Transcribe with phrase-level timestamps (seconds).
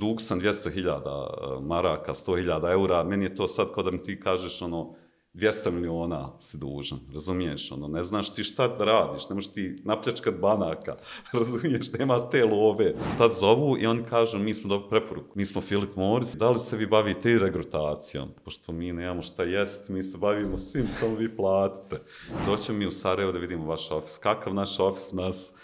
[0.00, 4.62] Dug sam 200.000 maraka, 100.000 eura, meni je to sad kao da mi ti kažeš
[4.62, 4.94] ono,
[5.34, 9.82] 200 miliona si dužan, razumiješ, ono, ne znaš ti šta da radiš, ne možeš ti
[9.84, 10.96] napljačkat banaka,
[11.32, 12.94] razumiješ, nema te love.
[13.18, 16.60] Tad zovu i oni kažu, mi smo dobili preporuku, mi smo Filip Moritz, da li
[16.60, 18.28] se vi bavite i regrutacijom?
[18.44, 22.02] Pošto mi nemamo šta jest, mi se bavimo svim, samo vi platite.
[22.46, 24.18] Doćemo mi u Sarajevo da vidimo vaš ofis.
[24.18, 25.54] Kakav naš ofis nas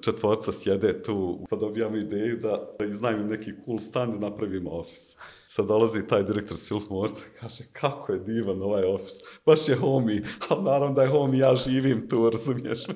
[0.00, 5.16] četvorca sjede tu, pa dobijamo ideju da, da iznajmim neki cool stand i napravimo ofis.
[5.46, 9.14] Sad dolazi taj direktor Silf Morca i kaže, kako je divan ovaj ofis,
[9.46, 12.86] baš je homie, ali naravno da je homie, ja živim tu, razumiješ?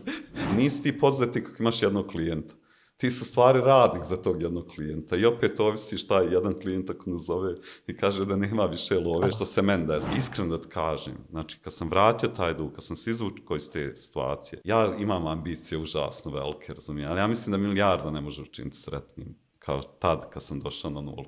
[0.57, 2.55] Nisi ti poduzetnik ako imaš jednog klijenta
[3.01, 7.11] ti su stvari radnik za tog jednog klijenta i opet ovisi šta jedan klijent ako
[7.11, 7.55] nazove
[7.87, 10.07] i kaže da nema više love, što se meni desi.
[10.19, 13.71] Iskreno da ti kažem, znači kad sam vratio taj dug, kad sam se izvučio iz
[13.71, 18.43] te situacije, ja imam ambicije užasno velike, razumijem, ali ja mislim da milijarda ne može
[18.43, 21.25] učiniti sretnim kao tad kad sam došao na nulu.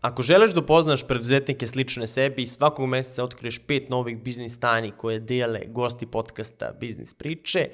[0.00, 4.90] Ako želiš da upoznaš preduzetnike slične sebi i svakog meseca otkriješ pet novih biznis tajni
[4.90, 7.68] koje dijele gosti podcasta Biznis priče,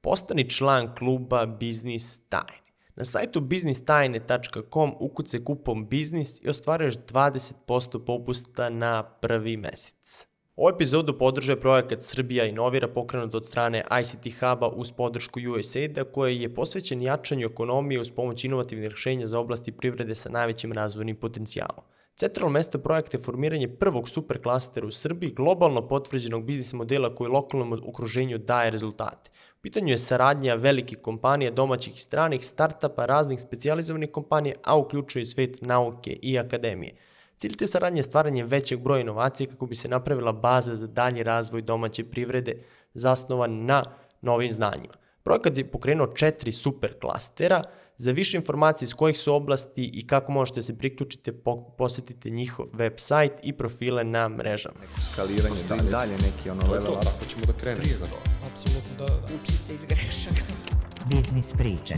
[0.00, 2.61] postani član kluba Biznis Tajni.
[3.02, 10.26] Na sajtu biznistajne.com ukuce kupom biznis i ostvaruješ 20% popusta na prvi mesec.
[10.56, 16.40] Ovu epizodu podržuje projekat Srbija inovira pokrenut od strane ICT Huba uz podršku USAID-a koji
[16.40, 21.84] je posvećen jačanju ekonomije uz pomoć inovativnih rešenja za oblasti privrede sa najvećim razvojnim potencijalom.
[22.22, 27.72] Centralno mesto projekta je formiranje prvog superklastera u Srbiji, globalno potvrđenog biznis modela koji lokalnom
[27.72, 29.30] okruženju daje rezultate
[29.62, 35.26] pitanju je saradnja velikih kompanija, domaćih i stranih, startapa, raznih specializovanih kompanija, a uključuje i
[35.26, 36.94] svet nauke i akademije.
[37.36, 41.22] Cilj te saradnje je stvaranje većeg broja inovacija kako bi se napravila baza za dalji
[41.22, 42.62] razvoj domaće privrede
[42.94, 43.82] zasnovan na
[44.20, 44.94] novim znanjima.
[45.22, 47.62] Projekat je pokrenuo četiri super klastera.
[47.96, 51.32] Za više informacije iz kojih su oblasti i kako možete se priključiti,
[51.78, 54.80] posetite njihov web sajt i profile na mrežama.
[54.80, 57.06] Neko skaliranje, dalje, dalje neki ono level up.
[57.16, 58.16] Ako ćemo da krenemo za to.
[58.52, 59.24] Apsolutno da, da.
[59.24, 60.42] Učite iz grešaka.
[61.14, 61.94] Biznis priče.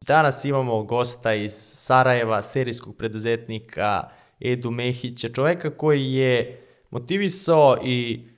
[0.00, 4.08] Danas imamo gosta iz Sarajeva, serijskog preduzetnika
[4.40, 8.28] Edu Mehića, čoveka koji je motivisao i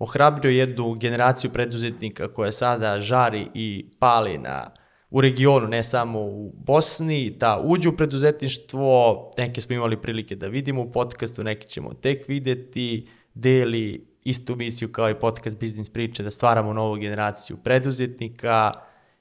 [0.00, 4.70] ohrabrio jednu generaciju preduzetnika koja sada žari i pali na
[5.10, 10.46] u regionu, ne samo u Bosni, da uđu u preduzetništvo, neke smo imali prilike da
[10.46, 16.22] vidimo u podcastu, neke ćemo tek videti, deli istu misiju kao i podcast Biznis priče,
[16.22, 18.72] da stvaramo novu generaciju preduzetnika.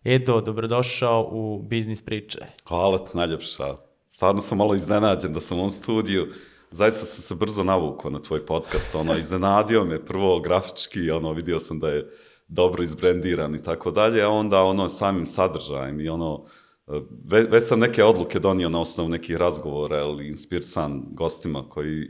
[0.04, 2.40] Edo, dobrodošao u Biznis priče.
[2.68, 3.76] Hvala ti najljepša.
[4.08, 6.28] Stvarno sam malo iznenađen da sam u ovom studiju
[6.72, 11.60] zaista sam se brzo navukao na tvoj podcast, ono, iznenadio me prvo grafički, ono, vidio
[11.60, 12.10] sam da je
[12.48, 16.46] dobro izbrendiran i tako dalje, a onda ono samim sadržajem i ono,
[17.26, 22.08] ve, već sam neke odluke donio na osnovu nekih razgovora ili inspirisan gostima koji,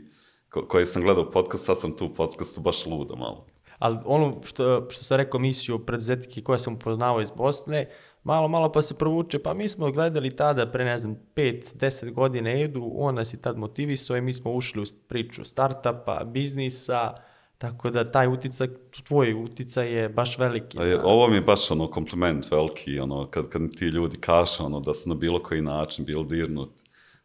[0.48, 3.46] ko, koji sam gledao podcast, sad sam tu u podcastu baš ludo malo.
[3.78, 8.48] Ali ono što, što sam rekao misiju preduzetnike koje sam upoznao iz Bosne, uh, malo,
[8.48, 12.92] malo pa se provuče, pa mi smo gledali tada pre, ne znam, 5-10 godina Edu,
[12.94, 17.14] on nas je tad motivisao i mi smo ušli u priču startupa, biznisa,
[17.58, 18.68] tako da taj uticaj,
[19.06, 20.78] tvoj uticaj je baš veliki.
[20.78, 24.64] A je, ovo mi je baš ono kompliment veliki, ono, kad, kad ti ljudi kašu,
[24.64, 26.70] ono, da su na bilo koji način bili dirnut.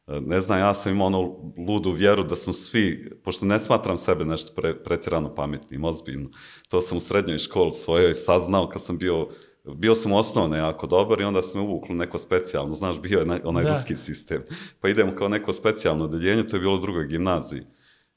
[0.07, 1.21] Ne znam, ja sam imao ono
[1.67, 6.29] ludu vjeru da smo svi, pošto ne smatram sebe nešto pre, pretjerano pametnim, ozbiljno.
[6.69, 9.27] To sam u srednjoj školi svojoj saznao kad sam bio
[9.73, 13.63] bio sam osnovno jako dobar i onda smo uvukli neko specijalno, znaš, bio je onaj
[13.63, 13.69] da.
[13.69, 14.43] ruski sistem.
[14.79, 17.61] Pa idemo kao neko specijalno odeljenje, to je bilo u drugoj gimnaziji.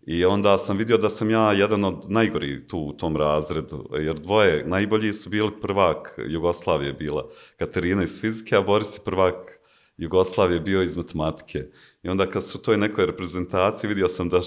[0.06, 4.14] I onda sam vidio da sam ja jedan od najgori tu u tom razredu, jer
[4.14, 9.60] dvoje, najbolji su bili prvak Jugoslavije bila Katarina iz fizike, a Boris je prvak
[9.96, 11.64] Jugoslavije bio iz matematike.
[12.02, 14.40] I onda kad su u toj nekoj reprezentaciji vidio sam da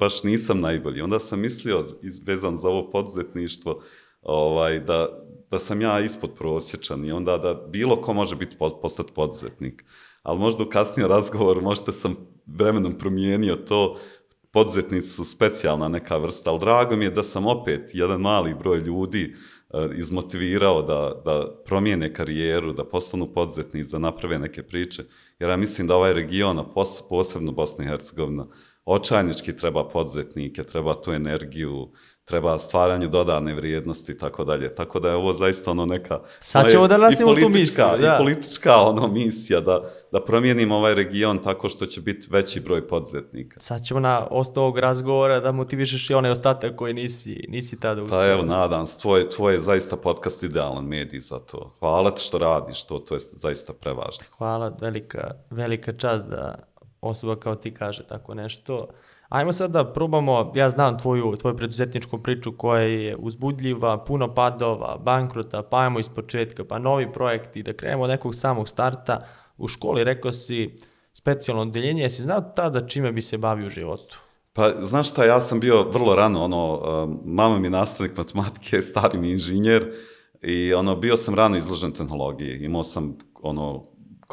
[0.00, 1.02] baš nisam najbolji.
[1.02, 1.84] Onda sam mislio,
[2.26, 3.82] vezan za ovo poduzetništvo,
[4.22, 9.12] ovaj, da, da sam ja ispod prosječan i onda da bilo ko može biti postati
[9.14, 9.84] poduzetnik.
[10.22, 12.14] Ali možda u kasnijem razgovoru možda sam
[12.46, 13.98] vremenom promijenio to,
[14.50, 18.78] poduzetnici su specijalna neka vrsta, ali drago mi je da sam opet jedan mali broj
[18.78, 25.04] ljudi uh, izmotivirao da, da promijene karijeru, da postanu poduzetnici, da naprave neke priče,
[25.38, 26.64] jer ja mislim da ovaj region,
[27.08, 28.46] posebno Bosna i Hercegovina,
[28.84, 31.92] očajnički treba poduzetnike, treba tu energiju,
[32.28, 34.74] treba stvaranje dodane vrijednosti i tako dalje.
[34.74, 36.18] Tako da je ovo zaista ono neka...
[36.40, 38.14] Sad ćemo da i nastavimo tu politička- misiju, da.
[38.14, 42.88] I politička ono misija da, da promijenimo ovaj region tako što će biti veći broj
[42.88, 43.60] poduzetnika.
[43.60, 48.02] Sad ćemo na osnovu ovog razgovora da motivišeš i onaj ostatak koji nisi, nisi tada
[48.02, 48.18] uspio.
[48.18, 51.74] Pa evo, nadam tvoj, tvoj je zaista podcast idealan medij za to.
[51.78, 54.24] Hvala ti što radiš to, to je zaista prevažno.
[54.38, 56.54] Hvala, velika, velika čast da
[57.00, 58.88] osoba kao ti kaže tako nešto.
[59.28, 64.98] Ajmo sad da probamo, ja znam tvoju, tvoju preduzetničku priču koja je uzbudljiva, puno padova,
[64.98, 69.26] bankrota, pa ajmo iz početka, pa novi projekti, da krenemo od nekog samog starta.
[69.58, 70.76] U školi rekao si
[71.12, 74.18] specijalno odeljenje, jesi znao tada čime bi se bavio u životu?
[74.52, 78.82] Pa, znaš šta, ja sam bio vrlo rano, ono, um, mama mi je nastavnik matematike,
[78.82, 79.92] stari mi inženjer
[80.42, 82.64] i ono, bio sam rano izložen tehnologiji.
[82.64, 83.82] Imao sam, ono,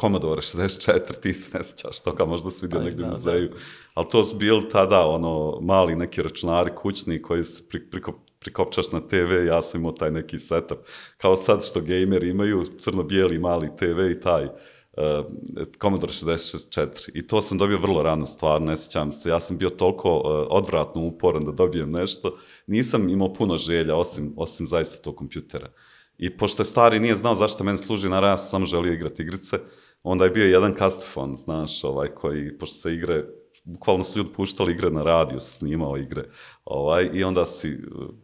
[0.00, 3.50] Commodore 64, ti se ne sjećaš toga, možda si vidio Ali negdje u znam, muzeju.
[3.94, 8.92] Ali to su bili tada, ono, mali neki računari kućni koji se pri, priko, prikopčaš
[8.92, 10.78] na TV, ja sam imao taj neki setup.
[11.16, 14.52] Kao sad što gameri imaju, crno-bijeli mali TV i taj uh,
[15.82, 17.10] Commodore 64.
[17.14, 19.28] I to sam dobio vrlo rano, stvarno, ne sjećam se.
[19.28, 22.36] Ja sam bio toliko uh, odvratno uporan da dobijem nešto.
[22.66, 25.68] Nisam imao puno želja, osim, osim zaista tog kompjutera.
[26.18, 29.58] I pošto je stari nije znao zašto meni služi, naravno ja sam želio igrati igrice,
[30.08, 33.24] onda je bio jedan kastofon, znaš, ovaj, koji, pošto se igre,
[33.64, 36.24] bukvalno su ljudi puštali igre na radiju, snimao igre,
[36.64, 37.78] ovaj, i onda si,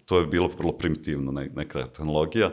[0.05, 2.51] to je bilo vrlo primitivno, ne, neka tehnologija,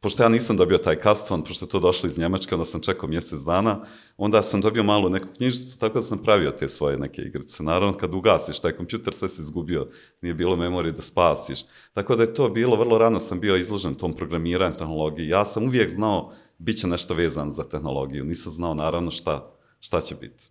[0.00, 3.08] pošto ja nisam dobio taj kastofon, pošto je to došlo iz Njemačke, onda sam čekao
[3.08, 3.80] mjesec dana,
[4.16, 7.62] onda sam dobio malu neku knjižicu, tako da sam pravio te svoje neke igrice.
[7.62, 9.88] Naravno, kad ugasiš taj kompjuter, sve si izgubio,
[10.22, 11.64] nije bilo memorije da spasiš.
[11.92, 15.28] Tako da je to bilo, vrlo rano sam bio izložen tom programiranju tehnologiji.
[15.28, 18.24] Ja sam uvijek znao, bit će nešto vezano za tehnologiju.
[18.24, 20.50] Nisam znao, naravno, šta, šta će biti.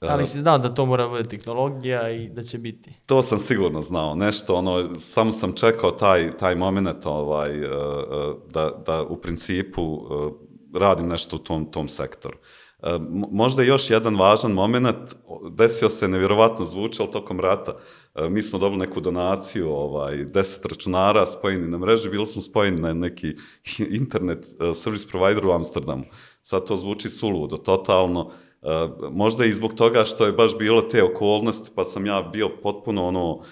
[0.00, 2.94] Ali si znao da to mora biti tehnologija i da će biti.
[3.06, 8.52] To sam sigurno znao, nešto, ono, samo sam čekao taj, taj moment, ovaj, uh, uh,
[8.52, 10.02] da, da u principu
[10.74, 12.38] radim nešto u tom, tom sektoru.
[12.82, 15.14] Mo- možda još jedan važan moment,
[15.50, 20.66] desio se, nevjerovatno zvuči, ali tokom rata, uh, mi smo dobili neku donaciju, ovaj, deset
[20.66, 23.36] računara spojeni na mreži, bili smo spojeni na neki
[24.00, 26.04] internet uh, service provider u Amsterdamu.
[26.42, 28.30] Sad to zvuči suludo, totalno,
[28.62, 32.48] Uh, možda i zbog toga što je baš bilo te okolnosti, pa sam ja bio
[32.62, 33.42] potpuno ono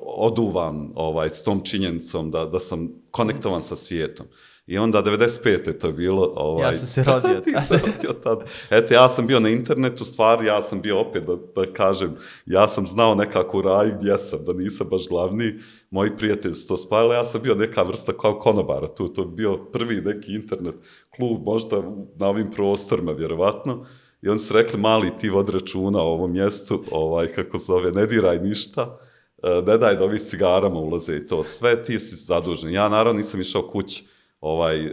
[0.00, 4.26] oduvan ovaj, s tom činjenicom da, da sam konektovan sa svijetom.
[4.70, 5.66] I onda 95.
[5.66, 6.32] je to bilo...
[6.36, 7.66] Ovaj, Ja sam se rodio Ti tad.
[7.68, 8.50] se rodio tad.
[8.70, 12.68] Eto, ja sam bio na internetu, stvari, ja sam bio opet, da, da kažem, ja
[12.68, 15.54] sam znao nekako u raju gdje sam, da nisam baš glavni.
[15.90, 19.26] Moji prijatelji su to spajali, ja sam bio neka vrsta kao konobara tu, to je
[19.26, 20.74] bio prvi neki internet
[21.16, 21.82] klub, možda
[22.16, 23.86] na ovim prostorima, vjerovatno.
[24.22, 28.06] I oni su rekli, mali, ti vodi računa o ovom mjestu, ovaj, kako zove, ne
[28.06, 28.98] diraj ništa,
[29.42, 32.72] e, ne daj da ovi s cigarama ulaze i to sve, ti si zadužen.
[32.72, 34.04] Ja naravno nisam išao kući,
[34.40, 34.92] ovaj, e,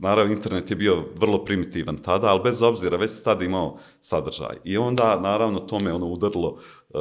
[0.00, 4.56] naravno internet je bio vrlo primitivan tada, ali bez obzira, već tada imao sadržaj.
[4.64, 6.58] I onda, naravno, to me ono udarilo
[6.94, 6.98] e,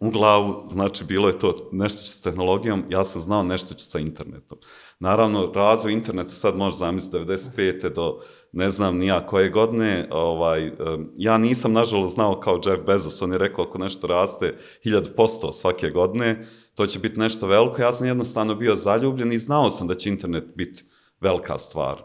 [0.00, 3.84] u glavu, znači bilo je to nešto će s tehnologijom, ja sam znao nešto će
[3.84, 4.58] sa internetom.
[4.98, 7.94] Naravno, razvoj interneta sad može zamisliti 95.
[7.94, 8.20] do
[8.52, 13.32] ne znam nija koje godine, ovaj, em, ja nisam nažalost znao kao Jeff Bezos, on
[13.32, 18.06] je rekao ako nešto raste 1000% svake godine, to će biti nešto veliko, ja sam
[18.06, 20.84] jednostavno bio zaljubljen i znao sam da će internet biti
[21.20, 22.02] velika stvar.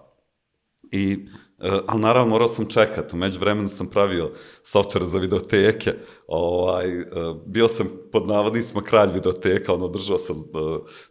[0.92, 1.28] I,
[1.60, 4.32] e, ali naravno morao sam čekati, umeđu vremenu sam pravio
[4.64, 5.94] software za videoteke,
[6.28, 7.06] ovaj, e,
[7.46, 10.40] bio sam pod navodnicima kralj videoteka, ono, držao sam e,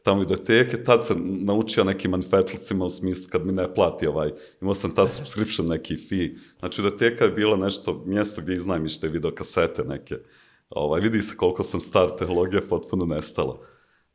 [0.03, 4.75] tamo videoteke, tad sam naučio nekim manfetlicima u smislu kad mi ne plati ovaj, imao
[4.75, 10.15] sam tad subscription neki fee, znači videoteka je bila nešto, mjesto gdje iznajmište videokasete neke,
[10.71, 13.59] ovaj, vidi se koliko sam star, tehnologija potpuno nestala.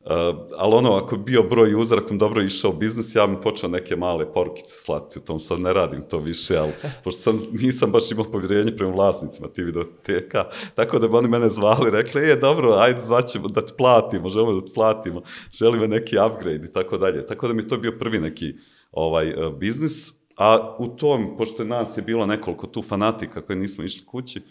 [0.04, 0.10] Uh,
[0.56, 4.32] ali ono, ako bio broj user, ako dobro išao biznis, ja mi počeo neke male
[4.32, 6.72] porukice slati u tom, sad ne radim to više, ali
[7.04, 10.44] pošto sam, nisam baš imao povjerenje prema vlasnicima ti videoteka,
[10.74, 14.60] tako da bi oni mene zvali, rekli, je, dobro, ajde, zvaćemo da ti platimo, želimo
[14.60, 17.26] da ti platimo, želimo neki upgrade i tako dalje.
[17.26, 18.54] Tako da mi to bio prvi neki
[18.92, 23.84] ovaj uh, biznis, a u tom, pošto nas je bilo nekoliko tu fanatika koji nismo
[23.84, 24.42] išli kući,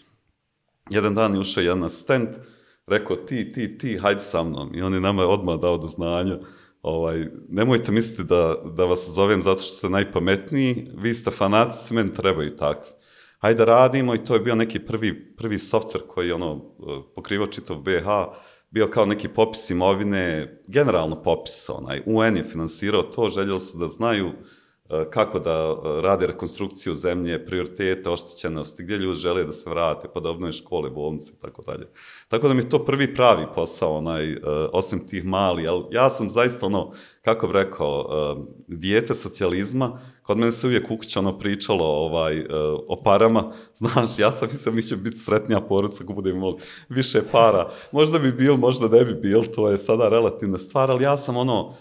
[0.90, 2.28] jedan dan je ušao jedan asistent,
[2.86, 4.74] rekao ti, ti, ti, hajde sa mnom.
[4.74, 6.38] I on je nama odmah dao do znanja,
[6.82, 12.14] ovaj, nemojte misliti da, da vas zovem zato što ste najpametniji, vi ste fanatici, meni
[12.14, 12.90] trebaju takvi.
[13.38, 16.74] Hajde da radimo i to je bio neki prvi, prvi softver koji ono,
[17.14, 18.06] pokrivao čitav BH,
[18.70, 23.88] bio kao neki popis imovine, generalno popis, onaj, UN je finansirao to, željeli su da
[23.88, 24.32] znaju e,
[25.10, 30.20] kako da e, rade rekonstrukciju zemlje, prioritete, oštećenosti, gdje ljudi žele da se vrate, pa
[30.20, 31.86] da škole, bolnice i tako dalje.
[32.28, 34.38] Tako da mi je to prvi pravi posao, onaj, e,
[34.72, 38.06] osim tih mali, ali ja sam zaista ono, kako bih rekao,
[38.66, 42.46] dijete socijalizma, kod mene se uvijek u kući ono pričalo ovaj,
[42.88, 46.54] o parama, znaš, ja sam mislio mi će biti sretnija poruca ako budem imali
[46.88, 47.70] više para.
[47.92, 51.36] Možda bi bil, možda ne bi bil, to je sada relativna stvar, ali ja sam
[51.36, 51.74] ono,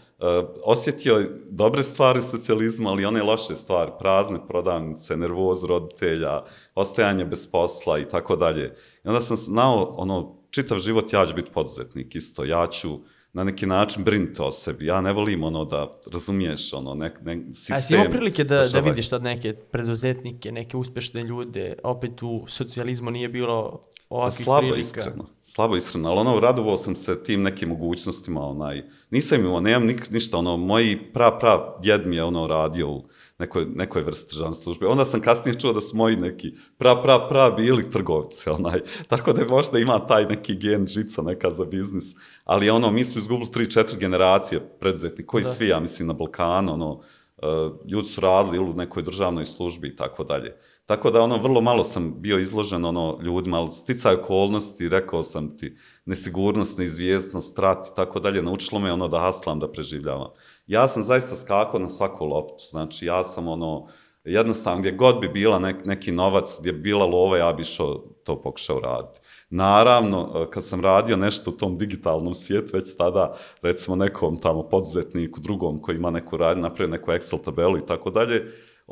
[0.64, 6.44] osjetio dobre stvari socijalizma, ali one loše stvari, prazne prodavnice, nervoz roditelja,
[6.76, 8.76] ostajanje bez posla i tako dalje.
[9.06, 13.00] I onda sam znao, ono, čitav život ja ću biti poduzetnik, isto, ja ću
[13.34, 14.86] na neki način brinuti o sebi.
[14.86, 17.78] Ja ne volim ono da razumiješ ono nek, nek sistem.
[17.78, 22.46] A si imao prilike da, da vidiš sad neke preduzetnike, neke uspešne ljude, opet u
[22.48, 23.82] socijalizmu nije bilo
[24.14, 24.80] ovakvih slabo prilika.
[24.80, 29.88] iskreno, slabo iskreno, ali ono, radovao sam se tim nekim mogućnostima, onaj, nisam imao, nemam
[29.88, 33.08] nik, ništa, ono, moji pra, pra djed mi je ono radio u
[33.40, 34.88] nekoj, nekoj vrsti državne službe.
[34.88, 39.34] Onda sam kasnije čuo da su moji neki pra, pra, pra bili trgovci, onaj, tako
[39.34, 43.52] da možda ima taj neki gen žica neka za biznis, ali ono, mi smo izgubili
[43.52, 45.50] tri, četiri generacije preduzetni, koji da.
[45.50, 49.88] svi, ja mislim, na Balkanu, ono, uh, ljudi su radili ili u nekoj državnoj službi
[49.88, 50.56] i tako dalje.
[50.86, 55.58] Tako da ono vrlo malo sam bio izložen ono ljudima, ali sticaj okolnosti, rekao sam
[55.58, 60.30] ti, nesigurnost, neizvjesnost, strat i tako dalje, naučilo me ono da haslam, da preživljavam.
[60.68, 63.88] Ja sam zaista skakao na svaku loptu, znači ja sam ono,
[64.24, 68.04] jednostavno gdje god bi bila nek, neki novac, gdje bi bila lova, ja bi šao
[68.24, 69.20] to pokušao raditi.
[69.50, 75.40] Naravno, kad sam radio nešto u tom digitalnom svijetu, već tada, recimo nekom tamo poduzetniku,
[75.40, 78.46] drugom koji ima neku rad, napravio neku Excel tabelu i tako dalje,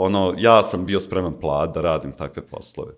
[0.04, 2.94] ono, ja sam bio spreman plat da radim takve poslove.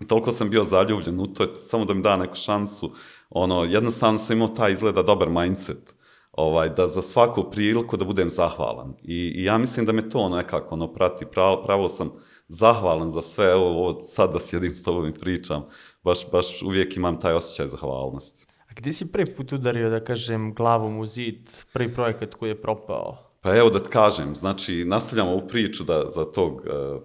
[0.00, 2.90] I toliko sam bio zaljubljen u to, samo da mi da neku šansu,
[3.30, 5.94] ono, jednostavno sam imao taj izgleda dobar mindset,
[6.32, 8.94] ovaj, da za svaku priliku da budem zahvalan.
[9.02, 12.12] I, i ja mislim da me to nekako ono, prati, pravo, pravo sam
[12.48, 15.64] zahvalan za sve, evo, ovo, sad da sjedim s tobom i pričam,
[16.02, 18.46] baš, baš uvijek imam taj osjećaj zahvalnosti.
[18.70, 22.62] A gdje si prvi put udario, da kažem, glavom u zid, prvi projekat koji je
[22.62, 23.25] propao?
[23.40, 27.02] Pa evo da kažem, znači nastavljamo ovu priču da za tog uh,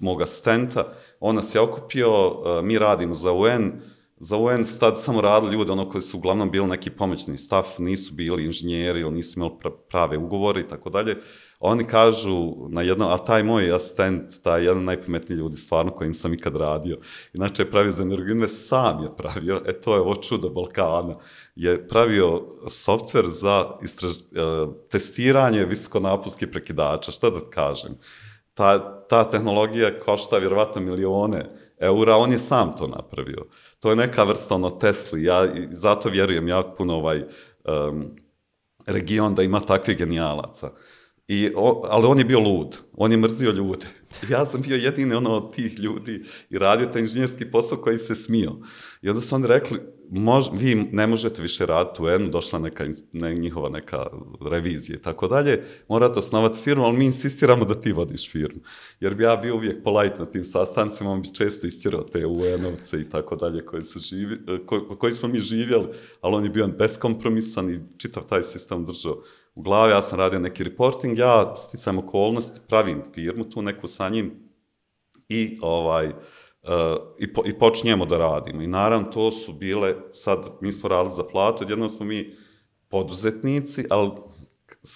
[0.00, 3.72] mog asistenta, on nas je okupio, uh, mi radimo za UN,
[4.18, 7.78] za UN su tad samo radili ljudi, ono koji su uglavnom bili neki pomoćni staf,
[7.78, 9.52] nisu bili inženjeri ili nisu imali
[9.90, 11.16] prave ugovore i tako dalje.
[11.60, 16.34] Oni kažu na jedno, a taj moj asistent, taj jedan najpametniji ljudi stvarno kojim sam
[16.34, 16.98] ikad radio,
[17.32, 21.14] inače je pravio za Energoinvest, sam je pravio, e to je ovo čudo Balkana,
[21.56, 27.96] je pravio softver za istraž, uh, testiranje visokonaponskih prekidača, šta da kažem.
[28.54, 31.46] Ta, ta tehnologija košta vjerovatno milione
[31.78, 33.46] eura, on je sam to napravio.
[33.80, 37.22] To je neka vrsta ono Tesli, ja zato vjerujem jako puno ovaj
[37.64, 38.16] um,
[38.86, 40.70] region da ima takvih genijalaca.
[41.28, 43.86] I, o, ali on je bio lud, on je mrzio ljude.
[44.30, 48.14] Ja sam bio jedini ono od tih ljudi i radio taj inženjerski posao koji se
[48.14, 48.52] smio.
[49.02, 52.84] I onda su oni rekli, mož, vi ne možete više raditi u n došla neka,
[53.12, 54.06] ne, njihova neka
[54.50, 58.60] revizija i tako dalje, morate osnovati firmu, ali mi insistiramo da ti vodiš firmu.
[59.00, 63.00] Jer bi ja bio uvijek polite na tim sastancima, on bi često istirao te UN-ovce
[63.00, 64.36] i tako dalje koji, su živi,
[64.66, 65.86] ko, koji smo mi živjeli,
[66.20, 69.22] ali on je bio beskompromisan i čitav taj sistem držao
[69.54, 69.92] u glavi.
[69.92, 74.32] Ja sam radio neki reporting, ja sticam okolnosti, pravim firmu tu neku sa njim
[75.28, 76.12] i ovaj, Uh,
[77.18, 78.62] i, po, i počinjemo da radimo.
[78.62, 82.36] I naravno to su bile, sad mi smo radili za platu, jednom smo mi
[82.88, 84.10] poduzetnici, ali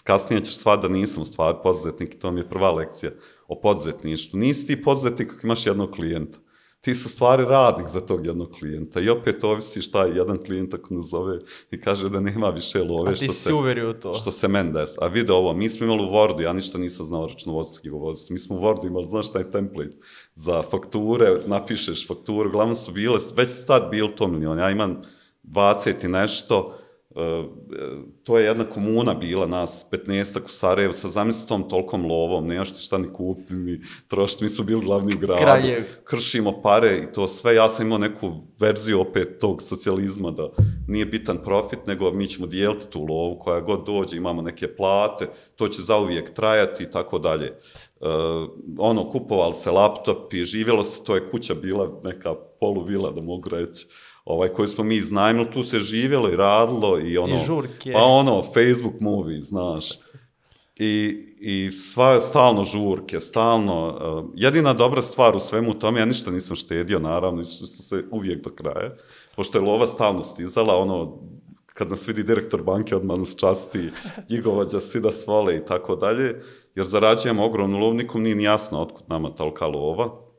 [0.05, 3.13] kasnije ćeš sva da nisam u stvari poduzetnik i to mi je prva lekcija
[3.49, 4.39] o poduzetništvu.
[4.39, 6.39] Nisi ti poduzetnik ako imaš jednog klijenta
[6.81, 10.75] ti su stvari radnik za tog jednog klijenta i opet ovisi šta je jedan klijent
[10.75, 11.39] ako nas zove
[11.71, 14.15] i kaže da nema više love što se, uverio to.
[14.15, 14.91] što se men des.
[14.99, 18.39] A vidi ovo, mi smo imali u Wordu, ja ništa nisam znao računovodstvo knjigovodstvo, mi
[18.39, 19.97] smo u Wordu imali, znaš šta je template
[20.35, 25.03] za fakture, napišeš fakturu, uglavnom su bile, već su tad bili to milion, ja imam
[25.45, 26.80] 20 i nešto,
[28.23, 32.81] to je jedna komuna bila, nas 15 u Sarajevu, sa zamislitom tolkom lovom, nemaš ti
[32.81, 35.85] šta ni kupiti, ni trošiti, mi smo bili glavni u gradu, Kraljev.
[36.05, 40.49] kršimo pare i to sve, ja sam imao neku verziju opet tog socijalizma, da
[40.89, 45.29] nije bitan profit, nego mi ćemo dijeliti tu lovu, koja god dođe, imamo neke plate,
[45.57, 47.59] to će zauvijek trajati i tako dalje.
[48.01, 48.09] Uh,
[48.79, 53.49] ono, kupovali se laptop i živjelo se, to je kuća bila neka poluvila, da mogu
[53.49, 53.87] reći,
[54.31, 57.37] ovaj, koji smo mi iznajmili, tu se živjelo i radilo i ono...
[57.37, 57.93] I žurke.
[57.93, 59.91] Pa ono, Facebook movie, znaš.
[60.77, 63.89] I, i sva, stalno žurke, stalno...
[63.89, 68.45] Uh, jedina dobra stvar u svemu tome, ja ništa nisam štedio, naravno, što se uvijek
[68.45, 68.91] do kraja,
[69.37, 71.19] pošto je lova stalno stizala, ono,
[71.67, 73.91] kad nas vidi direktor banke, odmah nas časti,
[74.31, 76.43] njihovađa, svi da svole i tako dalje,
[76.75, 80.30] jer zarađujemo ogromnu lov, nikom nije ni jasno otkud nama tolika lova.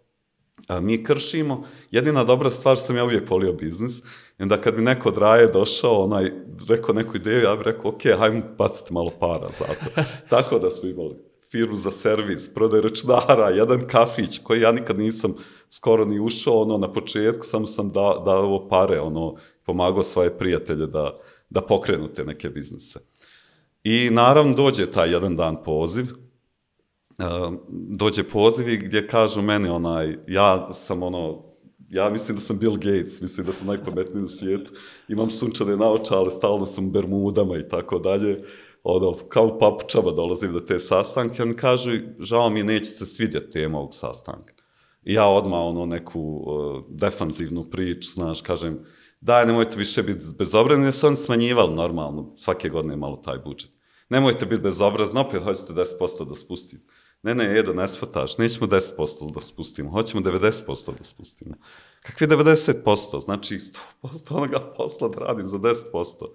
[0.80, 4.00] Mi kršimo, jedina dobra stvar što sam ja uvijek volio biznis,
[4.40, 6.32] i onda kad bi neko od raje došao, onaj,
[6.70, 10.01] rekao neku ideju, ja bih rekao, ok, hajmo baciti malo para za to.
[10.36, 11.16] tako da smo imali
[11.51, 15.34] firmu za servis, prodaj računara, jedan kafić koji ja nikad nisam
[15.70, 20.88] skoro ni ušao, ono, na početku samo sam da, dao pare, ono, pomagao svoje prijatelje
[20.88, 23.00] da, da pokrenu te neke biznise.
[23.84, 26.06] I naravno dođe taj jedan dan poziv,
[27.70, 31.44] dođe poziv i gdje kažu meni onaj, ja sam ono,
[31.89, 34.74] ja mislim da sam Bill Gates, mislim da sam najpametniji na svijetu,
[35.08, 38.44] imam sunčane naočale, stalno sam u Bermudama i tako dalje,
[38.84, 43.51] ono, kao u papučama dolazim do te sastanke, oni kažu, žao mi neće se svidjeti
[43.51, 44.53] tema ovog sastanka.
[45.03, 48.80] I ja odmah ono neku uh, defanzivnu priču, znaš, kažem,
[49.22, 53.72] daj, nemojte više biti bezobrazni, jer su oni smanjivali normalno, svake godine malo taj budžet.
[54.10, 56.84] Nemojte biti bezobrazni, opet hoćete 10% da spustite.
[57.24, 61.56] Ne, ne, Edo, ne shvataš, nećemo 10% da spustimo, hoćemo 90% da spustimo.
[62.01, 63.20] Kakvi 90%?
[63.20, 63.56] Znači
[64.04, 66.25] 100% onoga posla da radim za 10%.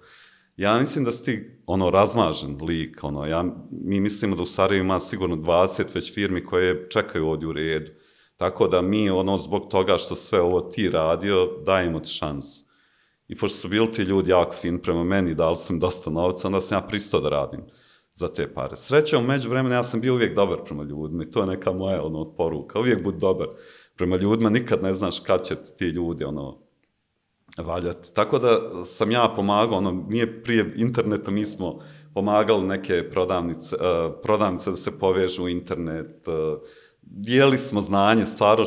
[0.57, 4.85] Ja mislim da si ti ono razmažen lik, ono, ja, mi mislimo da u Sarajevu
[4.85, 7.91] ima sigurno 20 već firmi koje čekaju ovdje u redu.
[8.37, 12.65] Tako da mi, ono, zbog toga što sve ovo ti radio, dajemo ti šansu.
[13.27, 16.61] I pošto su bili ti ljudi jako fin prema meni, dali sam dosta novca, onda
[16.61, 17.61] sam ja pristao da radim
[18.17, 18.75] za te pare.
[18.75, 22.03] Sreća, umeđu vremena ja sam bio uvijek dobar prema ljudima i to je neka moja
[22.03, 22.79] ono, poruka.
[22.79, 23.47] Uvijek budi dobar
[23.95, 26.57] prema ljudima, nikad ne znaš kad će ti ljudi ono,
[27.57, 28.13] valjati.
[28.13, 31.79] Tako da sam ja pomagao, ono, nije prije interneta, mi smo
[32.13, 36.33] pomagali neke prodavnice, uh, prodavnice da se povežu u internet, uh,
[37.01, 38.65] dijeli smo znanje stvarno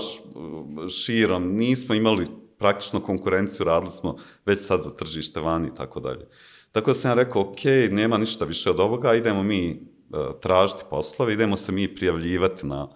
[0.88, 2.26] širom, nismo imali
[2.58, 4.16] praktično konkurenciju, radili smo
[4.46, 6.26] već sad za tržište vani i tako dalje.
[6.72, 9.70] Tako da sam ja rekao, ok, nema ništa više od ovoga, idemo mi
[10.10, 12.88] uh, tražiti poslove, idemo se mi prijavljivati na,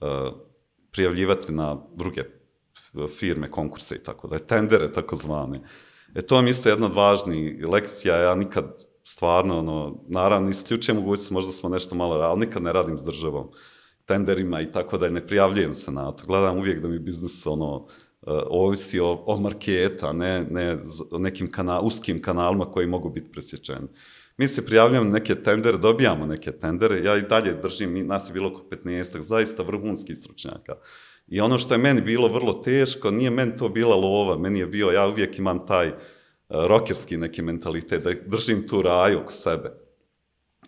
[0.00, 0.08] uh,
[0.92, 2.22] prijavljivati na druge
[3.18, 5.60] firme, konkurse i tako da je, tendere tako zvane.
[6.14, 11.30] E to mi isto jedna od važnijih lekcija, ja nikad stvarno, ono, naravno, isključujem mogućnost,
[11.30, 13.50] možda smo nešto malo radili, nikad ne radim s državom,
[14.04, 16.26] tenderima i tako da ne prijavljujem se na to.
[16.26, 17.86] Gledam uvijek da mi biznis, ono,
[18.26, 20.78] ovisi o, o marketu, a ne, ne
[21.18, 23.88] nekim kana, uskim kanalima koji mogu biti presječeni.
[24.36, 28.32] Mi se prijavljamo na neke tendere, dobijamo neke tendere, ja i dalje držim, nas je
[28.32, 30.74] bilo oko 15 zaista vrhunskih stručnjaka.
[31.28, 34.66] I ono što je meni bilo vrlo teško, nije meni to bila lova, meni je
[34.66, 35.94] bio, ja uvijek imam taj uh,
[36.48, 39.72] rokerski neki mentalitet, da držim tu raju oko sebe.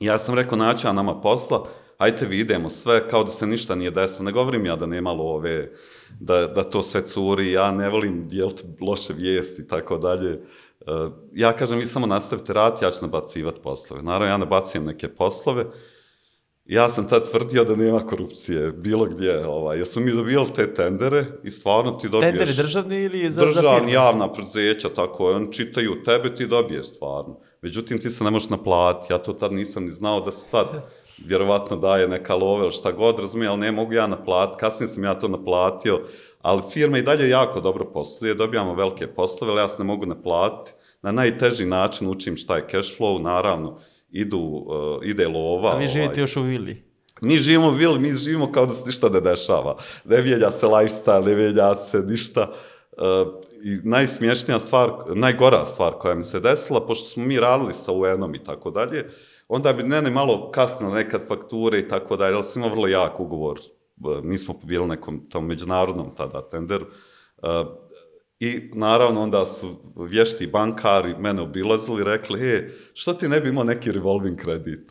[0.01, 3.91] Ja sam rekao, naći nama posla, ajte vi idemo sve, kao da se ništa nije
[3.91, 4.25] desilo.
[4.25, 5.71] Ne govorim ja da nema love,
[6.21, 10.33] da, da to sve curi, ja ne volim dijeliti loše vijesti i tako dalje.
[10.81, 14.03] Uh, ja kažem, vi samo nastavite rad, ja ću nabacivati poslove.
[14.03, 15.65] Naravno, ja nabacijem neke poslove,
[16.65, 20.75] Ja sam tad tvrdio da nema korupcije, bilo gdje, ovaj, jer smo mi dobijali te
[20.75, 22.31] tendere i stvarno ti dobiješ...
[22.31, 23.93] Tenderi državni ili za, državni, za firme?
[23.93, 27.41] javna preduzeća, tako je, on čitaju tebe, ti dobiješ stvarno.
[27.63, 30.67] Međutim, ti se ne možeš naplatiti, ja to tad nisam ni znao da se tad
[31.19, 35.05] vjerovatno daje neka love ili šta god, razumije, ali ne mogu ja naplatiti, kasnije sam
[35.05, 36.01] ja to naplatio,
[36.43, 40.07] ali firma i dalje jako dobro posluje, dobijamo velike poslove, ali ja se ne mogu
[40.07, 40.77] naplatiti.
[41.03, 43.79] Na najteži način učim šta je cash flow, naravno,
[44.11, 45.75] idu, uh, ide lova.
[45.75, 46.23] A vi živite ovaj.
[46.23, 46.83] još u vili?
[47.21, 49.77] Mi živimo u vili, mi živimo kao da se ništa ne dešava.
[50.05, 52.51] Ne mijenja se lifestyle, ne mijenja se ništa.
[52.93, 57.93] Uh, I najsmješnija stvar, najgora stvar koja mi se desila, pošto smo mi radili sa
[57.93, 59.11] UN-om i tako dalje,
[59.55, 62.87] onda bi ne, ne malo kasno nekad fakture i tako dalje, ali sam imao vrlo
[62.87, 63.61] jak ugovor.
[64.05, 66.87] Uh, mi smo pobijeli nekom tom međunarodnom tada tenderu.
[67.43, 67.49] Uh,
[68.41, 73.49] I naravno onda su vješti bankari mene obilazili i rekli, e, što ti ne bi
[73.49, 74.91] imao neki revolving kredit?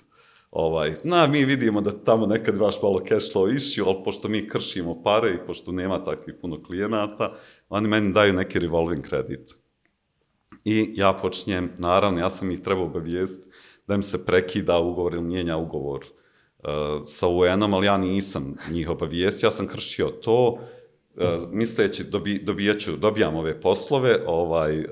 [0.51, 4.49] Ovaj, na, mi vidimo da tamo nekad imaš malo cash flow issue, ali pošto mi
[4.49, 7.33] kršimo pare i pošto nema takvih puno klijenata,
[7.69, 9.55] oni meni daju neki revolving kredit.
[10.65, 13.50] I ja počinjem, naravno, ja sam ih trebao obavijest
[13.87, 16.69] da im se prekida ugovor ili mijenja ugovor uh,
[17.05, 20.59] sa UN-om, ali ja nisam njih obavijestio, ja sam kršio to,
[21.15, 24.85] uh, misleći dobi, dobijaću, dobijam ove poslove, ovaj, uh,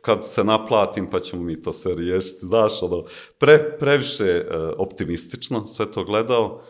[0.00, 3.04] kad se naplatim pa ćemo mi to sve riješiti, znaš, ono,
[3.38, 6.62] pre, previše uh, optimistično sve to gledao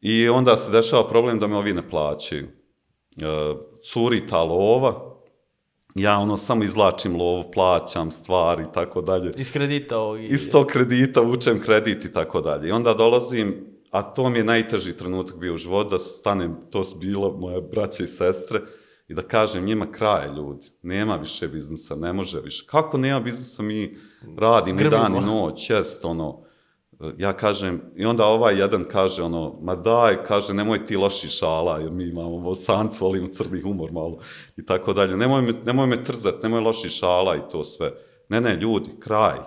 [0.00, 2.46] i onda se dešava problem da me ovi ne plaćaju.
[3.16, 3.60] Uh,
[3.92, 5.13] curi ta lova,
[5.94, 9.32] ja ono samo izlačim lovu, plaćam stvari i tako dalje.
[9.36, 10.20] Iz kredita ovog?
[10.20, 12.68] Iz tog kredita vučem kredit i tako dalje.
[12.68, 16.84] I onda dolazim a to mi je najteži trenutak bio u životu, da stanem, to
[16.84, 18.60] su bilo moje braće i sestre,
[19.08, 22.66] i da kažem njima kraj ljudi, nema više biznisa, ne može više.
[22.66, 23.96] Kako nema biznisa, mi
[24.38, 25.32] radimo i dan i Grmimo.
[25.32, 26.43] noć, jest ono,
[27.18, 31.78] ja kažem, i onda ovaj jedan kaže ono, ma daj, kaže, nemoj ti loši šala,
[31.78, 34.18] jer mi imamo bosancu, volimo crni humor malo,
[34.56, 37.92] i tako dalje, nemoj me, nemoj me trzat, nemoj loši šala i to sve.
[38.28, 39.38] Ne, ne, ljudi, kraj.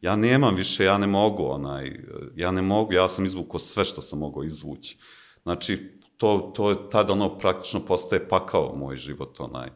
[0.00, 2.00] Ja nemam više, ja ne mogu, onaj,
[2.36, 4.98] ja ne mogu, ja sam izvukao sve što sam mogao izvući.
[5.42, 9.68] Znači, to, to je tada ono praktično postaje pakao moj život, onaj.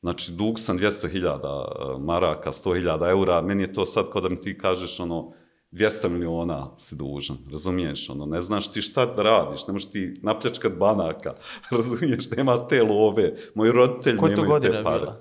[0.00, 4.58] Znači, dug sam 200.000 maraka, 100.000 eura, meni je to sad kao da mi ti
[4.58, 5.32] kažeš, ono,
[5.76, 10.20] 200 miliona si dužan, razumiješ, ono, ne znaš ti šta da radiš, ne možeš ti
[10.22, 11.34] napljačkat banaka,
[11.70, 15.00] razumiješ, nema te love, moji roditelji Koje to nemaju te godina pare.
[15.00, 15.20] bila?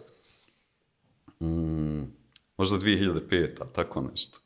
[1.39, 2.13] Mm,
[2.57, 4.39] možda 2005, a tako nešto.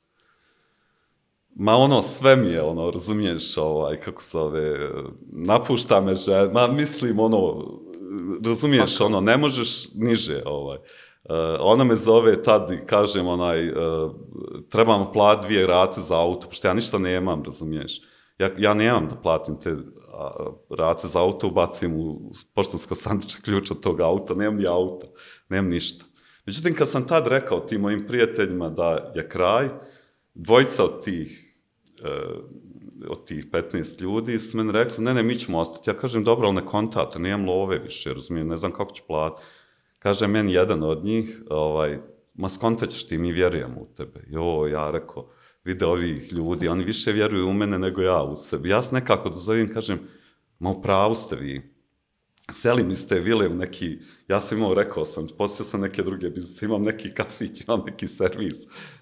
[1.56, 4.92] Ma ono, sve mi je, ono, razumiješ, ovaj, kako se ove,
[5.32, 7.66] napušta me žena, ma mislim, ono,
[8.46, 10.78] razumiješ, Pa ono, ne možeš niže, ovaj.
[10.78, 10.84] Uh,
[11.60, 13.76] ona me zove tad i kažem, onaj, uh,
[14.70, 18.02] trebamo platiti dvije rate za auto, pošto ja ništa nemam, razumiješ.
[18.40, 19.76] Ja, ja nemam da platim te
[20.70, 25.08] rate za auto, ubacim u poštansko sanduče ključ od tog auta, nemam ni auta,
[25.50, 26.06] nemam ništa.
[26.46, 29.70] Međutim, kad sam tad rekao tim mojim prijateljima da je kraj,
[30.34, 31.56] dvojica od tih,
[32.04, 32.10] e,
[33.08, 35.90] od tih 15 ljudi su meni rekli, ne, ne, mi ćemo ostati.
[35.90, 39.48] Ja kažem, dobro, ali ne kontate, nemam love više, razumijem, ne znam kako ću platiti.
[40.00, 41.98] Kaže meni jedan od njih, ovaj,
[42.34, 44.24] ma skontaćeš ti, mi vjerujemo u tebe.
[44.30, 45.30] Jo, ja rekao,
[45.64, 48.70] vide ovih ljudi, oni više vjeruju u mene nego ja u sebi.
[48.70, 50.00] Ja se nekako dozovim, kažem,
[50.60, 51.80] ma u pravu ste vi.
[52.52, 56.30] Selim iz te vile u neki, ja sam imao, rekao sam, posio sam neke druge
[56.30, 58.58] biznise, imam neki kafić, imam neki servis,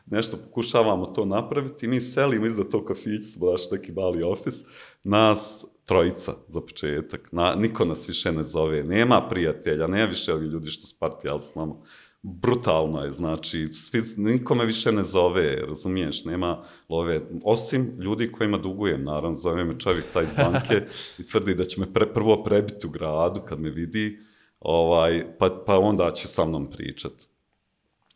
[0.05, 4.63] nešto pokušavamo to napraviti mi selimo iza tog kafića, smo baš neki mali ofis,
[5.03, 10.45] nas trojica za početak, na, niko nas više ne zove, nema prijatelja, nema više ovi
[10.45, 11.75] ljudi što spartijali s nama,
[12.21, 19.03] brutalno je, znači, svi, nikome više ne zove, razumiješ, nema love, osim ljudi kojima dugujem,
[19.03, 20.81] naravno, zove me čovjek taj iz banke
[21.19, 24.19] i tvrdi da će me pre, prvo prebiti u gradu kad me vidi,
[24.59, 27.13] ovaj, pa, pa onda će sa mnom pričat.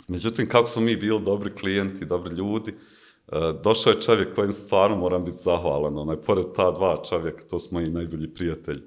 [0.08, 3.01] Međutim, kako smo mi bili dobri klijenti, dobri ljudi, e,
[3.64, 7.82] došao je čovjek kojem stvarno moram biti zahvalan, onaj, pored ta dva čovjeka, to smo
[7.82, 8.82] i najbolji prijatelji,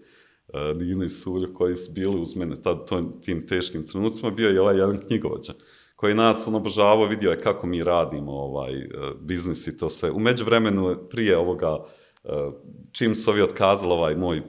[0.49, 4.49] uh, Nino i Suljo koji su bili uz mene tad, to, tim teškim trenucima, bio
[4.49, 5.53] je ovaj jedan knjigovođa
[5.97, 10.11] koji nas on obožavao, vidio je kako mi radimo ovaj uh, biznis i to sve.
[10.11, 12.53] U međuvremenu, prije ovoga, uh,
[12.93, 14.45] čim su ovi otkazali, ovaj moj uh,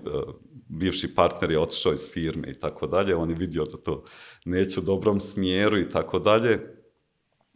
[0.67, 4.03] bivši partner je otišao iz firme i tako dalje, on je vidio da to
[4.45, 6.53] neće u dobrom smjeru i tako dalje.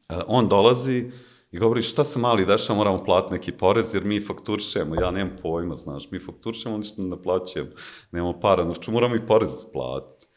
[0.10, 1.12] Uh, on dolazi
[1.52, 5.36] i govori šta se mali dešava, moramo platiti neki porez jer mi fakturišemo, ja nemam
[5.42, 7.72] pojma, znaš, mi fakturišemo, ništa ne naplaćujemo,
[8.12, 10.28] nemamo para, znači moramo i porez platiti.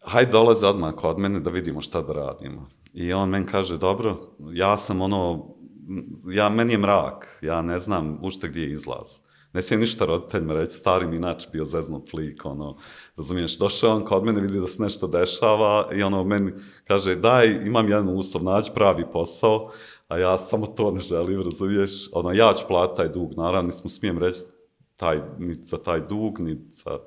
[0.00, 2.68] Hajde dolaze odmah kod mene da vidimo šta da radimo.
[2.92, 4.18] I on meni kaže, dobro,
[4.52, 5.46] ja sam ono,
[6.32, 9.20] ja, meni je mrak, ja ne znam ušte gdje je izlaz.
[9.52, 12.76] Ne smijem ništa roditeljima reći, stari mi inače bio zeznut lik, ono,
[13.20, 16.52] razumiješ, došao on kod mene, vidi da se nešto dešava i ono, meni
[16.84, 19.72] kaže, daj, imam jedan uslov, nađi pravi posao,
[20.08, 23.90] a ja samo to ne želim, razumiješ, ono, ja ću platiti taj dug, naravno, nismo
[23.90, 24.40] smijem reći
[24.96, 26.98] taj, ni za taj dug, ni za,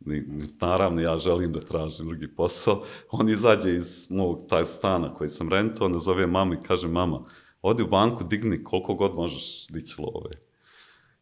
[0.00, 2.82] ni, ni, naravno, ja želim da tražim drugi posao.
[3.10, 7.24] On izađe iz mog taj stana koji sam rentao, nazove mamu i kaže, mama,
[7.62, 10.30] odi u banku, digni koliko god možeš dići love.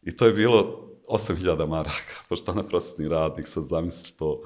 [0.01, 4.41] I to je bilo 8000 maraka, pošto ona prosjetni radnik, sad zamisli to.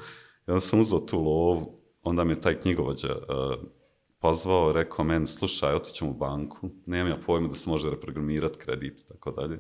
[0.47, 3.67] Onda sam uzao tu lovu, onda me taj knjigovođa uh,
[4.19, 8.99] pozvao, rekao meni, slušaj, otićem u banku, nemam ja pojma da se može reprogramirati kredit
[8.99, 9.60] i tako dalje.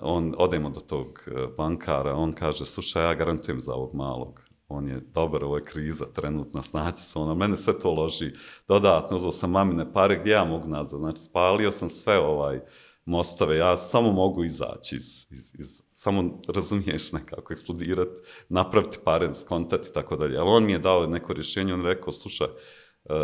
[0.00, 4.88] On, odemo do tog uh, bankara, on kaže, slušaj, ja garantujem za ovog malog, on
[4.88, 8.32] je dobar, ovo je kriza trenutna, snaći se, on, mene sve to loži
[8.68, 12.60] dodatno, uzao sam mamine pare, gdje ja mogu nazad, znači spalio sam sve ovaj,
[13.04, 19.88] mostove, ja samo mogu izaći iz, iz, iz samo razumiješ nekako eksplodirati, napraviti pare, skontati
[19.88, 20.38] i tako dalje.
[20.38, 23.14] Ali on mi je dao neko rješenje, on rekao, slušaj, uh,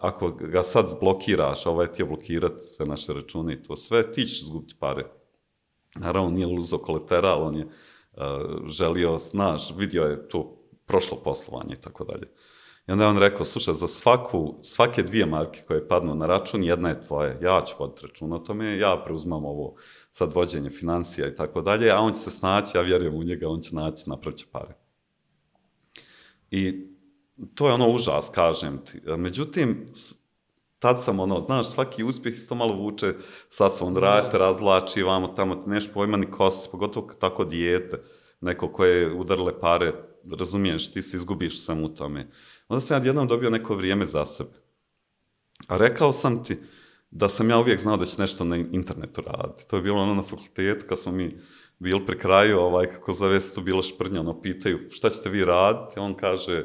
[0.00, 4.26] ako ga sad blokiraš, ovaj ti je blokirati sve naše račune i to sve, ti
[4.26, 5.06] ćeš izgubiti pare.
[5.94, 8.22] Naravno, nije uzo kolateral, on je uh,
[8.66, 12.26] želio, znaš, vidio je to prošlo poslovanje i tako dalje.
[12.88, 16.64] I onda je on rekao, slušaj, za svaku, svake dvije marke koje padnu na račun,
[16.64, 19.74] jedna je tvoja, ja ću voditi račun o tome, ja preuzmam ovo
[20.10, 23.48] sad vođenje financija i tako dalje, a on će se snaći, ja vjerujem u njega,
[23.48, 24.74] on će naći, napravit pare.
[26.50, 26.86] I
[27.54, 29.00] to je ono užas, kažem ti.
[29.16, 29.86] Međutim,
[30.78, 33.14] tad sam ono, znaš, svaki uspjeh isto malo vuče
[33.48, 38.02] sa svom, radite, razlači, vamo tamo, ti neš pojma ni kosi, pogotovo tako dijete.
[38.40, 39.92] neko koje udarle pare,
[40.38, 42.30] razumiješ, ti se izgubiš sam u tome.
[42.68, 44.60] Onda sam ja jednom dobio neko vrijeme za sebe.
[45.68, 46.58] A rekao sam ti
[47.10, 49.68] da sam ja uvijek znao da će nešto na internetu raditi.
[49.68, 51.38] To je bilo ono na fakultetu kad smo mi
[51.78, 56.00] bili pri kraju, ovaj, kako zove tu bilo šprnja, ono, pitaju šta ćete vi raditi,
[56.00, 56.64] on kaže,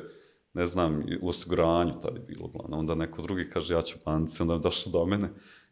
[0.54, 2.78] ne znam, u osiguranju tada je bilo glavno.
[2.78, 5.30] Onda neko drugi kaže, ja ću banci, onda je došao do mene,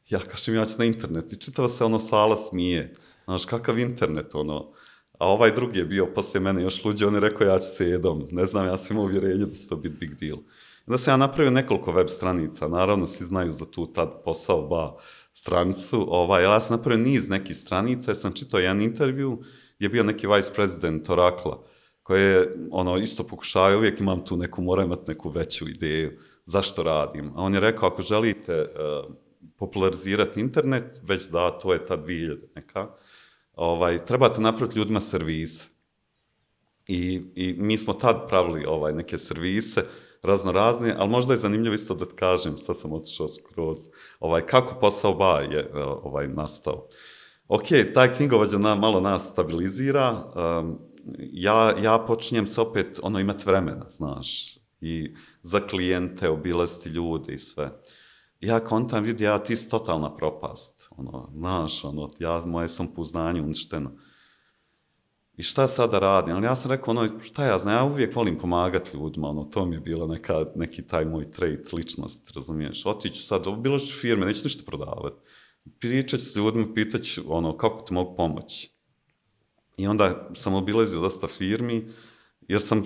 [0.10, 1.34] ja kažem, ja ću na internet.
[1.34, 2.94] I čitava se ono sala smije.
[3.26, 4.72] Znaš, kakav internet, ono.
[5.20, 7.90] A ovaj drugi je bio poslije mene još luđe, on je rekao, ja ću se
[7.90, 8.26] jedom.
[8.32, 10.38] Ne znam, ja sam imao uvjerenje da će to biti big deal.
[10.88, 14.98] Onda sam ja napravio nekoliko web stranica, naravno svi znaju za tu tad posao ba
[15.34, 19.44] stranicu, ovaj, ja sam napravio niz nekih stranica, ja sam čitao jedan intervju,
[19.80, 21.64] je bio neki vice president Orakla,
[22.04, 26.12] koji je, ono, isto pokušavaju, uvijek imam tu neku, moram imati neku veću ideju
[26.46, 27.32] zašto radim.
[27.36, 29.14] A on je rekao, ako želite uh,
[29.58, 32.88] popularizirati internet, već da, to je ta 2000 neka,
[33.54, 35.68] ovaj, trebate napraviti ljudima servise.
[36.88, 39.86] I, I mi smo tad pravili ovaj, neke servise,
[40.24, 43.78] razno razne, ali možda je zanimljivo isto da kažem, sad sam otišao skroz,
[44.20, 46.88] ovaj, kako posao ba je e, ovaj, nastao.
[47.48, 50.80] Ok, taj knjigovođa na, malo nas stabilizira, um,
[51.20, 57.40] ja, ja počinjem se opet ono imati vremena, znaš, i za klijente, obilaziti ljude i
[57.40, 57.72] sve.
[58.40, 63.42] Ja kontam, vidi, ja ti si totalna propast, ono, znaš, ono, ja, moje sam pouznanje
[63.42, 63.92] uništeno.
[65.38, 66.36] I šta sad da radim?
[66.36, 69.66] Ali ja sam rekao, ono, šta ja znam, ja uvijek volim pomagati ljudima, ono, to
[69.66, 72.86] mi je bila neka, neki taj moj trait, ličnost, razumiješ?
[72.86, 75.16] Otiću sad, bilo ću firme, neću ništa prodavati.
[75.80, 78.74] Pričat ću s ljudima, pitat ću, ono, kako ti mogu pomoći.
[79.78, 81.88] I onda sam obilazio dosta firmi,
[82.48, 82.84] jer sam,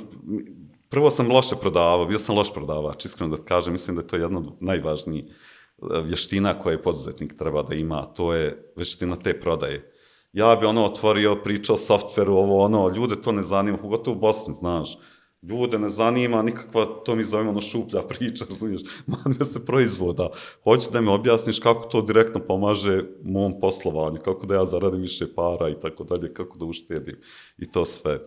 [0.89, 4.15] prvo sam loše prodavao, bio sam loš prodavač, iskreno da kažem, mislim da je to
[4.15, 9.91] jedna od najvažnijih e, vještina koje poduzetnik treba da ima, to je vještina te prodaje
[10.37, 14.53] ja bi ono otvorio, pričao softveru, ovo ono, ljude to ne zanima, pogotovo u Bosni,
[14.53, 14.97] znaš.
[15.41, 20.29] Ljude ne zanima nikakva, to mi zovemo ono šuplja priča, razumiješ, manve se proizvoda.
[20.63, 25.33] Hoće da mi objasniš kako to direktno pomaže mom poslovanju, kako da ja zaradim više
[25.35, 27.17] para i tako dalje, kako da uštedim
[27.57, 28.19] i to sve.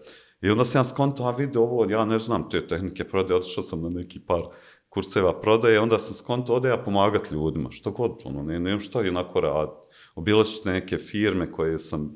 [0.43, 3.65] I onda sam ja skonto, a vidi ovo, ja ne znam te tehnike prodaje, otišao
[3.65, 4.43] sam na neki par
[4.89, 9.01] kurseva prodaje, onda sam skonto, ode ja pomagat ljudima, što god, ono, ne, ne šta
[9.01, 9.90] je onako raditi
[10.21, 12.13] obilazit neke firme koje sam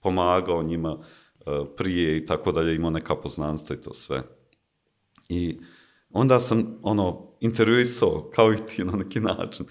[0.00, 1.04] pomagao njima uh,
[1.76, 4.22] prije i tako dalje, imao neka poznanstva i to sve.
[5.28, 5.58] I
[6.10, 9.66] onda sam, ono, intervjuisao, kao i ti na neki način,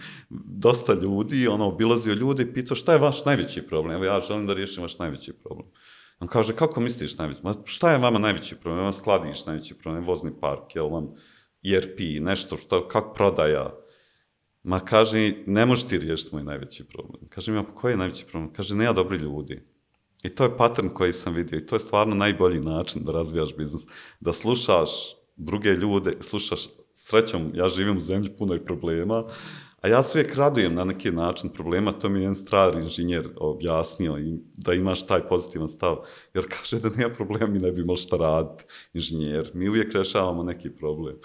[0.66, 3.96] dosta ljudi, ono, obilazio ljudi i pitao šta je vaš najveći problem?
[3.96, 5.68] Evo ja želim da riješim vaš najveći problem.
[6.20, 7.42] On kaže, kako misliš najveći?
[7.44, 8.84] Ma šta je vama najveći problem?
[8.84, 11.08] Vam skladiš najveći problem, vozni park, jel vam
[11.64, 13.83] ERP, nešto, što, kako prodaja,
[14.64, 17.22] Ma kaže, ne možeš ti riješiti moj najveći problem.
[17.30, 18.54] Kaže mi, pa koji je najveći problem?
[18.54, 19.62] Kaže, nema dobri ljudi.
[20.24, 23.56] I to je pattern koji sam vidio i to je stvarno najbolji način da razvijaš
[23.58, 23.84] biznis.
[24.20, 24.90] Da slušaš
[25.36, 29.24] druge ljude, slušaš, srećom, ja živim u zemlji puno i problema,
[29.82, 33.30] a ja se uvijek radujem na neki način problema, to mi je jedan strar inženjer
[33.36, 35.98] objasnio i da imaš taj pozitivan stav.
[36.34, 39.52] Jer kaže da nema problema, mi ne bi imali šta raditi, inženjer.
[39.54, 41.16] Mi uvijek rešavamo neki problem.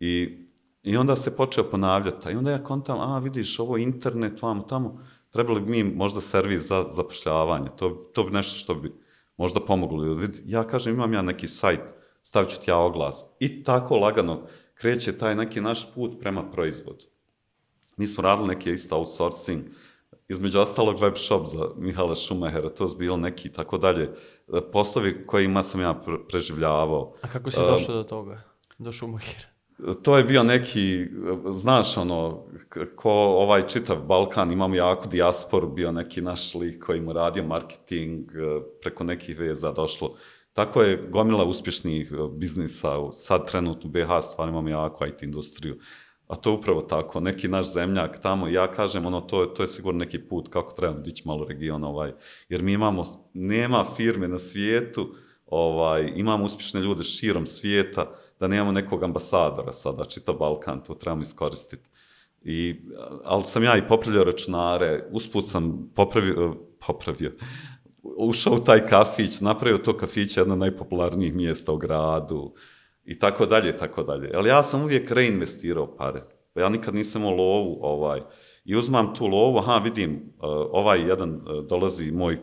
[0.00, 0.43] I
[0.84, 2.32] I onda se počeo ponavljati.
[2.32, 6.62] I onda ja kontam, a vidiš, ovo internet, vamo tamo, trebali bi mi možda servis
[6.62, 7.68] za zapošljavanje.
[7.76, 8.92] To, to bi nešto što bi
[9.36, 10.18] možda pomoglo.
[10.44, 13.24] Ja kažem, imam ja neki sajt, stavit ću ti ja oglas.
[13.40, 14.42] I tako lagano
[14.74, 17.04] kreće taj neki naš put prema proizvodu.
[17.96, 19.62] Mi smo radili neki isto outsourcing,
[20.28, 24.10] između ostalog web shop za Mihala Šumahera, to je bilo neki tako dalje
[24.72, 27.14] poslovi kojima sam ja preživljavao.
[27.22, 28.42] A kako si došao um, do toga,
[28.78, 29.53] do Šumahera?
[30.02, 31.06] To je bio neki,
[31.50, 32.44] znaš, ono,
[32.96, 38.30] ko ovaj čitav Balkan, imamo jako dijasporu, bio neki naš lik koji mu radio marketing,
[38.30, 40.14] e, preko nekih veza došlo.
[40.52, 45.78] Tako je gomila uspješnih e, biznisa, sad trenutno u BH stvarno imamo jako IT industriju,
[46.26, 49.66] a to je upravo tako, neki naš zemljak tamo, ja kažem, ono, to, to je
[49.66, 52.12] sigurno neki put kako trebamo dići malo region, ovaj,
[52.48, 53.02] jer mi imamo,
[53.34, 55.14] nema firme na svijetu,
[55.46, 61.22] ovaj, imamo uspješne ljude širom svijeta, da nemamo nekog ambasadora sada, čitav Balkan, to trebamo
[61.22, 61.90] iskoristiti.
[62.42, 62.80] I,
[63.24, 67.32] ali sam ja i popravljao računare, usput sam popravio, popravio,
[68.02, 72.54] ušao u taj kafić, napravio to kafić jedno od najpopularnijih mjesta u gradu
[73.04, 74.30] i tako dalje, tako dalje.
[74.34, 76.22] Ali ja sam uvijek reinvestirao pare.
[76.54, 78.20] Ja nikad nisam imao lovu, ovaj,
[78.64, 80.32] i uzmam tu lovu, aha, vidim,
[80.72, 82.38] ovaj jedan dolazi moj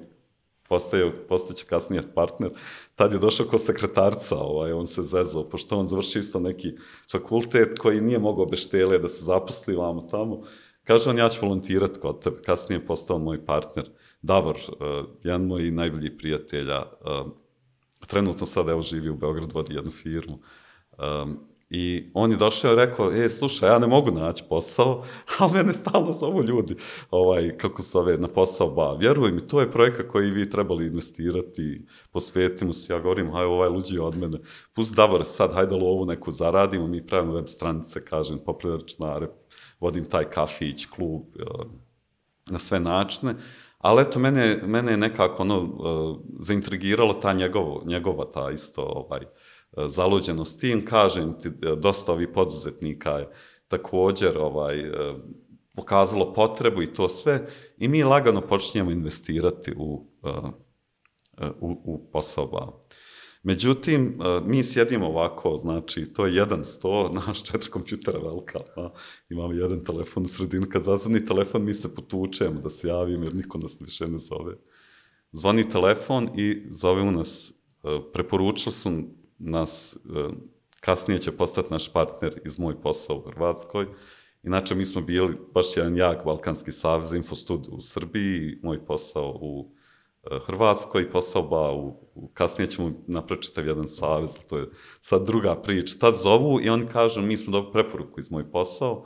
[0.72, 2.52] postaje, postaće kasnije partner,
[2.96, 6.72] tad je došao ko sekretarca, ovaj, on se zezao, pošto on završio isto neki
[7.12, 10.42] fakultet koji nije mogao bez štele da se zaposli vamo tamo.
[10.84, 13.90] Kaže on, ja ću volontirati kod tebe, kasnije je postao moj partner.
[14.22, 17.32] Davor, uh, jedan moj najbolji prijatelja, uh,
[18.08, 20.40] trenutno sad evo živi u Beogradu, vodi jednu firmu.
[20.98, 21.40] Um,
[21.74, 25.04] I on je došao i rekao, e, slušaj, ja ne mogu naći posao,
[25.40, 26.76] ali mene stalno zovu ljudi,
[27.12, 28.94] ovaj, kako se zove, na posao ba.
[28.94, 33.70] Vjeruj mi, to je projekat koji vi trebali investirati, posvetimo se, ja govorim, haj, ovaj
[33.70, 34.38] luđi od mene,
[34.74, 39.28] pusti Davore sad, hajde lovu neku zaradimo, mi pravimo web stranice, kažem, popularičnare,
[39.80, 41.66] vodim taj kafić, klub, uh,
[42.50, 43.36] na sve načine,
[43.78, 49.22] ali eto, mene, mene je nekako ono, uh, zaintrigiralo ta njegovo, njegova ta isto, ovaj,
[49.22, 49.32] uh,
[49.88, 53.30] zaluđenost tim, kažem ti, dosta ovih poduzetnika je
[53.68, 54.96] također ovaj, uh,
[55.76, 60.08] pokazalo potrebu i to sve, i mi lagano počinjemo investirati u,
[61.60, 62.82] u, u posao bava.
[63.44, 68.90] Međutim, e, mi sjedimo ovako, znači, to je jedan sto, naš četiri kompjutera velika, a
[69.30, 73.36] imamo jedan telefon u sredini, kad zazvoni telefon, mi se potučemo da se javimo, jer
[73.36, 74.56] niko nas više ne zove.
[75.32, 77.54] Zvoni telefon i zove u nas,
[77.84, 78.92] e, preporučili su
[79.44, 80.30] nas, e,
[80.80, 83.88] kasnije će postati naš partner iz moj posao u Hrvatskoj,
[84.44, 89.72] Inače, mi smo bili baš jedan jak Balkanski savez, Infostud u Srbiji, moj posao u
[90.46, 95.56] Hrvatskoj posao ba, u, u, kasnije ćemo napraviti čitav jedan savez, to je sad druga
[95.56, 95.98] priča.
[96.00, 99.06] Tad zovu i oni kažu, mi smo dobili preporuku iz moj posao,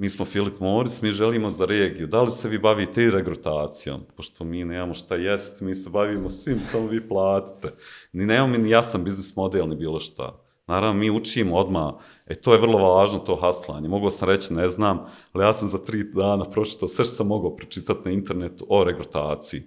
[0.00, 4.00] mi smo Filip Moritz, mi želimo za regiju, da li se vi bavite i regrutacijom?
[4.16, 7.68] Pošto mi nemamo šta jest, mi se bavimo svim, samo vi platite.
[8.12, 10.40] Ni nemamo mi ni jasan biznis model, ni bilo šta.
[10.66, 11.92] Naravno, mi učimo odmah,
[12.26, 13.88] e to je vrlo važno, to haslanje.
[13.88, 17.26] Mogao sam reći, ne znam, ali ja sam za tri dana pročitao sve što sam
[17.26, 19.62] mogao pročitati na internetu o regrutaciji.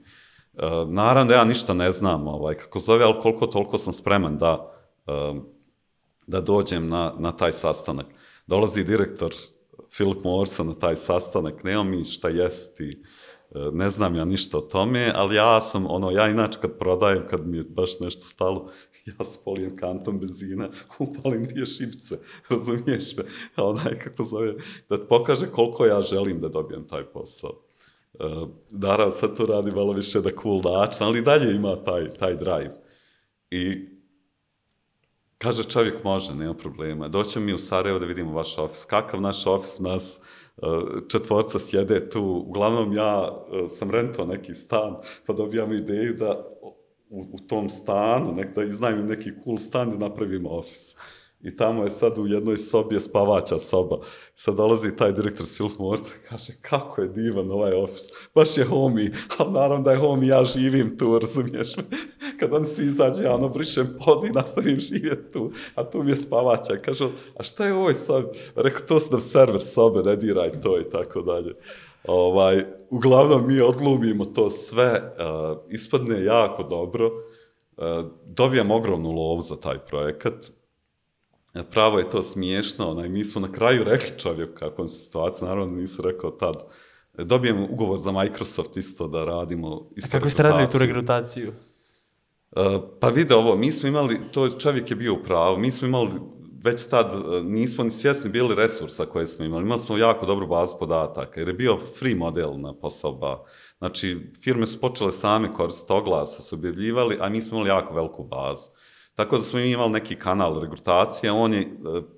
[0.54, 4.38] Uh, naravno da ja ništa ne znam, ovaj, kako zove, ali koliko toliko sam spreman
[4.38, 4.74] da,
[5.08, 5.38] uh,
[6.28, 8.06] da dođem na, na taj sastanak.
[8.48, 9.34] Dolazi direktor
[9.94, 13.04] Filip Morsa na taj sastanak, nema mi šta jesti,
[13.50, 17.28] uh, ne znam ja ništa o tome, ali ja sam, ono, ja inače kad prodajem,
[17.30, 18.72] kad mi je baš nešto stalo,
[19.20, 22.18] ja spolijem kantom benzina, upalim dvije šipce,
[22.50, 23.24] razumiješ me,
[23.58, 24.54] onaj, kako zove,
[24.90, 27.52] da pokaže koliko ja želim da dobijem taj posao.
[28.14, 32.36] Uh, naravno, sad to radi malo više da cool način, ali dalje ima taj, taj
[32.36, 32.82] drive.
[33.52, 33.93] I
[35.44, 37.08] kaže čovjek može, nema problema.
[37.08, 38.86] Doćemo mi u Sarajevo da vidimo vaš ofis.
[38.86, 40.22] Kakav naš ofis nas
[40.58, 40.64] uh,
[41.08, 42.44] četvorca sjede tu.
[42.48, 46.46] Uglavnom ja uh, sam rentao neki stan, pa dobijam ideju da
[47.10, 50.96] u, u tom stanu, nek da iznajmim neki cool stan da napravimo ofis.
[51.44, 54.00] I tamo je sad u jednoj sobi je spavača soba.
[54.34, 58.04] Sad dolazi taj direktor Silf Morca i kaže kako je divan ovaj ofis.
[58.36, 59.12] Baš je homie.
[59.38, 61.84] Ali naravno da je homie, ja živim tu, razumiješ me.
[62.44, 65.52] Kad oni svi izađe, ja ono brišem pod i nastavim živjeti tu.
[65.76, 66.76] A tu mi je spavača.
[66.86, 67.06] Kaže,
[67.40, 68.28] a šta je ovoj sobi?
[68.56, 71.56] Rekao, to su nam server sobe, ne diraj to i tako dalje.
[72.04, 77.86] Ovaj, uglavnom mi odglumimo to sve, uh, ispadne jako dobro, uh,
[78.26, 80.52] dobijam ogromnu lovu za taj projekat,
[81.72, 85.76] pravo je to smiješno, onaj, mi smo na kraju rekli čovjeku kakvom se situacija, naravno
[85.76, 86.64] nisu rekao tad,
[87.18, 91.54] dobijem ugovor za Microsoft isto da radimo isto A kako ste radili tu regrutaciju?
[93.00, 96.10] Pa vide ovo, mi smo imali, to čovjek je bio u pravu, mi smo imali
[96.64, 99.64] već tad uh, nismo ni svjesni bili resursa koje smo imali.
[99.64, 103.44] Imali smo jako dobru bazu podataka, jer je bio free model na posao ba.
[103.78, 108.24] Znači, firme su počele same koristiti oglasa, su objavljivali, a mi smo imali jako veliku
[108.24, 108.70] bazu.
[109.16, 111.66] Tako da smo imali neki kanal regrutacije, on je, e,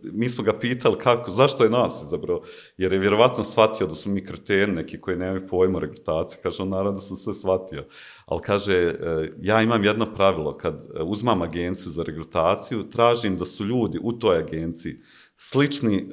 [0.04, 2.42] mi smo ga pitali kako, zašto je nas izabrao,
[2.78, 6.64] jer je vjerovatno shvatio da smo mi kreteni neki koji nemaju pojma o regrutaciji, kaže
[6.64, 7.86] on, naravno da sam sve shvatio,
[8.26, 13.46] ali kaže, e, ja imam jedno pravilo, kad e, uzmam agenciju za regrutaciju, tražim da
[13.46, 15.02] su ljudi u toj agenciji
[15.38, 16.10] slični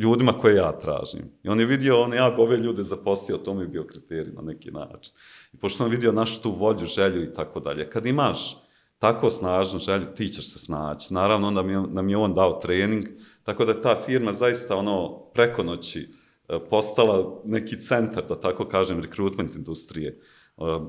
[0.00, 1.22] ljudima koje ja tražim.
[1.42, 4.42] I on je vidio, on ja ove ljude zaposlio, to mi je bio kriterij na
[4.42, 5.14] neki način.
[5.52, 7.90] I pošto on vidio našu tu volju, želju i tako dalje.
[7.90, 8.65] Kad imaš
[8.98, 11.14] tako snažnu želju, ti ćeš se snaći.
[11.14, 13.04] Naravno, onda mi, nam je on dao trening,
[13.42, 16.10] tako da ta firma zaista ono preko noći
[16.48, 20.08] e, postala neki centar, da tako kažem, rekrutment industrije.
[20.08, 20.20] E,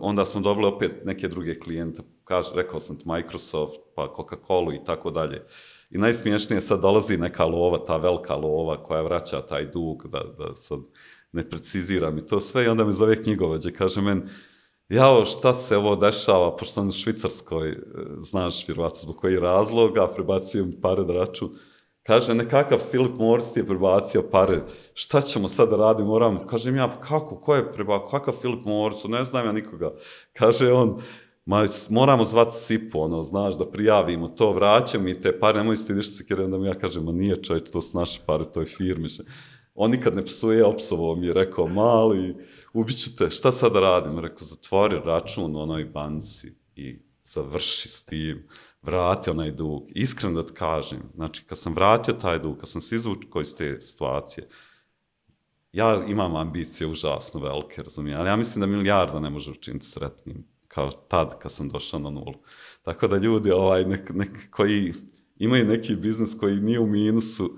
[0.02, 5.12] onda smo dobili opet neke druge klijente, kaže, rekao sam Microsoft, pa Coca-Cola i tako
[5.12, 5.46] dalje.
[5.90, 10.56] I najsmiješnije sad dolazi neka lova, ta velika lova koja vraća taj dug, da, da
[10.56, 10.80] sad
[11.32, 14.22] ne preciziram i to sve i onda me zove knjigovođe, kaže meni,
[14.90, 17.76] jao, šta se ovo dešava, pošto u Švicarskoj, e,
[18.20, 21.50] znaš, vjerovatno zbog koji razloga, prebacio pare da račun.
[22.04, 24.62] Kaže, nekakav Filip Morris je prebacio pare,
[24.94, 28.66] šta ćemo sad da radimo, moram, kažem ja, pa kako, ko je prebacio, kakav Filip
[28.66, 29.92] Morris, ne znam ja nikoga.
[30.34, 31.02] Kaže on,
[31.46, 36.18] ma, moramo zvati Sipu, ono, znaš, da prijavimo to, vraćam mi te pare, nemoj stidiš
[36.18, 38.66] se, jer onda mi ja kažem, ma nije čovječ, to su naše pare, to je
[38.66, 39.08] firme.
[39.76, 42.36] On nikad ne psuje, opsovo mi je rekao, mali,
[42.74, 44.20] ubiću te, šta sad da radim?
[44.20, 48.48] Rekao, zatvori račun u onoj banci i završi s tim,
[48.82, 49.84] vrati onaj dug.
[49.90, 53.56] Iskreno da ti kažem, znači kad sam vratio taj dug, kad sam se izvukao iz
[53.56, 54.48] te situacije,
[55.72, 60.46] ja imam ambicije užasno velike, razumijem, ali ja mislim da milijarda ne može učiniti sretnim
[60.68, 62.34] kao tad kad sam došao na nulu.
[62.82, 64.94] Tako da ljudi ovaj, nek, nek, koji
[65.36, 67.58] imaju neki biznis koji nije u minusu,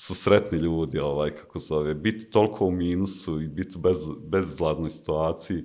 [0.00, 4.90] su sretni ljudi, ovaj, kako zove, biti toliko u minusu i biti u bez, bezizlaznoj
[4.90, 5.64] situaciji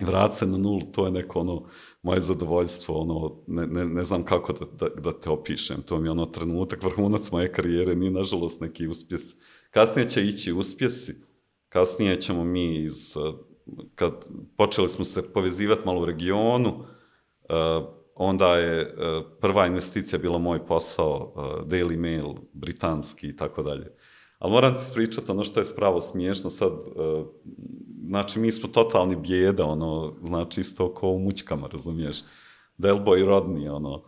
[0.00, 1.64] i vratiti se na nulu, to je neko ono,
[2.02, 6.08] moje zadovoljstvo, ono, ne, ne, ne znam kako da, da, da te opišem, to mi
[6.08, 9.22] je ono trenutak, vrhunac moje karijere, nije nažalost neki uspjes.
[9.70, 11.14] Kasnije će ići uspjesi,
[11.68, 13.14] kasnije ćemo mi iz,
[13.94, 14.12] kad
[14.56, 20.66] počeli smo se povezivati malo u regionu, uh, onda je uh, prva investicija bila moj
[20.66, 23.96] posao, uh, Daily Mail, britanski i tako dalje.
[24.38, 27.26] Ali moram ti spričati ono što je spravo smiješno sad, uh,
[28.06, 32.18] znači mi smo totalni bijeda, ono, znači isto kao u mućkama, razumiješ,
[32.78, 34.04] Delboy rodni, ono,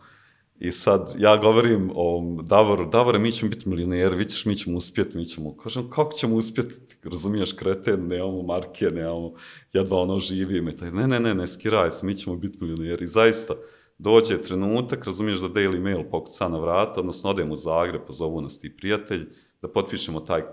[0.59, 4.77] I sad ja govorim o Davoru, Davore, mi ćemo biti milioneri, vi ćeš, mi ćemo
[4.77, 9.33] uspjeti, mi ćemo, kažem, kako ćemo uspjeti, razumiješ, kreten, nemamo marke, nemamo,
[9.73, 13.03] jedva ono živimo, i taj, ne, ne, ne, ne, skiraj se, mi ćemo biti milioneri.
[13.03, 13.53] I zaista,
[13.97, 18.59] dođe trenutak, razumiješ da Daily Mail pokuca na vrata, odnosno odemo u Zagreb, pozovu nas
[18.59, 19.29] ti prijatelj,
[19.61, 20.43] da potpišemo taj,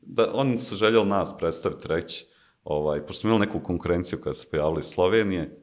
[0.00, 2.26] da oni su željeli nas predstaviti, reći,
[2.64, 5.62] ovaj, pošto smo imali neku konkurenciju koja se pojavila iz Slovenije,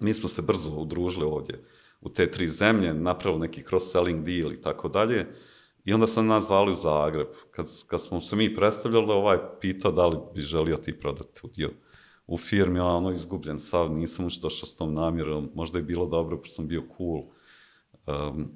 [0.00, 1.64] mi smo se brzo udružili ovdje
[2.00, 5.26] u te tri zemlje, napravili neki cross-selling deal i tako dalje,
[5.84, 7.26] i onda su nas zvali u Zagreb.
[7.50, 11.70] Kad, kad smo se mi predstavljali, ovaj pitao da li bi želio ti prodati udio
[12.30, 16.38] u firmi, ono izgubljen sav, nisam už došao s tom namjerom, možda je bilo dobro,
[16.38, 17.22] pošto sam bio cool.
[18.06, 18.50] Um,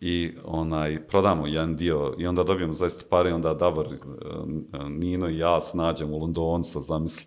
[0.00, 3.88] i onaj, prodamo jedan dio i onda dobijemo zaista pare i onda Davor,
[4.88, 7.26] Nino i ja se nađemo u Londonu sa zamisli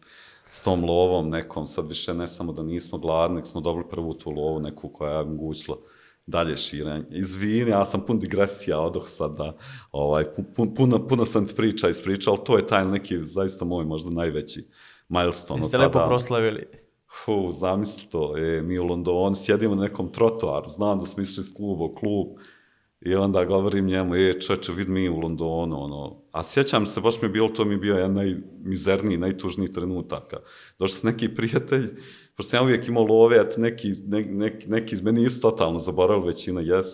[0.49, 4.13] s tom lovom nekom, sad više ne samo da nismo gladni, nek smo dobili prvu
[4.13, 5.77] tu lovu neku koja je omogućila
[6.25, 7.05] dalje širenje.
[7.09, 9.57] Izvini, ja sam pun digresija, odoh sad da,
[9.91, 10.25] ovaj,
[10.55, 14.09] pun, puno, puno sam ti priča ispričao, ali to je taj neki, zaista moj možda
[14.09, 14.67] najveći
[15.09, 15.61] milestone.
[15.61, 16.67] Jeste lepo proslavili.
[17.07, 21.41] Hu, zamisli to, e, mi u Londonu sjedimo na nekom trotoaru, znam da smo išli
[21.41, 22.27] iz kluba u klub,
[23.01, 26.21] I onda govorim njemu, e, čoče, vid mi u Londonu, ono.
[26.31, 30.37] A sjećam se, baš mi je bilo, to mi je bio jedan najmizerniji, najtužniji trenutaka.
[30.79, 31.87] Došli su neki prijatelj,
[32.35, 35.79] pošto sam ja uvijek imao love, eto, neki, ne, neki, neki iz meni isto totalno
[35.79, 36.85] zaboravili, većina jes,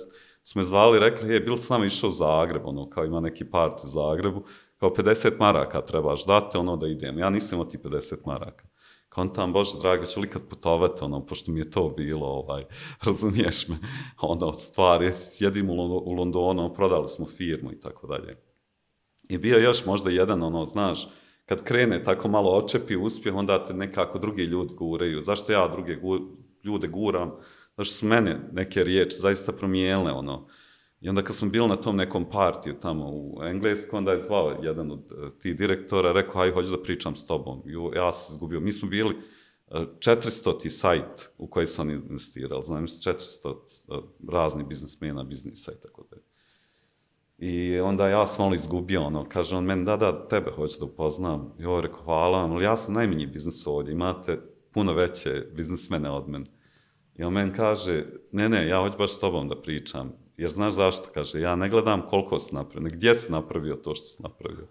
[0.44, 3.46] su me zvali, rekli, je, bil s nama išao u Zagreb, ono, kao ima neki
[3.46, 4.44] part u Zagrebu,
[4.80, 7.18] kao 50 maraka trebaš dati, ono, da idem.
[7.18, 8.66] Ja nisam imao ti 50 maraka
[9.16, 12.66] kontam, Bože drago, ću li kad putovati, ono, pošto mi je to bilo, ovaj,
[13.06, 13.78] razumiješ me,
[14.34, 18.38] ono, stvari, sjedim u, Londonu, prodali smo firmu i tako dalje.
[19.30, 21.08] I bio još možda jedan, ono, znaš,
[21.46, 25.22] kad krene tako malo očepi uspjeh, onda te nekako drugi ljudi guraju.
[25.22, 26.20] Zašto ja druge gu,
[26.64, 27.32] ljude guram?
[27.78, 30.48] Zašto su mene neke riječi zaista promijenile, ono,
[31.06, 34.58] I onda kad smo bili na tom nekom partiju tamo u Englesku, onda je zvao
[34.62, 37.64] jedan od uh, tih direktora, rekao, aj, hoću da pričam s tobom.
[37.66, 38.60] I ja sam izgubio.
[38.60, 39.16] Mi smo bili
[39.68, 42.64] uh, 400 ti sajt u koji su oni investirali.
[42.64, 43.56] Znam, 400
[43.88, 46.18] uh, razni biznismena, biznisa i tako da.
[47.38, 50.86] I onda ja sam malo izgubio, ono, kaže on meni, da, da, tebe hoću da
[50.86, 51.54] upoznam.
[51.60, 54.40] I ovo rekao, hvala vam, ali ja sam najmanji biznis ovdje, imate
[54.74, 56.55] puno veće biznismene od mene.
[57.18, 60.14] I on meni kaže, ne, ne, ja hoću baš s tobom da pričam.
[60.38, 61.10] Jer znaš zašto?
[61.14, 64.68] Kaže, ja ne gledam koliko si napravio, gdje si napravio to što si napravio.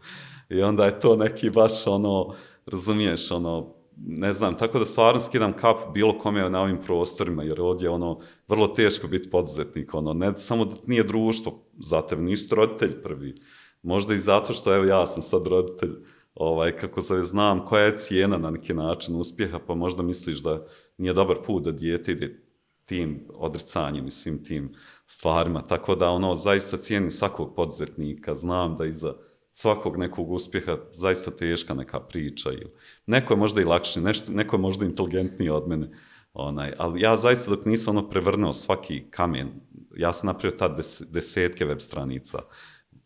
[0.48, 2.34] I onda je to neki baš ono,
[2.66, 7.60] razumiješ, ono, ne znam, tako da stvarno skidam kap bilo kome na ovim prostorima, jer
[7.60, 12.22] ovdje je ono, vrlo teško biti poduzetnik, ono, ne samo da nije društvo za tebe,
[12.22, 13.34] nisi roditelj prvi,
[13.82, 15.92] možda i zato što, evo, ja sam sad roditelj,
[16.34, 20.66] ovaj, kako se znam koja je cijena na neki način uspjeha, pa možda misliš da
[20.98, 22.44] nije dobar put da dijete ide
[22.84, 24.74] tim odrcanjem i svim tim
[25.06, 25.62] stvarima.
[25.62, 29.14] Tako da ono zaista cijenim svakog poduzetnika, znam da iza
[29.50, 32.72] svakog nekog uspjeha zaista teška neka priča ili
[33.06, 35.90] neko je možda i lakši, nešto, neko je možda inteligentniji od mene.
[36.32, 39.48] Onaj, ali ja zaista dok nisam ono prevrnuo svaki kamen,
[39.96, 42.38] ja sam napravio ta des, desetke web stranica,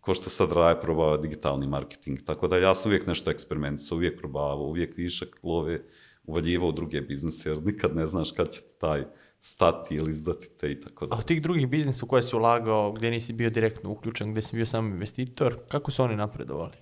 [0.00, 4.18] ko što sad raje probava digitalni marketing, tako da ja sam uvijek nešto eksperimentisao, uvijek
[4.18, 5.80] probavao, uvijek višak love
[6.28, 9.04] uvaljivao u druge biznise, jer nikad ne znaš kad će taj
[9.40, 11.14] stati ili izdati te i tako da.
[11.14, 14.42] A od tih drugih biznisa u koje si ulagao, gdje nisi bio direktno uključen, gdje
[14.42, 16.76] si bio sam investitor, kako su oni napredovali?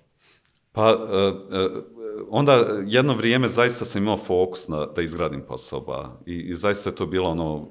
[0.71, 1.83] Pa, uh, uh,
[2.29, 6.19] onda jedno vrijeme zaista sam imao fokus na da izgradim posao, ba.
[6.25, 7.69] I, i zaista je to bilo ono, uh,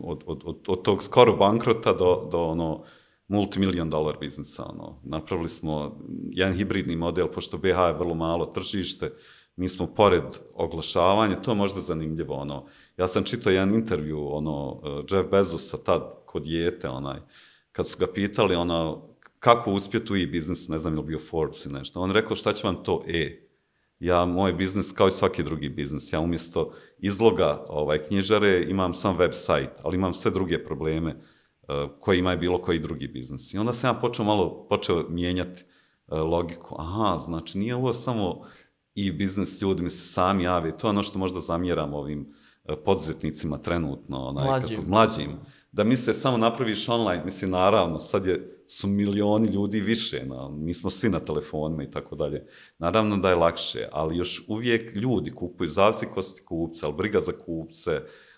[0.00, 2.84] od, od, od, od tog skoro bankrota do, do ono,
[3.28, 4.64] multimilion dolar biznisa.
[4.64, 5.00] Ono.
[5.04, 6.00] Napravili smo
[6.30, 9.12] jedan hibridni model, pošto BH je vrlo malo tržište,
[9.58, 14.80] mi smo pored oglašavanja, to je možda zanimljivo, ono, ja sam čitao jedan intervju, ono,
[15.10, 17.20] Jeff Bezosa, tad, kod dijete, onaj,
[17.72, 21.66] kad su ga pitali, ono, kako uspjeti u e-biznis, ne znam je li bio Forbes
[21.66, 23.48] i nešto, on rekao šta će vam to e,
[24.00, 29.16] ja, moj biznis, kao i svaki drugi biznis, ja umjesto izloga ovaj, knjižare imam sam
[29.16, 31.14] web sajt, ali imam sve druge probleme
[31.62, 33.54] uh, koje ima bilo koji drugi biznis.
[33.54, 35.64] I onda sam ja počeo malo, počeo mijenjati
[36.06, 36.76] uh, logiku.
[36.78, 38.46] Aha, znači nije ovo samo
[39.06, 42.74] i biznis ljudi mi se sami jave, to je ono što možda zamjeram ovim uh,
[42.84, 44.76] poduzetnicima trenutno, onaj, Mlađim.
[44.76, 45.38] Kako, mlađim,
[45.72, 50.74] da misle samo napraviš online, mislim naravno, sad je, su milioni ljudi više, na, mi
[50.74, 52.46] smo svi na telefonima i tako dalje.
[52.78, 57.20] Naravno da je lakše, ali još uvijek ljudi kupuju, zavisi ko si kupce, ali briga
[57.20, 57.90] za kupce,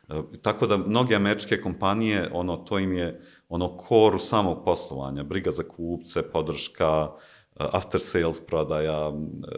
[0.08, 5.50] e, tako da mnoge američke kompanije, ono, to im je ono koru samog poslovanja, briga
[5.50, 7.39] za kupce, podrška, e,
[7.72, 9.12] after sales prodaja e,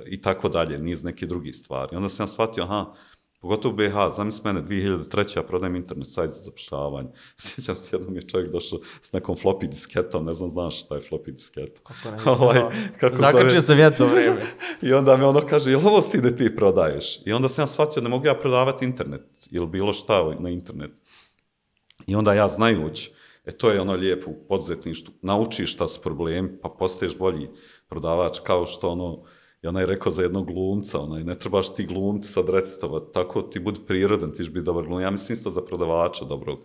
[0.07, 1.97] i tako dalje, niz neke drugi stvari.
[1.97, 2.95] Onda sam ja shvatio, aha,
[3.43, 5.37] Pogotovo u BiH, zamisli mene, 2003.
[5.37, 7.09] ja prodajem internet sajt za zapošljavanje.
[7.37, 11.01] Sjećam se, jednom je čovjek došao s nekom floppy disketom, ne znam, znaš šta je
[11.01, 11.81] floppy disketa.
[11.83, 12.61] Kako ne, Ovaj,
[13.01, 14.43] kako Zakačio zove- vjetno vreme.
[14.83, 17.21] I onda mi ono kaže, jel ovo si da ti prodaješ?
[17.27, 20.91] I onda sam ja shvatio, ne mogu ja prodavati internet ili bilo šta na internet.
[22.07, 23.13] I onda ja znajući,
[23.45, 27.49] e to je ono lijepo u poduzetništvu, naučiš šta su problemi, pa postaješ bolji
[27.93, 29.23] prodavač, kao što ono,
[29.63, 33.61] i onaj rekao za jednog glumca, onaj, ne trebaš ti glumci sad recitovati, tako ti
[33.61, 35.01] budi prirodan, ti ćeš biti dobar glum.
[35.01, 36.59] Ja mislim isto za prodavača dobrog.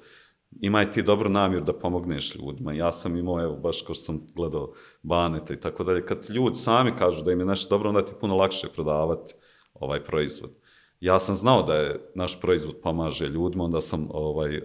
[0.62, 2.74] Imaj ti dobru namjer da pomogneš ljudima.
[2.74, 4.74] Ja sam imao, evo, baš kao što sam gledao
[5.04, 6.06] Baneta i tako dalje.
[6.06, 9.34] Kad ljudi sami kažu da im je nešto dobro, onda ti je puno lakše prodavati
[9.74, 10.52] ovaj proizvod.
[11.00, 14.64] Ja sam znao da je naš proizvod pomaže ljudima, onda sam ovaj, eh,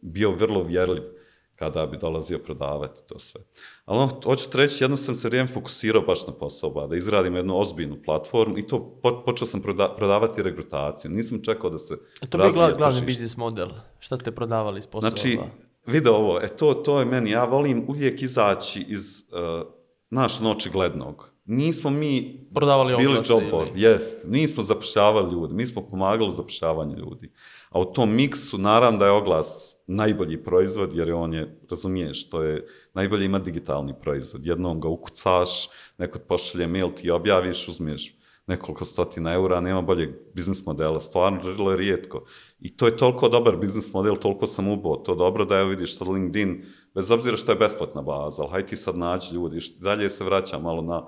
[0.00, 1.17] bio vrlo vjerljiv
[1.58, 3.40] kada bi dolazio prodavati to sve.
[3.84, 6.96] Ali ono, hoću ti reći, jedno sam se vrijeme fokusirao baš na posao, ba, da
[6.96, 11.10] izradim jednu ozbiljnu platformu i to po, počeo sam proda, prodavati regrutaciju.
[11.10, 13.68] Nisam čekao da se A to je gla, glavni biznis model.
[13.98, 15.10] Šta ste prodavali iz poslova?
[15.10, 15.38] Znači,
[15.86, 19.66] vide ovo, e to, to je meni, ja volim uvijek izaći iz, uh,
[20.10, 21.30] naš ono očiglednog.
[21.44, 24.26] Nismo mi Prodavali bili job board, jest.
[24.28, 27.32] Nismo zapošljavali ljudi, mi smo pomagali zapošljavanju ljudi.
[27.70, 32.28] A u tom miksu, naravno da je oglas najbolji proizvod, jer je on je, razumiješ,
[32.30, 34.46] to je najbolje ima digitalni proizvod.
[34.46, 35.68] Jednom ga ukucaš,
[35.98, 38.18] neko pošalje mail, ti objaviš, uzmiješ
[38.48, 42.24] nekoliko stotina eura, nema boljeg biznis modela, stvarno vrlo rijetko.
[42.60, 45.98] I to je toliko dobar biznis model, toliko sam ubao, to dobro da evo vidiš
[45.98, 46.64] sad LinkedIn,
[46.94, 50.58] bez obzira što je besplatna baza, ali haj ti sad nađi ljudi, dalje se vraća
[50.58, 51.02] malo na,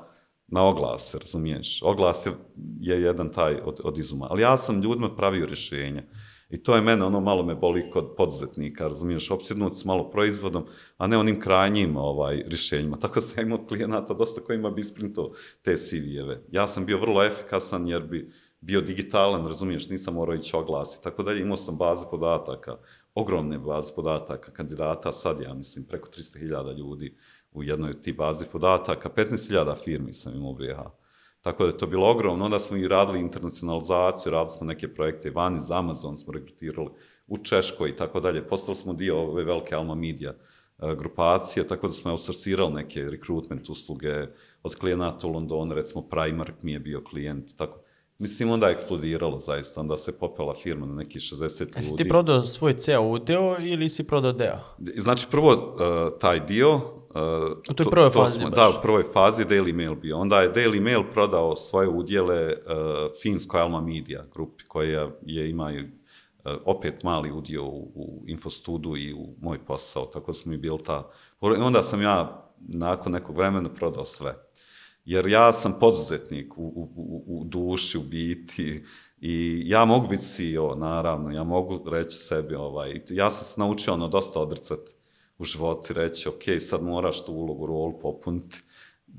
[0.46, 1.82] na oglase, razumiješ?
[1.82, 2.32] Oglas je,
[2.80, 4.26] je jedan taj od, od izuma.
[4.30, 6.02] Ali ja sam ljudima pravio rješenja.
[6.50, 10.66] I to je mene, ono malo me boli kod poduzetnika, razumiješ, opsjednut s malo proizvodom,
[10.96, 12.96] a ne onim krajnjim ovaj, rješenjima.
[12.96, 15.32] Tako sam imao klijenata dosta kojima bi isprintao
[15.62, 16.42] te CV-eve.
[16.50, 21.02] Ja sam bio vrlo efikasan jer bi bio digitalan, razumiješ, nisam morao ići oglasi.
[21.02, 22.76] Tako dalje, imao sam baze podataka,
[23.14, 27.16] ogromne baze podataka kandidata, sad ja mislim preko 300.000 ljudi
[27.52, 30.99] u jednoj tih bazi podataka, 15.000 firmi sam imao u BiH.
[31.40, 32.44] Tako da je to bilo ogromno.
[32.44, 36.88] Onda smo i radili internacionalizaciju, radili smo neke projekte van iz Amazon, smo rekrutirali
[37.26, 38.48] u Češkoj i tako dalje.
[38.48, 43.68] Postali smo dio ove velike Alma Media e, grupacije, tako da smo outsourcirali neke recruitment
[43.68, 44.26] usluge
[44.62, 47.80] od klijenata u Londonu, recimo Primark mi je bio klijent, tako.
[48.18, 51.72] Mislim, onda je eksplodiralo zaista, onda se popela firma na neki 60 ljudi.
[51.76, 54.58] Jesi ti prodao svoj ceo udeo ili si prodao deo?
[54.96, 56.99] Znači, prvo uh, taj dio...
[57.14, 58.56] Uh, U toj prvoj fazi smo, baš.
[58.56, 60.18] Da, u prvoj fazi Daily Mail bio.
[60.18, 62.52] Onda je Daily Mail prodao svoje udjele uh,
[63.22, 69.12] finskoj Alma Media grupi, koja je imaju uh, opet mali udio u, u Infostudu i
[69.12, 71.10] u moj posao, tako smo mi bili ta...
[71.42, 74.34] I onda sam ja nakon nekog vremena prodao sve.
[75.04, 78.84] Jer ja sam poduzetnik u, u, u, u duši, u biti,
[79.20, 83.94] i ja mogu biti CEO, naravno, ja mogu reći sebi, ovaj, ja sam se naučio
[83.94, 84.99] ono dosta odrcati
[85.40, 88.60] u životu i reći, ok, sad moraš tu ulogu, rolu popuniti.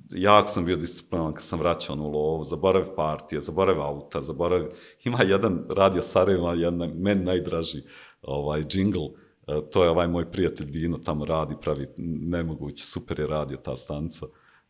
[0.10, 4.68] Jak sam bio disciplinovan kad sam vraćao na lovu, zaborav partije, zaborav auta, zaborav...
[5.04, 7.82] Ima jedan radio Sarajevo, jedan meni najdraži
[8.22, 9.06] ovaj, džingl,
[9.48, 13.76] e, to je ovaj moj prijatelj Dino, tamo radi, pravi nemoguće, super je radio ta
[13.76, 14.26] stanca.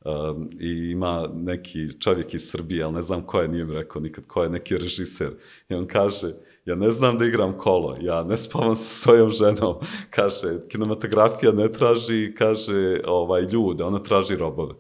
[0.05, 4.01] Um, i ima neki čovjek iz Srbije, ali ne znam ko je, nije mi rekao
[4.01, 5.31] nikad ko je, neki režiser.
[5.69, 6.33] I on kaže,
[6.65, 9.75] ja ne znam da igram kolo, ja ne spavam sa svojom ženom.
[10.09, 14.73] Kaže, kinematografija ne traži, kaže, ovaj, ljude, ona traži robove.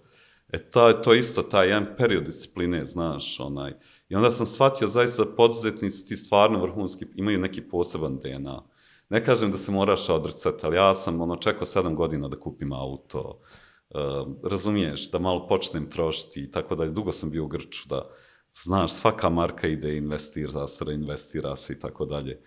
[0.49, 3.73] E to, to je isto taj jedan period discipline, znaš, onaj.
[4.09, 8.61] I onda sam shvatio zaista da poduzetnici ti stvarno vrhunski imaju neki poseban DNA.
[9.09, 12.73] Ne kažem da se moraš odrcati, ali ja sam ono, čekao sedam godina da kupim
[12.73, 13.41] auto,
[13.93, 16.91] Uh, razumiješ, da malo počnem trošiti i tako dalje.
[16.91, 18.09] Dugo sam bio u Grču, da
[18.53, 22.43] Znaš, svaka marka ide, investira se, reinvestira se i tako dalje.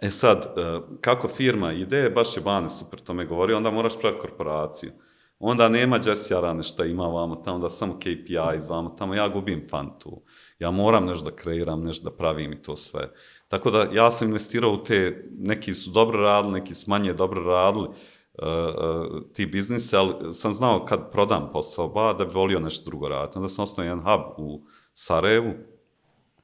[0.00, 4.20] E sad, e, kako firma ide, baš je Bane super tome govori, onda moraš praviti
[4.20, 4.92] korporaciju.
[5.38, 8.36] Onda nema Jesse Arane šta ima vamo tamo, onda samo KPI
[8.70, 10.22] vamo tamo, ja gubim fan tu.
[10.58, 13.12] Ja moram nešto da kreiram, nešto da pravim i to sve.
[13.48, 17.42] Tako da ja sam investirao u te, neki su dobro radili, neki su manje dobro
[17.42, 17.94] radili, uh,
[18.42, 23.08] uh, ti biznise, ali sam znao kad prodam posao, ba, da bi volio nešto drugo
[23.08, 23.38] raditi.
[23.38, 24.66] Onda sam osnovao jedan hub u
[25.00, 25.52] Sarajevu,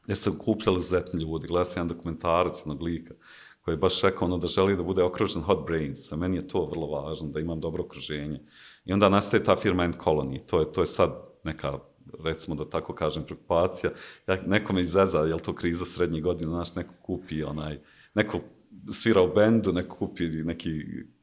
[0.04, 1.46] gdje sam kupljali zetni ljudi.
[1.46, 3.14] Gledao sam jedan dokumentarac jednog lika
[3.60, 5.98] koji je baš rekao ono da želi da bude okružen hot brains.
[6.08, 8.40] Za meni je to vrlo važno, da imam dobro okruženje.
[8.84, 10.46] I onda nastaje ta firma End Colony.
[10.46, 11.10] To je, to je sad
[11.44, 11.78] neka
[12.24, 13.90] recimo da tako kažem, preokupacija.
[14.26, 17.78] Ja, neko me izeza, je to kriza srednjih godina, znaš, neko kupi onaj,
[18.14, 18.40] neko
[18.90, 20.70] svira u bendu, neko kupi neki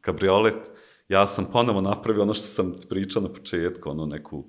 [0.02, 0.72] kabriolet.
[1.10, 4.46] Ja sam ponovo napravio ono što sam pričao na početku, ono neku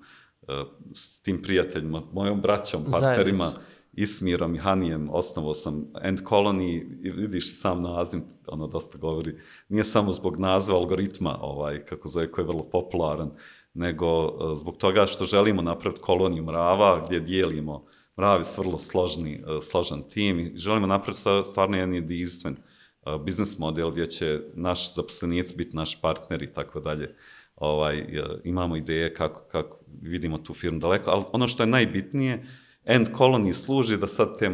[0.94, 3.72] s tim prijateljima, mojom braćom, partnerima, Zajednicu.
[3.92, 9.36] Ismirom i Hanijem, osnovao sam End Colony, i vidiš sam naziv, ono dosta govori,
[9.68, 13.30] nije samo zbog nazva algoritma, ovaj, kako zove, koji je vrlo popularan,
[13.74, 17.84] nego e, zbog toga što želimo napraviti koloniju mrava gdje dijelimo
[18.18, 23.58] mravi s vrlo složni, e, složan tim i želimo napraviti stvarno jedan jedinstven e, biznis
[23.58, 27.16] model gdje će naš zaposlenic biti naš partner i tako dalje.
[27.56, 28.06] Ovaj,
[28.44, 32.46] imamo ideje kako, kako vidimo tu firmu daleko, ali ono što je najbitnije,
[32.84, 34.50] End Colony služi da sad te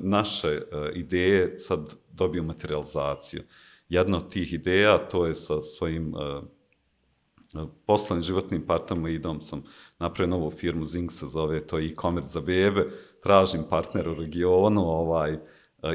[0.00, 0.60] naše
[0.94, 3.42] ideje sad dobiju materializaciju.
[3.88, 6.14] Jedna od tih ideja, to je sa svojim
[7.86, 9.62] poslani životnim partnerima i idom sam
[9.98, 12.86] napravio novu firmu, Zing se zove, to je e-commerce za bebe,
[13.22, 15.38] tražim partner u regionu, ovaj,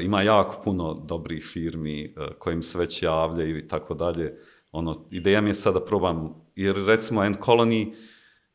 [0.02, 4.38] ima jako puno dobrih firmi kojim se već javljaju i tako dalje.
[4.72, 7.94] Ono, ideja mi je sad da probam, jer recimo End Colony,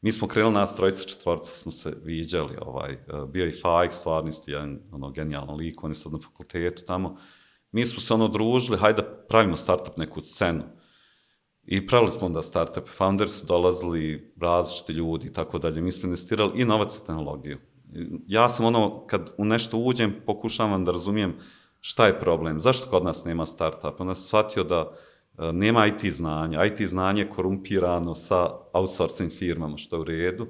[0.03, 2.97] mi smo krenuli nas trojica četvorca, smo se viđali, ovaj,
[3.27, 7.17] bio i Fajk, stvarnisti, jedan ono, genijalan lik, on je sad na fakultetu tamo.
[7.71, 10.63] Mi smo se ono družili, hajde da pravimo startup neku scenu.
[11.63, 15.81] I pravili smo onda startup, founders dolazili, različiti ljudi i tako dalje.
[15.81, 17.57] Mi smo investirali i novac i tehnologiju.
[18.27, 21.35] Ja sam ono, kad u nešto uđem, pokušavam da razumijem
[21.79, 23.95] šta je problem, zašto kod nas nema startupa.
[23.99, 24.95] Onda sam shvatio da
[25.37, 26.65] nema IT znanja.
[26.65, 30.47] IT znanje je korumpirano sa outsourcing firmama, što je u redu.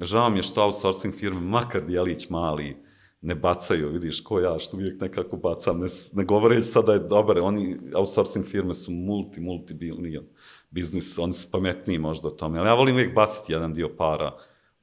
[0.00, 2.76] Žao mi je što outsourcing firme, makar dijelić mali,
[3.20, 6.98] ne bacaju, vidiš, ko ja što uvijek nekako bacam, ne, ne govore sad da je
[6.98, 10.24] dobar, oni outsourcing firme su multi, multi bilnion
[10.70, 14.36] biznis, oni su pametniji možda o tome, ali ja volim uvijek baciti jedan dio para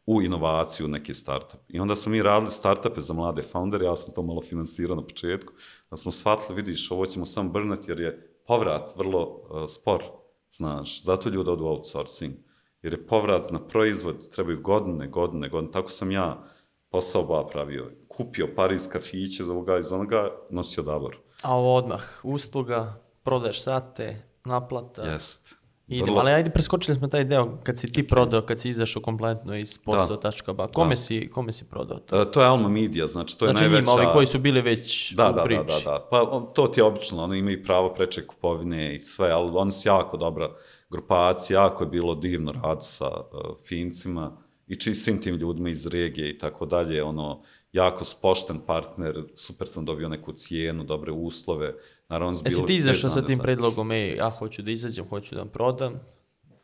[0.06, 1.60] u inovaciju, neki startup.
[1.68, 5.04] I onda smo mi radili startupe za mlade foundere, ja sam to malo finansirao na
[5.04, 5.54] početku,
[5.92, 10.04] da smo shvatili, vidiš, ovo ćemo sam brnati jer je povrat vrlo uh, spor,
[10.52, 12.34] znaš, zato ljudi odu outsourcing,
[12.82, 16.44] jer je povrat na proizvod, trebaju godine, godine, godine, tako sam ja
[16.90, 17.92] posao ba pravio.
[18.08, 21.18] Kupio Pariz kafiće za ovoga iz onoga, nosio Davor.
[21.44, 22.94] A ovo odmah, usluga,
[23.24, 25.04] prodaješ sate, naplata.
[25.04, 25.59] Jest.
[25.90, 29.58] Idemo, ali ajde, preskočili smo taj deo kad si ti prodao, kad si izašao kompletno
[29.58, 30.68] iz posao.ba.
[30.68, 30.96] Kome, da.
[30.96, 32.22] si, kome si prodao to?
[32.22, 33.86] E, to je Alma Media, znači to je znači, najveća...
[33.86, 35.64] Znači njima, ovi koji su bili već da, u da, priči.
[35.86, 36.08] Da, da, da.
[36.12, 39.88] Pa to ti je obično, oni imaju pravo preče kupovine i sve, ali oni su
[39.88, 40.50] jako dobra
[40.90, 44.38] grupacija, jako je bilo divno rad sa uh, Fincima
[44.68, 49.68] i či svim tim ljudima iz regije i tako dalje, ono, jako spošten partner, super
[49.68, 51.74] sam dobio neku cijenu, dobre uslove.
[52.10, 53.44] Naravno, zbilo, Jesi ti izašao sa tim znači.
[53.44, 56.00] predlogom, ej, ja hoću da izađem, hoću da prodam?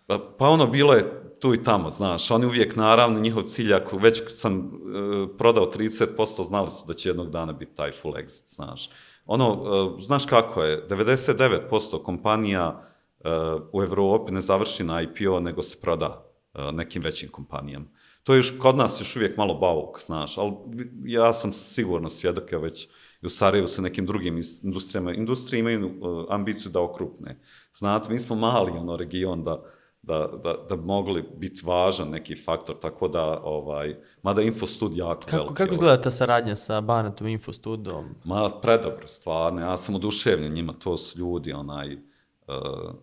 [0.05, 3.97] Pa, pa ono, bilo je tu i tamo, znaš, oni uvijek, naravno, njihov cilj, ako
[3.97, 8.55] već sam uh, prodao 30%, znali su da će jednog dana biti taj full exit,
[8.55, 8.89] znaš.
[9.25, 12.81] Ono, uh, znaš kako je, 99% kompanija
[13.19, 13.29] uh,
[13.73, 16.21] u Evropi ne završi na IPO, nego se proda
[16.73, 17.85] nekim većim kompanijama.
[18.23, 20.53] To je još, kod nas još uvijek malo bauk, znaš, ali
[21.05, 22.87] ja sam sigurno svjedok, ja već
[23.25, 25.13] i u Sarajevu sa nekim drugim industrijama.
[25.13, 27.39] Industrije imaju uh, ambiciju da okrupne.
[27.73, 29.61] Znate, mi smo mali ono region da,
[30.01, 35.37] da, da, da mogli biti važan neki faktor, tako da, ovaj, mada Infostud jako kako,
[35.37, 35.53] veliki.
[35.53, 38.05] Kako izgleda ta saradnja sa Banetom Infostudom?
[38.23, 42.93] Ma, predobro, stvarno, ja sam oduševljen njima, to su ljudi, onaj, uh,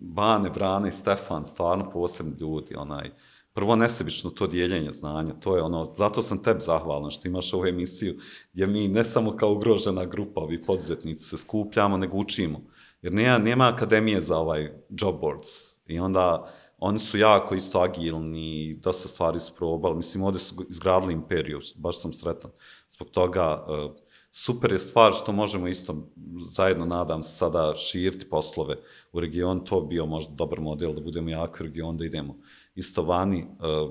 [0.00, 3.10] Bane, Brane i Stefan, stvarno posebni ljudi, onaj,
[3.58, 7.66] prvo nesebično to dijeljenje znanja, to je ono, zato sam tebi zahvalan što imaš ovu
[7.66, 8.18] emisiju
[8.52, 12.60] gdje mi ne samo kao ugrožena grupa, ovi poduzetnici se skupljamo, nego učimo.
[13.02, 15.48] Jer nema, nema akademije za ovaj job boards.
[15.86, 19.96] I onda oni su jako isto agilni, dosta stvari su probali.
[19.96, 22.50] Mislim, ovdje su izgradili imperiju, baš sam sretan.
[22.90, 26.10] Zbog toga, uh, super je stvar što možemo isto
[26.50, 28.76] zajedno, nadam se, sada širiti poslove
[29.12, 32.36] u region, to bio možda dobar model da budemo jako region, da idemo
[32.74, 33.90] isto vani, uh,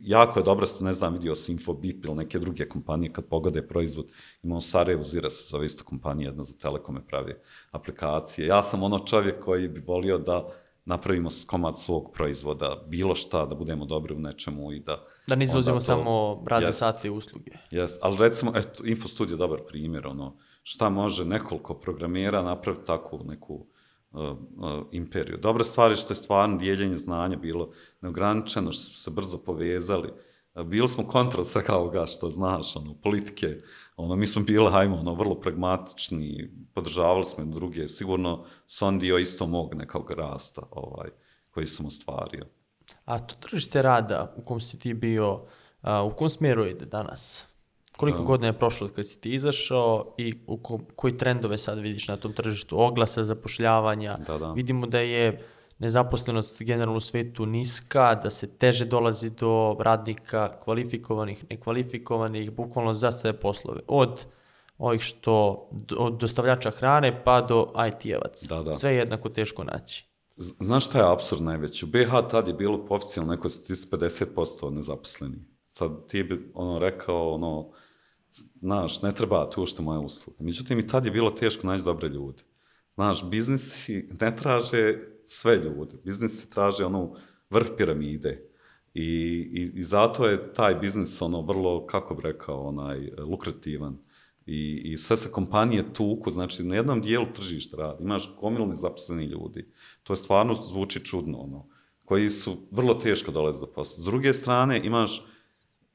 [0.00, 4.06] jako je dobro, ne znam, vidio sam Infobip ili neke druge kompanije kad pogode proizvod,
[4.42, 7.34] imamo Sarajevo Zira se zove isto kompanija, jedna za telekome pravi
[7.70, 8.46] aplikacije.
[8.46, 10.48] Ja sam ono čovjek koji bi volio da
[10.84, 15.04] napravimo komad svog proizvoda, bilo šta, da budemo dobri u nečemu i da...
[15.26, 16.78] Da ne izvozimo to- samo radne Jest.
[16.78, 17.50] sate i usluge.
[17.70, 23.20] Jes, ali recimo, eto, Infostudio je dobar primjer, ono, šta može nekoliko programera napraviti takvu
[23.24, 23.54] neku
[24.10, 24.36] uh, uh,
[24.92, 25.38] imperiju.
[25.38, 27.70] Dobra stvar je što je stvarno dijeljenje znanja bilo
[28.00, 30.08] neograničeno, što su se brzo povezali.
[30.08, 33.58] Uh, Bili smo kontra svega ovoga što znaš, ono, politike,
[34.00, 39.18] ono, mi smo bili, hajmo, ono, vrlo pragmatični, podržavali smo druge, sigurno su on dio
[39.18, 41.08] isto mog nekog rasta, ovaj,
[41.50, 42.46] koji sam ostvario.
[43.04, 45.44] A to tržište rada u kom si ti bio,
[45.82, 47.44] a, u kom smjeru ide danas?
[47.96, 51.78] Koliko godina je prošlo od kad si ti izašao i u ko, koji trendove sad
[51.78, 52.80] vidiš na tom tržištu?
[52.80, 54.16] Oglasa, zapošljavanja.
[54.26, 54.52] Da, da.
[54.52, 55.40] Vidimo da je
[55.80, 63.12] nezaposlenost generalno u svetu niska, da se teže dolazi do radnika kvalifikovanih, nekvalifikovanih, bukvalno za
[63.12, 63.80] sve poslove.
[63.86, 64.26] Od
[64.78, 65.68] ovih što,
[65.98, 68.48] od dostavljača hrane pa do IT-evaca.
[68.48, 68.74] Da, da.
[68.74, 70.06] Sve je jednako teško naći.
[70.60, 71.84] Znaš šta je absurd najveći?
[71.84, 75.36] U BiH tad je bilo po oficijalno neko statistici 50% nezaposleni.
[75.62, 77.70] Sad ti bi ono rekao, ono,
[78.60, 80.44] znaš, ne treba tu što moje usluge.
[80.44, 82.42] Međutim, i tad je bilo teško naći dobre ljude.
[82.94, 84.98] Znaš, biznisi ne traže
[85.30, 85.94] sve ljude.
[86.04, 87.14] Biznisi traže ono
[87.50, 88.50] vrh piramide.
[88.94, 89.04] I,
[89.52, 93.98] i, I zato je taj biznis ono vrlo, kako bi rekao, onaj, lukrativan.
[94.46, 99.24] I, I sve se kompanije tuku, znači na jednom dijelu tržišta radi, imaš gomilu nezaposleni
[99.24, 99.68] ljudi.
[100.02, 101.68] To je stvarno zvuči čudno, ono,
[102.04, 104.02] koji su vrlo teško dolaze do posla.
[104.02, 105.26] S druge strane, imaš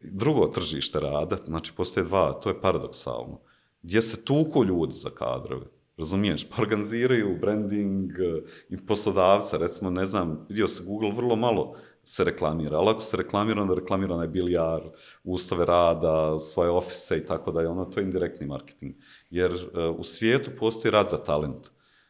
[0.01, 3.41] drugo tržište rada, znači postoje dva, to je paradoksalno,
[3.81, 5.65] gdje se tuku ljudi za kadrove,
[5.97, 11.75] razumiješ, pa organiziraju branding eh, i poslodavca, recimo, ne znam, vidio se Google vrlo malo
[12.03, 14.81] se reklamira, ali ako se reklamira, onda reklamira onaj bilijar,
[15.23, 18.95] uslove rada, svoje ofise i tako dalje, ono to je indirektni marketing.
[19.29, 21.67] Jer uh, u svijetu postoji rad za talent.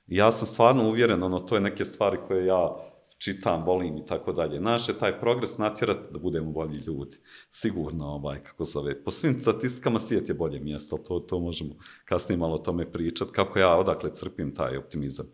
[0.07, 2.75] I ja sam stvarno uvjeren, ono, to je neke stvari koje ja
[3.17, 4.59] čitam, volim i tako dalje.
[4.59, 7.17] Naš je taj progres natjerati da budemo bolji ljudi.
[7.49, 9.03] Sigurno, ovaj, kako zove.
[9.03, 13.31] Po svim statistikama svijet je bolje mjesto, to, to možemo kasnije malo o tome pričati,
[13.31, 15.25] kako ja odakle crpim taj optimizam.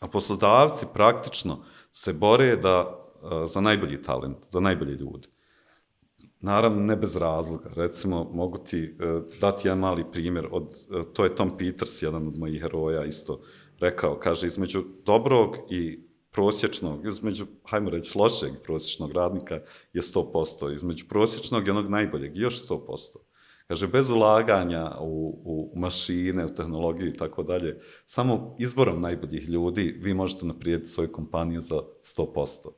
[0.00, 5.28] A poslodavci praktično se bore da, e, za najbolji talent, za najbolje ljude.
[6.40, 7.70] Naravno, ne bez razloga.
[7.74, 10.48] Recimo, mogu ti uh, dati jedan mali primjer.
[10.50, 13.40] Od, uh, to je Tom Peters, jedan od mojih heroja, isto
[13.80, 14.18] rekao.
[14.18, 16.05] Kaže, između dobrog i
[16.36, 19.54] prosječnog, između, hajmo reći, lošeg prosječnog radnika
[19.92, 23.16] je 100%, između prosječnog i onog najboljeg još 100%.
[23.68, 29.96] Kaže, bez ulaganja u, u mašine, u tehnologiju i tako dalje, samo izborom najboljih ljudi
[30.00, 31.80] vi možete naprijediti svoju kompaniju za
[32.16, 32.68] 100%.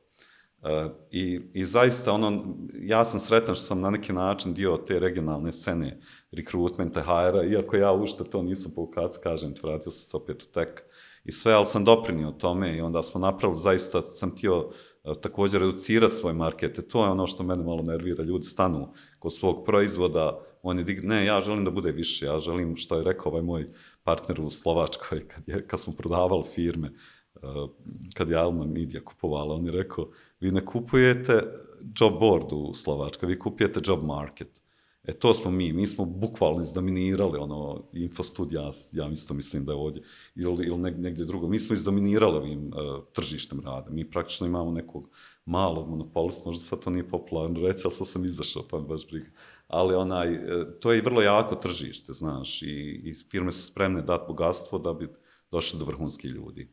[0.61, 4.99] Uh, i, I zaista, ono, ja sam sretan što sam na neki način dio te
[4.99, 5.99] regionalne scene
[6.31, 10.45] rekrutmenta, HR-a, iako ja ušte to nisam poukac, kažem, ti vratio sam se opet u
[10.45, 10.83] tek
[11.23, 15.61] i sve, ali sam doprinio tome i onda smo napravili, zaista sam htio uh, također
[15.61, 19.65] reducirati svoj market, e, to je ono što mene malo nervira, ljudi stanu kod svog
[19.65, 21.03] proizvoda, oni dig...
[21.03, 23.67] ne, ja želim da bude više, ja želim, što je rekao ovaj moj
[24.03, 26.91] partner u Slovačkoj, kad, je, kad smo prodavali firme,
[27.35, 27.69] uh,
[28.13, 30.09] kad je Alma Media kupovala, on je rekao,
[30.39, 31.43] vi ne kupujete
[31.99, 34.61] job board u Slovačkoj, vi kupujete job market.
[35.03, 39.77] E to smo mi, mi smo bukvalno izdominirali ono infostudija, ja isto mislim da je
[39.77, 40.03] ovdje,
[40.35, 45.09] ili, ili negdje drugo, mi smo izdominirali ovim uh, tržištem rada, mi praktično imamo nekog
[45.45, 49.29] malog monopolista, možda sad to nije popularno reći, ali sad sam izašao, pa baš briga.
[49.67, 50.41] Ali onaj, uh,
[50.79, 55.07] to je vrlo jako tržište, znaš, i, i firme su spremne dati bogatstvo da bi
[55.51, 56.69] došli do vrhunskih ljudi.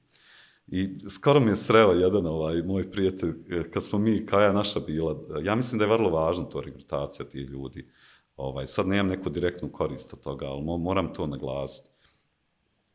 [0.67, 3.33] I skoro mi je sreo jedan ovaj moj prijatelj,
[3.73, 7.29] kad smo mi, kao ja naša bila, ja mislim da je vrlo važno to rekrutacija
[7.29, 7.89] tih ljudi.
[8.37, 11.89] Ovaj, sad nemam neku direktnu korist od toga, ali moram to naglasiti.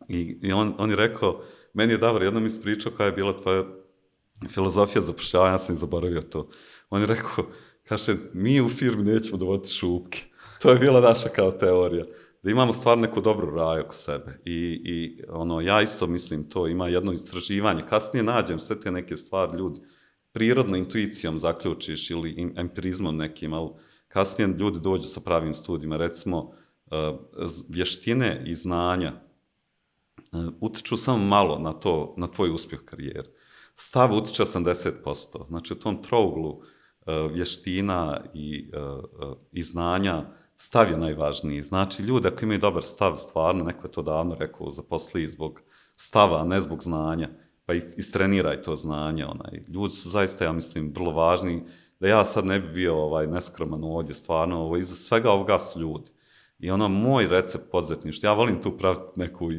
[0.08, 1.42] I, i on, on je rekao,
[1.74, 3.64] meni je Davor jednom ispričao koja je bila tvoja
[4.50, 6.50] filozofija zapošljavanja, ja sam i zaboravio to.
[6.89, 7.46] On je rekao,
[7.84, 10.24] kaže, mi u firmi nećemo dovoditi šupke.
[10.62, 12.06] To je bila naša kao teorija
[12.44, 14.39] da imamo stvarno neku dobru raju oko sebe.
[14.46, 17.82] I, I ono, ja isto mislim to, ima jedno istraživanje.
[17.89, 19.80] Kasnije nađem sve te neke stvari, ljudi,
[20.32, 23.70] prirodno intuicijom zaključiš ili empirizmom nekim, ali
[24.14, 25.97] kasnije ljudi dođu sa pravim studijima.
[25.97, 26.51] Recimo,
[27.68, 29.14] vještine i znanja
[30.62, 33.30] utiču samo malo na to, na tvoj uspjeh karijere.
[33.76, 35.47] Stav utiče 80%.
[35.47, 36.62] Znači, u tom trouglu
[37.34, 38.72] vještina i,
[39.51, 41.62] i znanja stav je najvažniji.
[41.62, 45.62] Znači, ljudi ako imaju dobar stav, stvarno, neko je to davno rekao, zaposli zbog
[45.95, 47.30] stava, a ne zbog znanja,
[47.66, 49.26] pa istreniraj to znanje.
[49.26, 49.64] Onaj.
[49.68, 51.64] Ljudi su zaista, ja mislim, vrlo važni
[52.02, 55.80] da ja sad ne bi bio ovaj neskroman ovdje, stvarno, ovo, iza svega ovoga su
[55.80, 56.10] ljudi.
[56.60, 59.49] I ono, moj recept poduzetništva, ja volim tu praviti neku,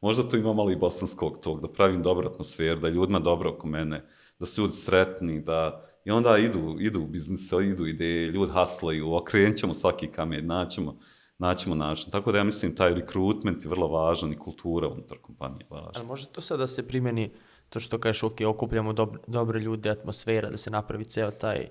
[0.00, 3.50] možda tu ima malo i bosanskog tog, da pravim dobru atmosferu, da je ljudima dobro
[3.50, 4.04] oko mene,
[4.38, 9.14] da su ljudi sretni, da, i onda idu, idu u biznis, idu ideje, ljudi haslaju,
[9.14, 10.98] okrenut ćemo svaki kamen, naćemo,
[11.38, 12.12] naćemo način.
[12.12, 15.92] Tako da ja mislim taj rekrutment je vrlo važan i kultura unutar kompanije je važna.
[15.94, 17.30] Ali može to sad da se primjeni,
[17.68, 21.68] to što kažeš, ok, okupljamo dobre, dobre ljude, atmosfera, da se napravi ceo taj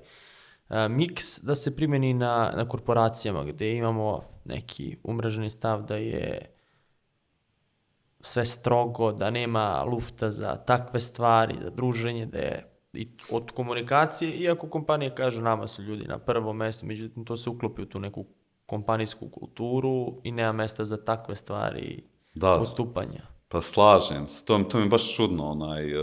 [0.70, 6.54] a, miks, da se primjeni na, na korporacijama gdje imamo neki umreženi stav da je
[8.22, 14.32] sve strogo, da nema lufta za takve stvari, za druženje, da je i od komunikacije,
[14.32, 18.00] iako kompanije kažu nama su ljudi na prvom mjestu, međutim to se uklopi u tu
[18.00, 18.26] neku
[18.66, 22.52] kompanijsku kulturu i nema mesta za takve stvari Da.
[22.56, 23.37] odstupanja.
[23.48, 25.94] Pa slažem se, to, to mi je baš čudno, onaj,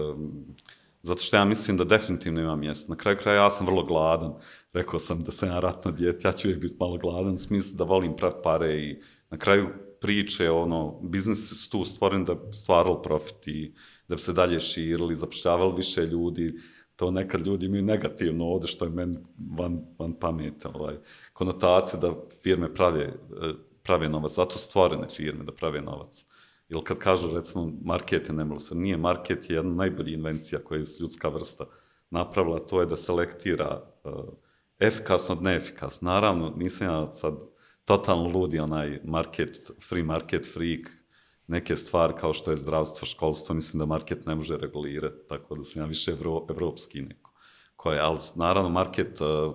[1.02, 2.86] zato što ja mislim da definitivno ima mjesta.
[2.88, 4.34] Na kraju kraja ja sam vrlo gladan,
[4.72, 7.76] rekao sam da sam ja ratno dijete, ja ću uvijek biti malo gladan, u smislu
[7.76, 9.68] da volim prav pare i na kraju
[10.00, 13.74] priče, ono, biznis su tu stvoren da stvarali profit i
[14.08, 16.54] da bi se dalje širili, zapošljavali više ljudi,
[16.96, 19.16] to nekad ljudi imaju negativno ovdje, što je meni
[19.58, 20.96] van, van pameti, ovaj,
[21.32, 26.26] konotacije da firme prave, eh, prave novac, zato stvorene firme da prave novac.
[26.68, 30.78] Ili kad kažu, recimo, market je nemilosrdan, nije market je jedna od najboljih invencija koje
[30.78, 31.64] je ljudska vrsta
[32.10, 34.12] napravila, to je da selektira uh,
[34.78, 36.10] efikasno od neefikasno.
[36.10, 37.34] Naravno, nisam ja sad
[37.84, 39.58] totalno ludi onaj market,
[39.88, 40.90] free market freak,
[41.46, 45.64] neke stvari kao što je zdravstvo, školstvo, mislim da market ne može regulirati, tako da
[45.64, 47.32] sam ja više evro, evropski neko.
[47.76, 49.54] Koje, ali naravno market uh,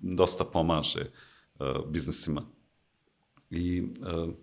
[0.00, 1.10] dosta pomaže
[1.58, 2.42] uh, biznisima.
[3.52, 4.34] I uh,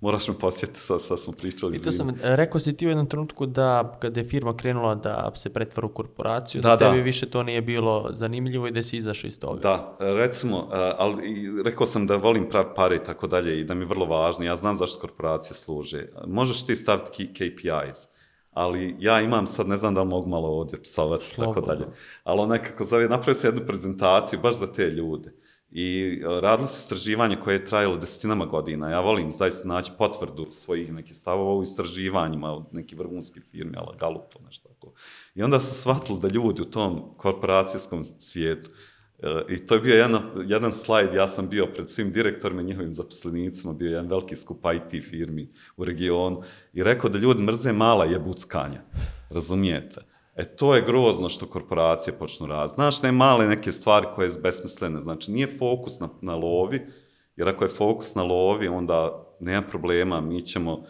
[0.00, 1.76] moraš me posjetiti, sad, sad smo pričali.
[1.76, 5.32] I to sam, rekao si ti u jednom trenutku da kada je firma krenula da
[5.34, 6.90] se pretvara u korporaciju, da, Da, da.
[6.90, 9.60] tebi više to nije bilo zanimljivo i da si izašao iz toga.
[9.60, 13.74] Da, recimo, e, ali rekao sam da volim prav pare i tako dalje i da
[13.74, 14.44] mi je vrlo važno.
[14.44, 16.08] Ja znam zašto korporacije služe.
[16.26, 18.08] Možeš ti staviti KPIs,
[18.52, 21.86] ali ja imam sad, ne znam da mogu malo ovdje psovati i tako dalje,
[22.24, 25.32] ali on nekako zove, napravio se jednu prezentaciju baš za te ljude.
[25.70, 28.90] I e, radili su istraživanje koje je trajalo desetinama godina.
[28.90, 33.94] Ja volim zaista naći potvrdu svojih nekih stavova u istraživanjima od nekih vrhunskih firmi, ala
[33.98, 34.92] Galupo, nešto tako.
[35.34, 38.70] I onda su shvatili da ljudi u tom korporacijskom svijetu
[39.22, 42.64] E, I to je bio jedan, jedan slajd, ja sam bio pred svim direktorima i
[42.64, 46.42] njihovim zaposlenicima, bio je jedan veliki skup IT firmi u regionu
[46.72, 48.80] i rekao da ljudi mrze mala jebuckanja,
[49.30, 50.00] razumijete?
[50.38, 52.74] E to je grozno što korporacije počnu raditi.
[52.74, 56.86] Znaš, ne male neke stvari koje su besmislene, znači nije fokus na, na lovi,
[57.36, 60.84] jer ako je fokus na lovi, onda nema problema, mi ćemo,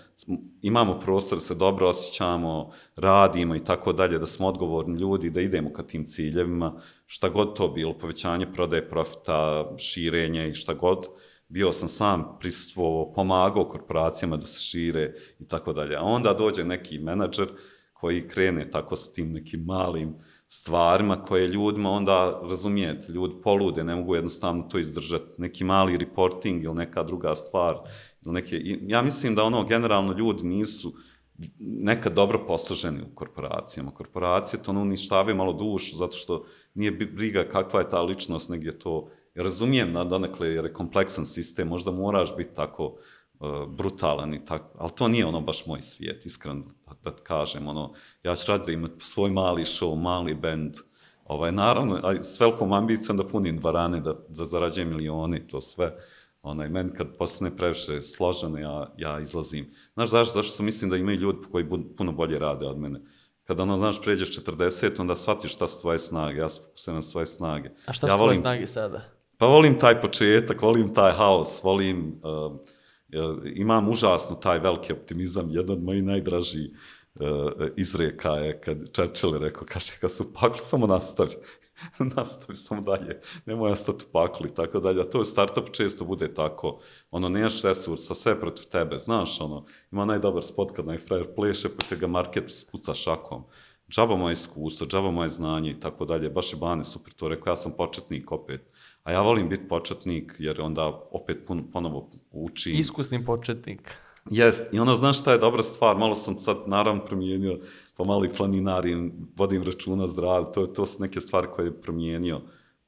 [0.62, 5.40] imamo prostor da se dobro osjećamo, radimo i tako dalje, da smo odgovorni ljudi, da
[5.40, 11.07] idemo ka tim ciljevima, šta god to bilo, povećanje prodaje profita, širenje i šta god.
[11.49, 15.96] Bio sam sam prisutvovao, pomagao korporacijama da se šire i tako dalje.
[15.96, 17.49] A onda dođe neki menadžer
[18.01, 20.14] koji krene tako s tim nekim malim
[20.49, 25.34] stvarima koje ljudima onda, razumijete, ljudi polude, ne mogu jednostavno to izdržati.
[25.42, 27.76] Neki mali reporting ili neka druga stvar.
[28.24, 30.94] Ili neke, ja mislim da ono, generalno ljudi nisu
[31.59, 33.90] nekad dobro posluženi u korporacijama.
[33.90, 36.44] Korporacije to ono uništavaju malo dušu, zato što
[36.74, 41.68] nije briga kakva je ta ličnost, negdje to, razumijem na donekle, jer je kompleksan sistem,
[41.68, 46.26] možda moraš biti tako uh, brutalan i tako, ali to nije ono baš moj svijet,
[46.26, 46.64] iskreno
[47.11, 47.92] da, kažem, ono,
[48.22, 50.74] ja ću raditi da imati svoj mali show, mali band,
[51.24, 55.61] ovaj, naravno, a s velikom ambicijom da punim dvarane, da, da zarađujem milione i to
[55.61, 55.96] sve,
[56.42, 59.70] onaj, meni kad postane previše složeno, ja, ja izlazim.
[59.94, 60.42] Znaš zašto?
[60.42, 63.00] Zašto mislim da imaju ljudi koji bud- puno bolje rade od mene.
[63.44, 67.02] Kada ono, znaš, pređeš 40, onda shvatiš šta su tvoje snage, ja se fokusiram na
[67.02, 67.70] svoje snage.
[67.86, 69.00] A šta ja su tvoje volim- snage sada?
[69.38, 72.56] Pa volim taj početak, volim taj haos, volim, uh,
[73.54, 76.70] imam užasno taj veliki optimizam, jedan od mojih najdražih
[77.77, 81.35] izreka je kad Churchill je rekao, kaže, kad su pakli, samo nastavi,
[82.16, 86.05] nastavi samo dalje, nemoj ostati u paklu i tako dalje, a to u startup često
[86.05, 91.35] bude tako, ono, nemaš resursa, sve protiv tebe, znaš, ono, ima najdobar spot kad najfrajer
[91.35, 93.45] pleše, pa ga market spuca šakom,
[93.91, 97.51] džaba moje iskustvo, džaba moje znanje i tako dalje, baš je Bane super to rekao,
[97.51, 98.71] ja sam početnik opet,
[99.03, 102.77] a ja volim biti početnik jer onda opet pun, ponovo učim.
[102.77, 103.95] Iskusni početnik.
[104.31, 107.59] Jest, i ono, znaš šta je dobra stvar, malo sam sad naravno promijenio,
[107.97, 112.41] pa malo i planinarim, vodim računa zdrav, to, to su neke stvari koje je promijenio.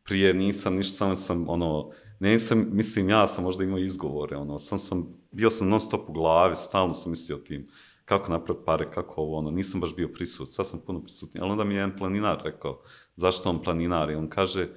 [0.02, 4.78] Prije nisam ništa, samo sam, ono, nisam, mislim, ja sam možda imao izgovore, ono, sam
[4.78, 7.66] sam, bio sam non stop u glavi, stalno sam mislio o tim,
[8.04, 11.50] kako napraviti pare, kako ovo, ono, nisam baš bio prisut, sad sam puno prisutniji, ali
[11.50, 12.80] onda mi je jedan planinar rekao,
[13.16, 14.68] zašto on planinari, on kaže,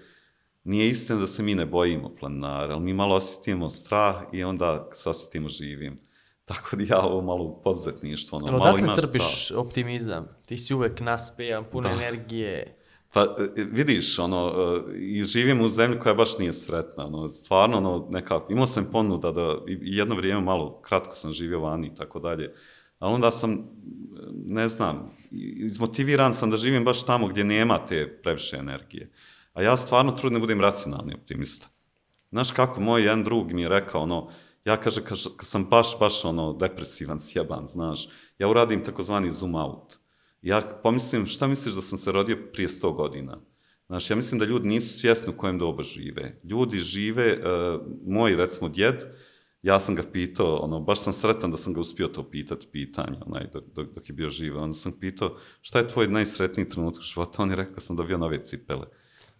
[0.63, 4.89] nije istina da se mi ne bojimo planinara, ali mi malo osjetimo strah i onda
[4.91, 5.99] se osjetimo živim.
[6.45, 9.59] Tako da ja ovo malo poduzetništvo, ono, malo imaš crpiš strah.
[9.59, 10.27] optimizam?
[10.45, 11.89] Ti si uvek naspejan, pun Da.
[11.89, 12.77] energije.
[13.13, 17.77] Pa e, vidiš, ono, e, i živim u zemlji koja baš nije sretna, ono, stvarno,
[17.77, 21.95] ono, nekako, imao sam ponuda da, i jedno vrijeme malo, kratko sam živio vani i
[21.95, 22.53] tako dalje,
[22.99, 23.69] ali onda sam,
[24.45, 25.05] ne znam,
[25.57, 29.11] izmotiviran sam da živim baš tamo gdje nema te previše energije.
[29.53, 31.67] A ja stvarno trudim da budem racionalni optimista.
[32.31, 34.29] Znaš kako, moj jedan drug mi je rekao, ono,
[34.65, 38.07] ja kaže, kaže, kad sam baš, baš, ono, depresivan, sjeban, znaš,
[38.39, 39.97] ja uradim takozvani zoom out.
[40.41, 43.41] Ja pomislim, šta misliš da sam se rodio prije 100 godina?
[43.87, 46.39] Znaš, ja mislim da ljudi nisu svjesni u kojem doba žive.
[46.43, 49.03] Ljudi žive, uh, moj, recimo, djed,
[49.61, 53.17] ja sam ga pitao, ono, baš sam sretan da sam ga uspio to pitati pitanje,
[53.25, 53.63] onaj, dok,
[53.95, 54.57] dok, je bio živ.
[54.57, 57.41] Onda sam pitao, šta je tvoj najsretniji trenutak u životu?
[57.41, 58.87] On je rekao da sam dobio nove cipele.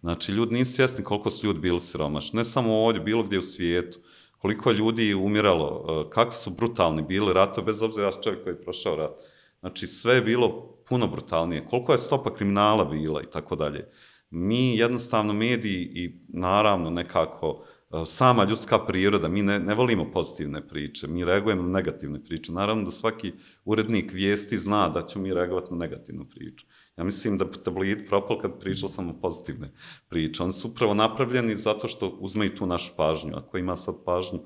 [0.00, 2.36] Znači, ljudi nisu svjesni koliko su ljudi bili siromašni.
[2.36, 3.98] Ne samo ovdje, bilo gdje u svijetu.
[4.44, 8.54] Koliko je ljudi umiralo, eh, kakvi su brutalni bili rato, bez obzira s čovjek koji
[8.54, 9.20] je prošao rat.
[9.60, 11.64] Znači, sve je bilo puno brutalnije.
[11.70, 13.88] Koliko je stopa kriminala bila i tako dalje.
[14.30, 20.68] Mi jednostavno mediji i naravno nekako e, sama ljudska priroda, mi ne, ne volimo pozitivne
[20.68, 22.52] priče, mi reagujemo na negativne priče.
[22.52, 23.32] Naravno da svaki
[23.64, 26.66] urednik vijesti zna da ćemo mi reagovati na negativnu priču.
[26.96, 29.72] Ja mislim da tabloid propal kad pričao sam o pozitivne
[30.08, 30.42] priče.
[30.42, 33.36] Oni su upravo napravljeni zato što uzmeju tu našu pažnju.
[33.36, 34.40] Ako ima sad pažnju,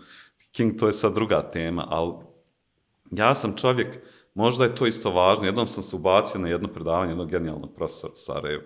[0.52, 2.14] King to je sad druga tema, ali
[3.10, 3.98] ja sam čovjek,
[4.34, 8.12] možda je to isto važno, jednom sam se ubacio na jedno predavanje jednog genijalnog profesora
[8.12, 8.62] u Sarajevu.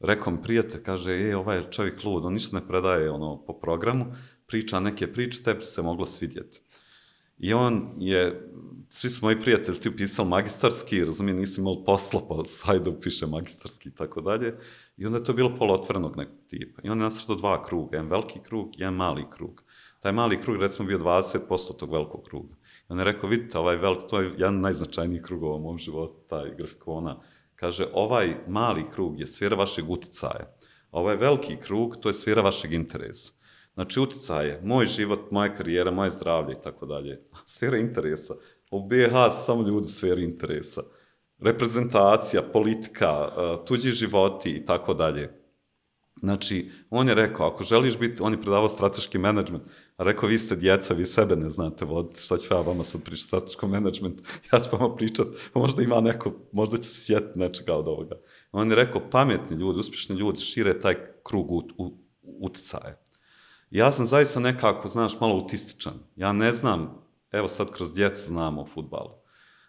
[0.00, 3.60] Rekao mi prijatelj, kaže, e, ovaj je čovjek lud, on ništa ne predaje ono, po
[3.60, 4.06] programu,
[4.46, 6.62] priča neke priče, tebi se moglo svidjeti.
[7.42, 8.48] I on je,
[8.88, 13.88] svi smo moji prijatelji ti upisali magistarski, razumijem, nisi imali posla, pa sajde upiše magistarski
[13.88, 14.54] i tako dalje.
[14.96, 16.82] I onda je to bilo polotvorenog nekog tipa.
[16.84, 19.62] I on je nacrtao dva kruga, jedan veliki krug jedan mali krug.
[20.00, 22.54] Taj mali krug, recimo, bio 20% tog velikog kruga.
[22.54, 26.14] I on je rekao, vidite, ovaj veliki, to je jedan najznačajnijih krugova u mom životu,
[26.28, 27.20] taj grafikona.
[27.54, 30.54] Kaže, ovaj mali krug je sfera vašeg uticaja.
[30.92, 33.32] Ovaj veliki krug, to je sfera vašeg interesa.
[33.74, 37.20] Znači, uticaje, moj život, moja karijera, moje zdravlje i tako dalje.
[37.44, 38.34] Sfera interesa.
[38.70, 39.12] U BiH
[39.44, 40.82] samo ljudi u sferi interesa.
[41.38, 45.42] Reprezentacija, politika, eh, tuđi životi i tako dalje.
[46.22, 49.62] Znači, on je rekao, ako želiš biti, on je predavao strateški menadžment,
[49.96, 53.02] a rekao, vi ste djeca, vi sebe ne znate voditi, šta ću ja vama sad
[53.02, 57.74] pričati strateškom menadžmentu, ja ću vama pričati, možda ima neko, možda će se sjetiti nečega
[57.74, 58.16] od ovoga.
[58.52, 63.01] On je rekao, pametni ljudi, uspješni ljudi šire taj krug ut, u, uticaje.
[63.72, 65.92] Ja sam zaista nekako, znaš, malo autističan.
[66.16, 66.94] Ja ne znam,
[67.30, 69.10] evo sad kroz djecu znam o futbalu.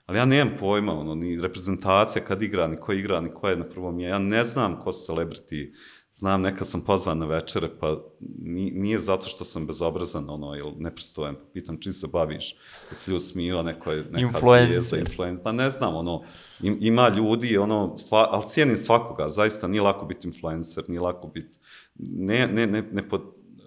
[0.06, 3.56] Ali ja nemam pojma, ono, ni reprezentacija kad igra, ni ko igra, ni ko je
[3.58, 4.10] na prvom je.
[4.10, 5.74] Ja ne znam ko su celebrity.
[6.14, 7.98] Znam, nekad sam pozvan na večere, pa
[8.40, 11.36] ni- nije zato što sam bezobrazan, ono, ili nepristojan.
[11.54, 12.56] Pitam čim se baviš,
[12.90, 14.68] da se ljudi smiju, neko je neka Influencer.
[14.80, 15.44] zvijezda, influencer.
[15.44, 16.24] Pa ne znam, ono,
[16.62, 21.28] im, ima ljudi, ono, stva, ali cijenim svakoga, zaista nije lako biti influencer, nije lako
[21.28, 21.58] biti,
[21.98, 23.10] ne, ne, ne, ne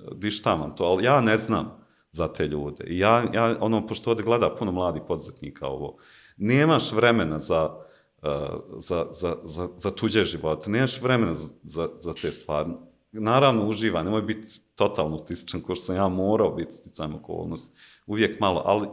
[0.09, 2.85] podištavam to, ali ja ne znam za te ljude.
[2.89, 5.97] Ja, ja, ono, pošto ovdje gleda puno mladih poduzetnika ovo,
[6.37, 7.77] nemaš vremena za,
[8.23, 8.31] uh,
[8.77, 12.71] za, za, za, za tuđe živote, nemaš vremena za, za, za te stvari.
[13.13, 17.73] Naravno, uživa, nemoj biti totalno autističan, ko što sam ja morao biti sticajem okolnosti,
[18.07, 18.89] uvijek malo, ali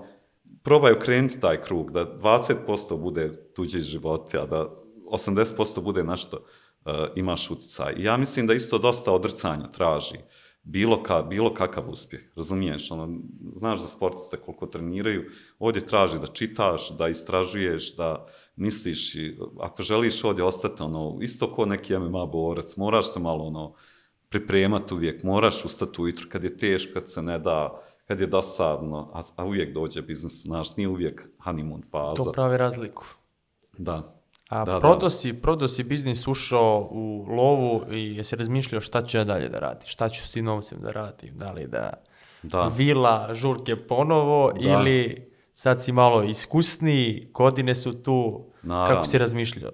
[0.63, 4.69] probaj okrenuti taj krug, da 20% bude tuđe živote, a da
[5.11, 7.93] 80% bude na što uh, imaš uticaj.
[7.97, 10.17] I ja mislim da isto dosta odrcanja traži
[10.63, 15.25] bilo, ka, bilo kakav uspjeh, razumiješ, ono, znaš za sportiste koliko treniraju,
[15.59, 21.53] ovdje traži da čitaš, da istražuješ, da misliš, i ako želiš ovdje ostati, ono, isto
[21.53, 23.73] ko neki MMA borac, moraš se malo, ono,
[24.29, 29.11] pripremati uvijek, moraš ustati ujutro kad je teško, kad se ne da, kad je dosadno,
[29.13, 32.23] a, a uvijek dođe biznis, znaš, nije uvijek honeymoon faza.
[32.23, 33.05] To pravi razliku.
[33.77, 34.22] Da.
[34.53, 35.09] A Da, prodao, da.
[35.09, 39.59] si, prodao si biznis, ušao u lovu i jesi razmišljao šta ću ja dalje da
[39.59, 41.93] radim, šta ću s tim novcem da radim, da li da,
[42.43, 42.67] Da.
[42.67, 44.59] vila, žurke ponovo Da.
[44.61, 48.95] ili sad si malo iskusniji, godine su tu, Naravno.
[48.95, 49.71] kako si razmišljao?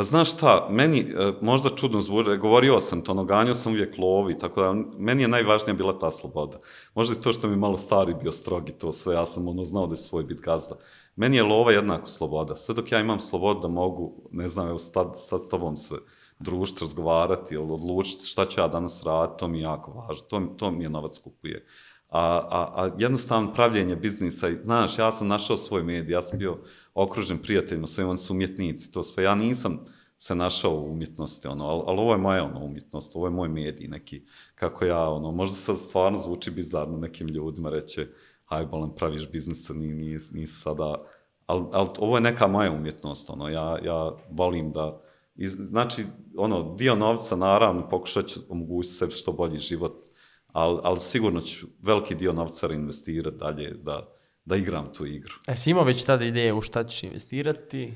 [0.00, 4.38] Pa znaš šta, meni e, možda čudno zvuče, govorio sam to, noganio sam uvijek lovi,
[4.38, 6.58] tako da meni je najvažnija bila ta sloboda.
[6.94, 9.64] Možda i to što mi je malo stari bio strogi to sve, ja sam ono
[9.64, 10.76] znao da je svoj bit gazda.
[11.16, 12.56] Meni je lova jednako sloboda.
[12.56, 15.94] Sve dok ja imam slobodu da mogu, ne znam, evo sad, sad s tobom se
[16.38, 20.70] družiti, razgovarati odlučiti šta ću ja danas raditi, to mi je jako važno, to, to
[20.70, 21.66] mi je novac kupuje.
[22.08, 26.38] A, a, a jednostavno pravljenje biznisa, i, znaš, ja sam našao svoj medij, ja sam
[26.38, 26.58] bio
[26.94, 29.84] okružen prijateljima, sve oni su umjetnici, to sve, ja nisam
[30.18, 33.48] se našao u umjetnosti, ono, ali, ali ovo je moja ono, umjetnost, ovo je moj
[33.48, 34.22] medij neki,
[34.54, 38.06] kako ja, ono, možda sad stvarno zvuči bizarno nekim ljudima, reće,
[38.46, 41.04] aj bolan, praviš biznis, ni, nisi, nisi sada,
[41.46, 45.00] ali, ali ovo je neka moja umjetnost, ono, ja, ja volim da,
[45.36, 46.04] iz, znači,
[46.36, 50.08] ono, dio novca, naravno, pokušat ću omogućiti sebi što bolji život,
[50.46, 54.08] ali, ali sigurno ću veliki dio novca reinvestirati dalje, da,
[54.50, 55.34] da igram tu igru.
[55.46, 57.94] E, si imao već tada ideje u šta ćeš investirati?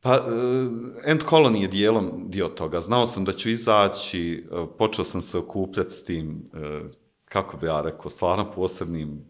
[0.00, 0.72] Pa, uh,
[1.04, 2.80] End Colony je dijelom dio toga.
[2.80, 6.90] Znao sam da ću izaći, uh, počeo sam se okupljati s tim, uh,
[7.24, 9.24] kako bi ja rekao, stvarno posebnim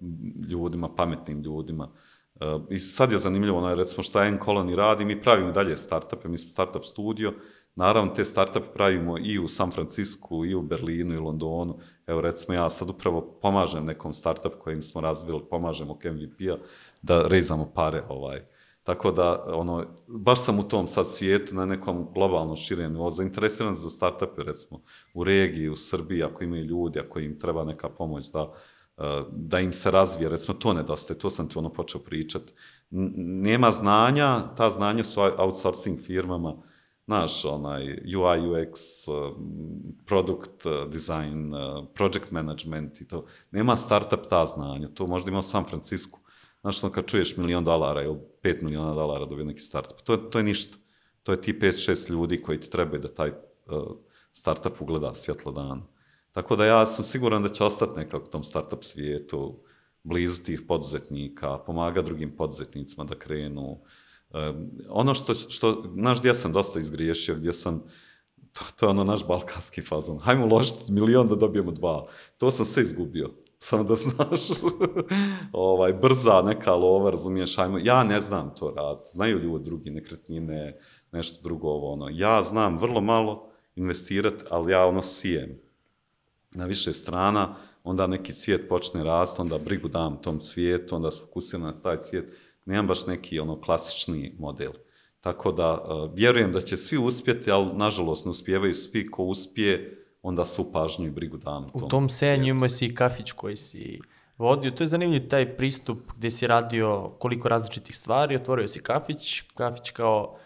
[0.48, 1.90] ljudima, pametnim ljudima.
[2.34, 6.28] Uh, I sad je zanimljivo, ono, recimo šta End Colony radi, mi pravimo dalje startupe,
[6.28, 7.34] mi smo startup studio,
[7.74, 11.78] naravno te startupe pravimo i u San Francisku, i u Berlinu, i u Londonu.
[12.10, 16.56] Evo recimo ja sad upravo pomažem nekom startup kojim smo razvili, pomažem oko MVP-a
[17.02, 18.42] da rezamo pare ovaj,
[18.82, 23.90] Tako da, ono, baš sam u tom sad svijetu, na nekom globalnom širenju, zainteresiran za
[23.90, 24.80] startupe, recimo,
[25.14, 28.52] u regiji, u Srbiji, ako imaju ljudi, ako im treba neka pomoć da,
[29.30, 32.42] da im se razvije, recimo, to nedostaje, to sam ti ono počeo pričat.
[33.44, 36.56] Nema znanja, ta znanja su outsourcing firmama,
[37.10, 37.82] znaš, onaj,
[38.16, 38.78] UI, UX,
[40.06, 41.52] product design,
[41.94, 43.26] project management i to.
[43.50, 46.18] Nema startup ta znanja, to možda ima u San Francisco,
[46.60, 50.38] Znaš, ono kad čuješ milion dolara ili pet miliona dolara dobije neki startup, to, to
[50.38, 50.76] je ništa.
[51.22, 53.34] To je ti 5-6 ljudi koji ti trebaju da taj uh,
[54.32, 55.82] startup ugleda svjetlo dana.
[56.32, 59.58] Tako da ja sam siguran da će ostati nekako tom startup svijetu,
[60.02, 63.70] blizu tih poduzetnika, pomaga drugim poduzetnicima da krenu.
[63.70, 63.78] Um,
[64.88, 67.82] ono što, što, znaš gdje sam dosta izgriješio, gdje sam,
[68.52, 72.06] to, to je ono naš balkanski fazon, hajmo uložiti milion da dobijemo dva.
[72.38, 74.40] To sam sve izgubio samo da znaš,
[75.52, 80.78] ovaj, brza neka lova, razumiješ, ajmo, ja ne znam to rad, znaju ljudi drugi nekretnine,
[81.12, 85.60] nešto drugo, ovo, ono, ja znam vrlo malo investirati, ali ja ono sijem.
[86.50, 91.20] Na više strana, onda neki cvijet počne rast, onda brigu dam tom cvijetu, onda se
[91.20, 92.32] fokusiram na taj cvijet,
[92.66, 94.72] nemam baš neki ono klasični model.
[95.20, 99.96] Tako da, uh, vjerujem da će svi uspjeti, ali nažalost ne uspijevaju svi ko uspije,
[100.22, 101.66] onda svu pažnju i brigu dam.
[101.74, 104.00] U tom senju imao si i kafić koji si
[104.38, 104.70] vodio.
[104.70, 108.36] To je zanimljiv taj pristup gde si radio koliko različitih stvari.
[108.36, 110.36] Otvorio si kafić, kafić kao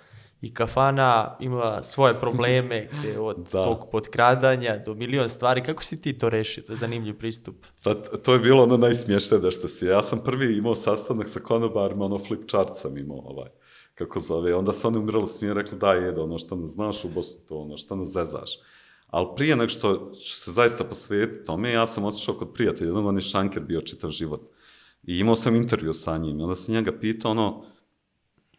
[0.44, 3.64] i kafana ima svoje probleme gde od da.
[3.64, 5.62] tog podkradanja do milion stvari.
[5.62, 6.62] Kako si ti to rešio?
[6.62, 7.56] To je zanimljiv pristup.
[7.84, 9.86] Pa, to je bilo ono najsmješnije da što si.
[9.86, 13.48] Ja sam prvi imao sastanak sa konobarima, ono flip chart sam imao ovaj
[13.94, 14.54] kako zove.
[14.54, 17.58] Onda se oni umirali smije, rekli da jede ono što ne znaš u Bosnu, to
[17.58, 18.58] ono što ne zezaš.
[19.06, 23.06] Ali prije nego što ću se zaista posvetiti tome, ja sam otišao kod prijatelja, jednog
[23.06, 24.40] on je šanker bio čitav život.
[25.02, 26.40] I imao sam intervju sa njim.
[26.40, 27.64] Onda sam njega pitao ono,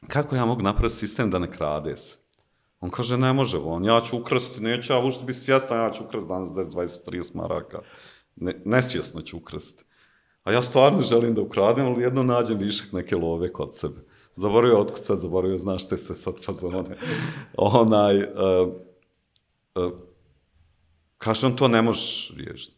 [0.07, 2.17] kako ja mogu napraviti sistem da ne krade se?
[2.79, 6.03] On kaže, ne može on, ja ću ukrasti, neću ja ušte biti svjestan, ja ću
[6.03, 7.79] ukrasti danas 10, 20, 30 maraka.
[8.35, 9.83] Ne, nesvjesno ću ukrasti.
[10.43, 14.01] A ja stvarno želim da ukradem, ali jedno nađem višak neke love kod sebe.
[14.35, 16.97] Zaboravio otkucat, zaboravio, znaš te se sad fazone.
[17.57, 18.73] Onaj, uh,
[19.75, 19.91] uh,
[21.17, 22.75] Kaže on, to ne možeš riješiti.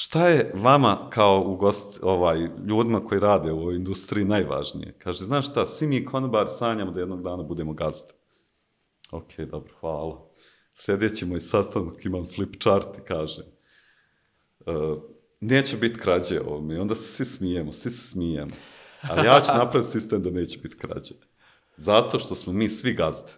[0.00, 4.94] Šta je vama kao u gost, ovaj, ljudima koji rade u ovoj industriji najvažnije?
[4.98, 8.12] Kaže, znaš šta, svi mi konobar sanjamo da jednog dana budemo gazde.
[9.12, 10.30] Ok, dobro, hvala.
[10.74, 13.42] Sljedeći moj sastanak imam flip chart i kaže,
[14.66, 15.02] uh,
[15.40, 16.74] neće biti krađe ovome.
[16.74, 18.54] I onda se svi smijemo, svi se smijemo.
[19.02, 21.14] A ja ću napraviti sistem da neće biti krađe.
[21.76, 23.32] Zato što smo mi svi gazde.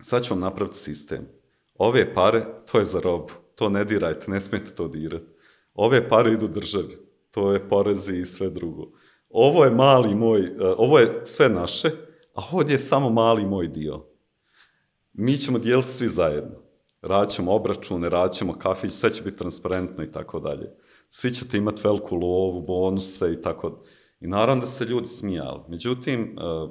[0.00, 1.28] Sad ću vam napraviti sistem
[1.74, 5.37] ove pare, to je za robu, to ne dirajte, ne smijete to dirati.
[5.80, 6.98] Ove pare idu državi,
[7.30, 8.90] to je porezi i sve drugo.
[9.30, 11.90] Ovo je mali moj, uh, ovo je sve naše,
[12.34, 14.06] a ovdje je samo mali moj dio.
[15.12, 16.62] Mi ćemo dijeliti svi zajedno.
[17.02, 20.70] Radit ćemo obračune, radit ćemo kafić, sve će biti transparentno i tako dalje.
[21.08, 23.82] Svi ćete imati veliku lovu, bonuse i tako.
[24.20, 25.60] I naravno da se ljudi smijali.
[25.68, 26.70] Međutim, uh,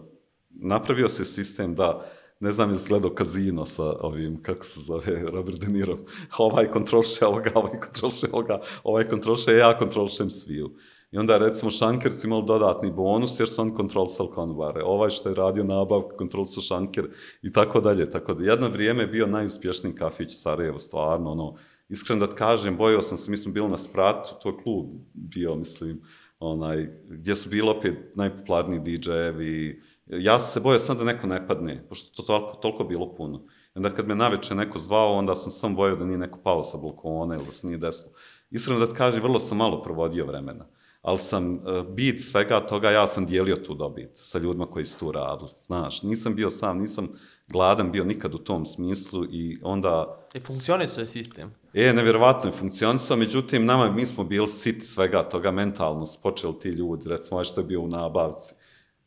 [0.49, 2.05] napravio se sistem da
[2.39, 5.97] ne znam, je gledao kazino sa ovim, kako se zove, Robert De Niro.
[6.38, 10.76] Ovaj kontrolše ovoga, ovaj kontrolše ovoga, ovaj kontrolše, ja kontrolšem sviju.
[11.11, 14.84] I onda, recimo, Šanker su imali dodatni bonus, jer su on kontrolsal konvare.
[14.84, 17.07] Ovaj što je radio nabavku, kontrolsal Šanker
[17.41, 18.09] i tako dalje.
[18.09, 21.55] Tako da, jedno vrijeme je bio najuspješniji kafić Sarajevo, stvarno, ono,
[21.89, 25.55] iskreno da kažem, bojao sam se, mi smo bili na spratu, to je klub bio,
[25.55, 26.01] mislim,
[26.39, 31.47] onaj, gdje su bili opet najpopularniji DJ-evi, ja sam se bojao sam da neko ne
[31.47, 33.38] padne, pošto to toliko, toliko bilo puno.
[33.75, 36.63] I onda kad me naveče neko zvao, onda sam sam bojao da nije neko pao
[36.63, 38.11] sa balkona ili da se nije desilo.
[38.51, 40.65] Iskreno da ti kažem, vrlo sam malo provodio vremena.
[41.01, 44.99] ali sam uh, bit svega toga, ja sam dijelio tu dobit sa ljudima koji su
[44.99, 47.09] tu radili, znaš, nisam bio sam, nisam
[47.47, 50.17] gladan bio nikad u tom smislu i onda...
[50.35, 51.53] I funkcionisuje sistem.
[51.73, 56.69] E, nevjerovatno je funkcionisao, međutim, nama, mi smo bili sit svega toga mentalno, počeli ti
[56.69, 58.55] ljudi, recimo, ovaj što je bio u nabavci,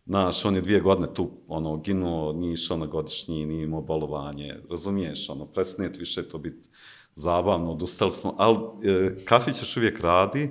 [0.06, 4.55] Znaš, on je dvije godine tu, ono, ginuo, nije išao na godišnji, nije imao bolovanje,
[4.70, 6.68] razumiješ, ono, presnet više to biti
[7.14, 10.51] zabavno, odustali smo, ali e, kafić još uvijek radi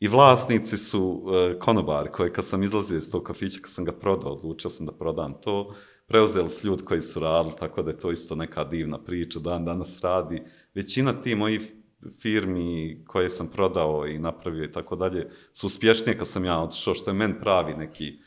[0.00, 3.92] i vlasnici su e, konobari koji kad sam izlazio iz tog kafića, kad sam ga
[3.92, 5.74] prodao, odlučio sam da prodam to,
[6.06, 9.64] preuzeli su ljudi koji su radili, tako da je to isto neka divna priča, dan
[9.64, 10.42] danas radi.
[10.74, 11.72] Većina ti mojih
[12.20, 16.94] firmi koje sam prodao i napravio i tako dalje su uspješnije kad sam ja otišao,
[16.94, 18.18] što je men pravi neki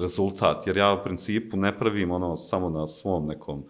[0.00, 3.66] rezultat, jer ja u principu ne pravim ono samo na svom nekom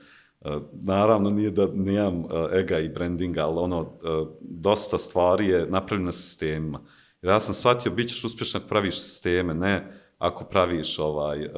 [0.72, 3.92] Naravno, nije da nemam ega i brandinga, ali ono,
[4.40, 6.80] dosta stvari je napravljeno sistemima.
[7.22, 11.48] Jer ja sam shvatio, bit ćeš uspješan ako praviš sisteme, ne ako praviš ovaj,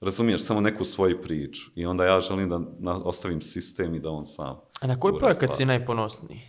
[0.00, 1.70] razumiješ samo neku svoju priču.
[1.74, 2.60] I onda ja želim da
[3.04, 4.60] ostavim sistem i da on sam...
[4.80, 6.40] A na koji projekat si najponosniji?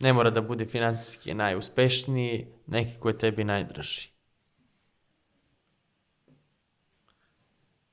[0.00, 4.08] Ne mora da bude financijski najuspešniji, neki koji je tebi najdraži.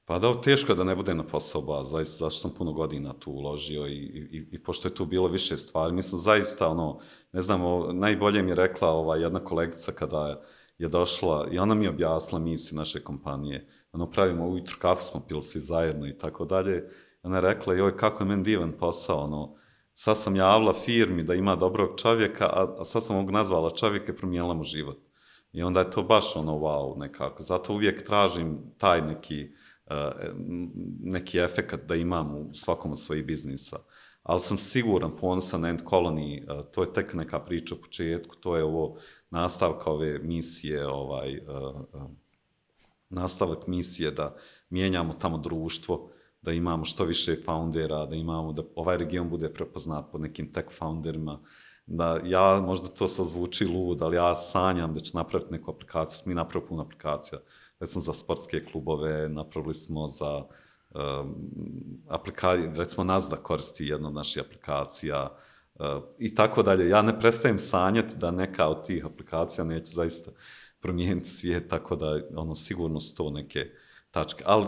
[0.07, 3.13] Pa da, teško je da ne bude na posao baz, zaista, zašto sam puno godina
[3.13, 6.99] tu uložio i, i, i pošto je tu bilo više stvari, mislim, zaista, ono,
[7.31, 10.41] ne znam, o, najbolje mi je rekla ova jedna kolegica kada
[10.77, 13.67] je, došla i ona mi je objasnila misiju naše kompanije.
[13.91, 16.89] Ono, pravimo ujutru kafu, smo pili svi zajedno i tako dalje.
[17.23, 19.55] Ona je rekla, joj, kako je meni divan posao, ono,
[19.93, 24.11] sad sam javila firmi da ima dobrog čovjeka, a, a sad sam ovog nazvala čovjeka
[24.11, 24.97] i promijenila mu život.
[25.51, 27.43] I onda je to baš ono wow nekako.
[27.43, 29.51] Zato uvijek tražim taj neki,
[30.99, 33.77] neki efekat da imam u svakom od svojih biznisa.
[34.23, 38.35] Ali sam siguran, ponosan na End Colony, uh, to je tek neka priča u početku,
[38.35, 38.97] to je ovo
[39.29, 42.01] nastavka ove misije, ovaj, uh, uh,
[43.09, 44.35] nastavak misije da
[44.69, 46.09] mijenjamo tamo društvo,
[46.41, 50.67] da imamo što više foundera, da imamo da ovaj region bude prepoznat pod nekim tech
[50.71, 51.39] founderima,
[51.85, 56.21] da ja, možda to sad zvuči lud, ali ja sanjam da ću napraviti neku aplikaciju,
[56.25, 57.39] mi napravili puno aplikacija,
[57.79, 61.35] recimo za sportske klubove, napravili smo za um,
[62.07, 65.37] aplikacije, recimo Nazda koristi jednu od naših aplikacija,
[65.75, 65.85] uh,
[66.19, 66.89] i tako dalje.
[66.89, 70.31] Ja ne prestajem sanjati da neka od tih aplikacija neće zaista
[70.79, 73.65] promijeniti svijet, tako da ono, sigurno su to neke
[74.11, 74.43] tačke.
[74.47, 74.65] Ali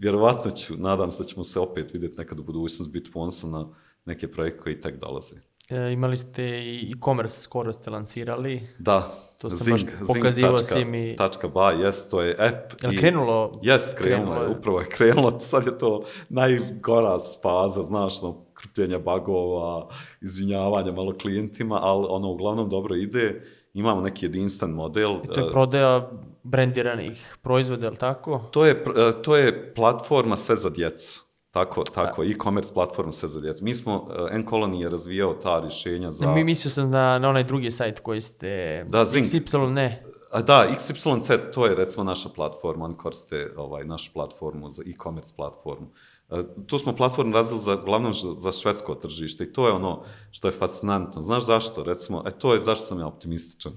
[0.00, 3.68] vjerovatno ću, nadam se da ćemo se opet vidjeti nekad u budućnosti, biti ponosan na
[4.04, 5.36] neke projekte koji tek dolaze.
[5.70, 8.68] E, imali ste i e-commerce, skoro ste lansirali.
[8.78, 11.16] Da, To sam baš pokazivao si mi.
[11.16, 12.82] Tačka ba, jest, to je app.
[12.82, 13.60] Je li krenulo?
[13.62, 18.98] Jest, krenulo, Krenulo je, upravo je krenulo, sad je to najgora faza, znaš, no, krpljenja
[18.98, 19.88] bagova,
[20.20, 23.44] izvinjavanja malo klijentima, ali ono uglavnom dobro ide,
[23.74, 25.16] imamo neki jedinstven model.
[25.24, 26.10] I to je e, prodaja
[26.42, 28.40] brendiranih proizvoda, je li tako?
[28.50, 31.27] To je, e, to je platforma sve za djecu.
[31.58, 33.64] Tako, tako, e-commerce platforma sve za djecu.
[33.64, 36.26] Mi smo, e, N-Colony je razvijao ta rješenja za...
[36.26, 36.32] Da.
[36.32, 38.84] Mi mislio sam na, na onaj drugi sajt koji ste...
[38.88, 39.26] Da, Zing.
[39.26, 40.02] XY, ne.
[40.30, 45.34] A da, XYZ, to je recimo naša platforma, oni koriste ovaj, našu platformu za e-commerce
[45.36, 45.86] platformu.
[46.30, 50.48] E, tu smo platformu razvili za, uglavnom za, švedsko tržište i to je ono što
[50.48, 51.22] je fascinantno.
[51.22, 51.84] Znaš zašto?
[51.84, 53.72] Recimo, e, to je zašto sam ja optimističan.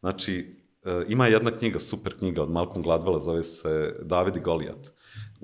[0.00, 4.92] Znači, e, ima jedna knjiga, super knjiga od Malcolm Gladwella, zove se David i Golijat.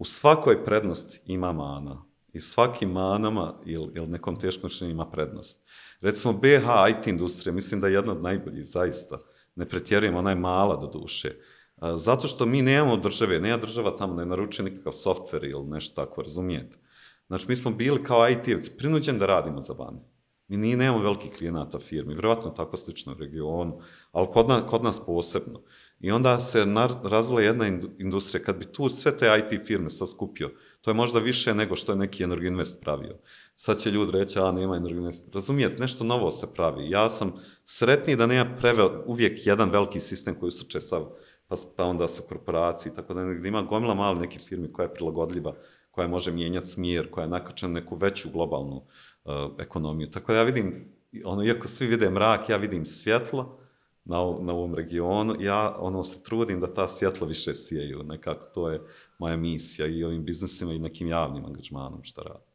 [0.03, 2.05] U svakoj prednosti ima mana.
[2.33, 5.69] I svakim manama ili, ili nekom teškom rješenju ima prednost.
[6.01, 9.19] Recimo, BH IT industrija, mislim da je jedna od najboljih, zaista.
[9.55, 11.35] Ne pretjerujem, ona je mala do duše.
[11.77, 16.05] A, Zato što mi nemamo države, nema država tamo, ne naručuje nikakav softver ili nešto
[16.05, 16.79] tako, razumijete?
[17.27, 20.01] Znači, mi smo bili kao IT-evci prinuđeni da radimo za vani.
[20.49, 23.81] Mi nije, nemamo velikih klijenata firmi, vjerovatno tako slično u regionu,
[24.13, 25.63] ali kod nas, kod nas posebno.
[26.03, 26.67] I onda se
[27.05, 30.51] razvila jedna indu- industrija, kad bi tu sve te IT firme sad skupio,
[30.81, 33.19] to je možda više nego što je neki Energinvest pravio.
[33.55, 35.35] Sad će ljudi reći, a nema Energinvest.
[35.35, 36.91] Razumijete, nešto novo se pravi.
[36.91, 37.33] Ja sam
[37.65, 41.07] sretniji da nema prevel, uvijek jedan veliki sistem koji usrče sav,
[41.49, 44.85] pa, pa onda su korporacije tako da nego da ima gomila mali neke firme koja
[44.85, 45.55] je prilagodljiva,
[45.91, 50.11] koja može mijenjati smjer, koja je nakačena na neku veću globalnu uh, ekonomiju.
[50.11, 50.93] Tako da ja vidim,
[51.25, 53.62] ono, iako svi vide mrak, ja vidim svjetlo
[54.05, 58.69] na, na ovom regionu, ja ono se trudim da ta svjetlo više sijeju, nekako to
[58.69, 58.81] je
[59.19, 62.53] moja misija i ovim biznesima i nekim javnim angažmanom što radim.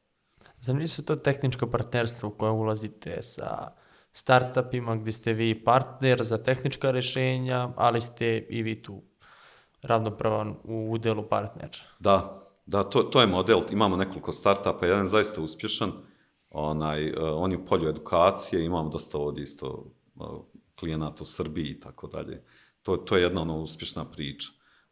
[0.60, 3.72] Zanimljivo su to tehničko partnerstvo u koje ulazite sa
[4.12, 9.02] startupima gdje ste vi partner za tehnička rješenja, ali ste i vi tu
[9.82, 11.70] ravnopravan u udjelu partner.
[12.00, 13.62] Da, da, to, to je model.
[13.72, 15.92] Imamo nekoliko startupa, jedan je zaista uspješan,
[16.50, 20.28] onaj, uh, on je u polju edukacije, imamo dosta ovdje isto uh,
[20.80, 22.44] klijenata u Srbiji i tako dalje.
[22.82, 24.52] To, to je jedna ono uspješna priča.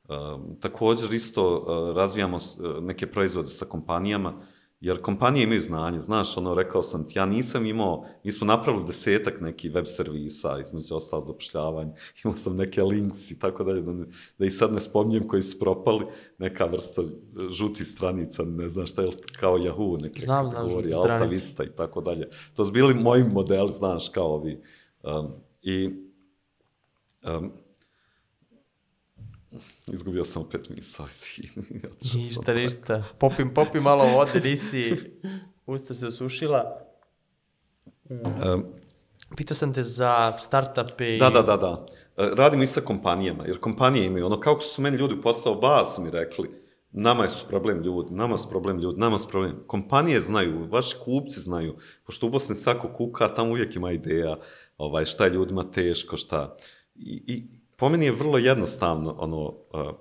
[0.09, 4.33] Um, također isto uh, razvijamo uh, neke proizvode sa kompanijama,
[4.79, 5.99] jer kompanije imaju znanje.
[5.99, 10.59] Znaš, ono, rekao sam ti, ja nisam imao, mi smo napravili desetak nekih web servisa,
[10.59, 11.91] između ostalo zapošljavanje,
[12.23, 14.05] imao sam neke links i tako dalje, da, ne,
[14.37, 16.05] da i sad ne spominjem koji su propali,
[16.37, 17.01] neka vrsta
[17.49, 19.09] žuti stranica, ne znam šta je,
[19.39, 21.35] kao Yahoo, neke Znam, kategorije, žute Alta stranice.
[21.35, 22.29] Vista i tako dalje.
[22.53, 24.61] To su bili moji modeli, znaš, kao ovi.
[25.03, 25.89] Um, I
[27.23, 27.51] um,
[29.87, 31.07] izgubio sam opet misao.
[31.09, 31.43] sam
[32.13, 33.03] Ništa, ništa.
[33.19, 34.95] Popi, popi malo vode, nisi,
[35.65, 36.81] usta se osušila.
[38.09, 38.65] Um,
[39.37, 41.19] Pitao sam te za startupe i...
[41.19, 41.85] Da, da, da, da.
[42.17, 45.55] E, Radimo i sa kompanijama, jer kompanije imaju ono, kako su meni ljudi u posao
[45.55, 46.49] ba su mi rekli,
[46.91, 49.63] nama su problem ljudi, nama su problem ljudi, nama su problem.
[49.67, 54.37] Kompanije znaju, vaši kupci znaju, pošto u Bosni svako kuka, tamo uvijek ima ideja
[54.77, 56.57] ovaj, šta je ljudima teško, šta.
[56.95, 57.43] I, i
[57.75, 59.95] po meni je vrlo jednostavno, ono, uh,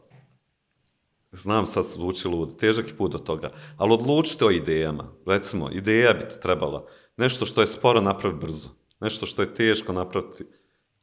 [1.33, 5.13] znam sad zvuči lud, težak je put do toga, ali odlučite o idejama.
[5.27, 6.87] Recimo, ideja bi trebala
[7.17, 8.69] nešto što je sporo napraviti brzo,
[9.01, 10.45] nešto što je teško napraviti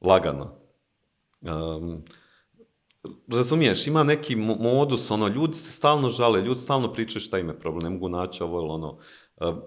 [0.01, 0.55] lagano.
[1.41, 2.03] Um,
[3.27, 7.47] razumiješ, ima neki mo- modus, ono, ljudi se stalno žale, ljudi stalno pričaju šta im
[7.47, 8.97] je problem, ne mogu naći ovo ili ono.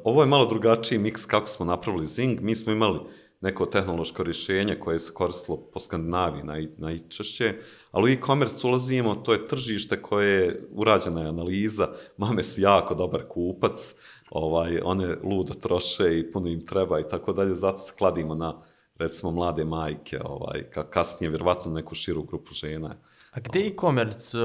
[0.05, 3.01] Ovo je malo drugačiji miks kako smo napravili Zing, mi smo imali
[3.45, 7.55] neko tehnološko rješenje koje se koristilo po Skandinaviji naj, najčešće,
[7.91, 12.95] ali u e-commerce ulazimo, to je tržište koje je urađena je analiza, mame su jako
[12.95, 13.95] dobar kupac,
[14.31, 18.55] ovaj, one ludo troše i puno im treba i tako dalje, zato se kladimo na
[18.99, 22.97] recimo mlade majke, ovaj, ka kasnije vjerovatno neku širu grupu žena.
[23.31, 24.39] A gde e-commerce,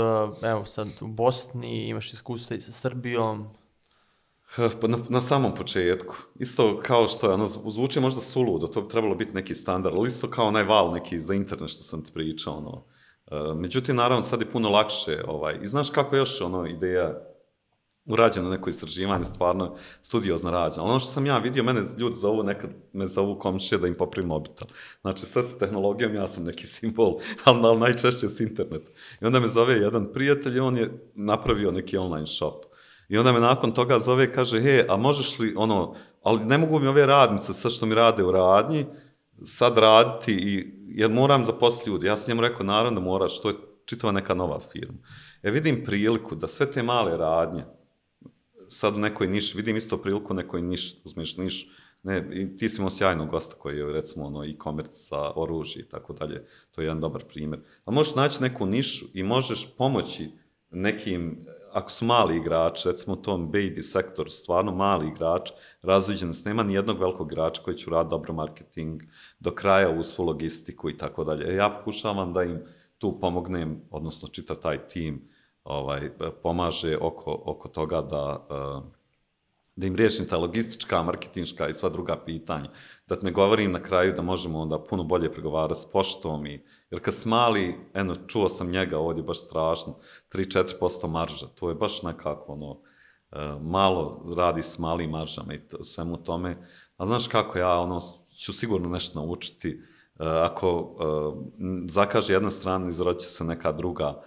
[0.43, 3.47] evo sad u Bosni, imaš iskustva i sa Srbijom,
[4.55, 6.15] Pa na, na samom početku.
[6.35, 10.07] Isto kao što je, ono, zvuči možda suludo, to bi trebalo biti neki standard, ali
[10.07, 12.85] isto kao onaj val neki za internet što sam ti pričao, ono.
[13.31, 17.29] E, međutim, naravno, sad je puno lakše, ovaj, i znaš kako još, ono, ideja
[18.05, 20.83] urađeno neko istraživanje, stvarno studiozno rađeno.
[20.83, 23.95] Ali ono što sam ja vidio, mene ljudi zovu, nekad me zovu komšije da im
[23.95, 24.67] poprim mobitel.
[25.01, 28.93] Znači, sve sa tehnologijom, ja sam neki simbol, ali, ali najčešće s internetom.
[29.21, 32.68] I onda me zove jedan prijatelj i on je napravio neki online shop.
[33.09, 36.79] I onda me nakon toga zove kaže, he, a možeš li, ono, ali ne mogu
[36.79, 38.85] mi ove radnice, sve što mi rade u radnji,
[39.43, 42.07] sad raditi i, jer moram zaposliti ljudi.
[42.07, 43.55] Ja sam njemu rekao, naravno da moraš, to je
[43.85, 44.97] čitava neka nova firma.
[45.43, 47.65] E vidim priliku da sve te male radnje,
[48.67, 51.67] sad u nekoj niši, vidim isto priliku u nekoj niš, uzmeš niš,
[52.03, 55.89] ne, i ti si imao sjajnog gosta koji je recimo ono e-commerce sa oružje i
[55.89, 57.61] tako dalje, to je jedan dobar primjer.
[57.85, 60.31] A možeš naći neku nišu i možeš pomoći
[60.71, 65.51] nekim, ako su mali igrači, recimo u tom baby sektoru, stvarno mali igrač,
[65.81, 69.01] razviđenost, nema ni jednog velikog igrača koji će raditi dobro marketing,
[69.39, 71.53] do kraja uz svu logistiku i tako dalje.
[71.53, 72.59] E, ja pokušavam da im
[72.97, 75.29] tu pomognem, odnosno čitav taj tim,
[75.63, 76.09] ovaj,
[76.43, 78.89] pomaže oko, oko toga da, eh,
[79.75, 82.69] da im riješim ta logistička, marketinška i sva druga pitanja.
[83.07, 86.45] Da ne govorim na kraju da možemo onda puno bolje pregovarati s poštom.
[86.45, 89.97] I, jer kad si mali, eno, čuo sam njega ovdje baš strašno,
[90.33, 92.81] 3-4% marža, to je baš nekako ono,
[93.31, 96.67] eh, malo radi s malim maržama i to, svemu tome.
[96.97, 97.99] A znaš kako ja ono,
[98.39, 104.21] ću sigurno nešto naučiti, eh, ako eh, zakaže jedna strana, izroće se neka druga,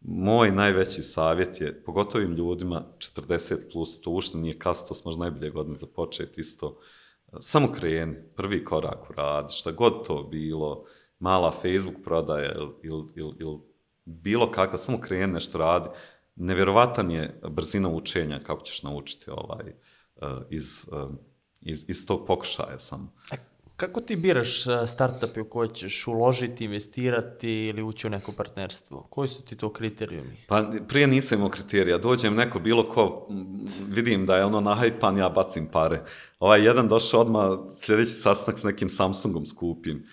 [0.00, 5.02] moj najveći savjet je, pogotovo im ljudima 40 plus, to ušte nije kasno, to su
[5.04, 6.78] možda najbolje godine za početi isto,
[7.40, 10.84] samo kreni, prvi korak uradi, šta god to bilo,
[11.22, 13.58] mala Facebook prodaja ili il, il, il
[14.04, 15.88] bilo kakva, samo kreni nešto radi.
[16.36, 21.08] Nevjerovatan je brzina učenja kako ćeš naučiti ovaj, eh, iz, eh,
[21.60, 23.12] iz, iz tog pokušaja samo.
[23.76, 29.06] Kako ti biraš uh, startupe u koje ćeš uložiti, investirati ili ući u neko partnerstvo?
[29.10, 30.36] Koji su ti to kriterijumi?
[30.48, 33.28] Pa prije nisam imao kriterija, dođem neko bilo ko,
[33.88, 36.02] vidim da je ono nahajpan, ja bacim pare.
[36.40, 40.06] Ovaj jedan došao odmah sljedeći sastanak s nekim Samsungom skupim.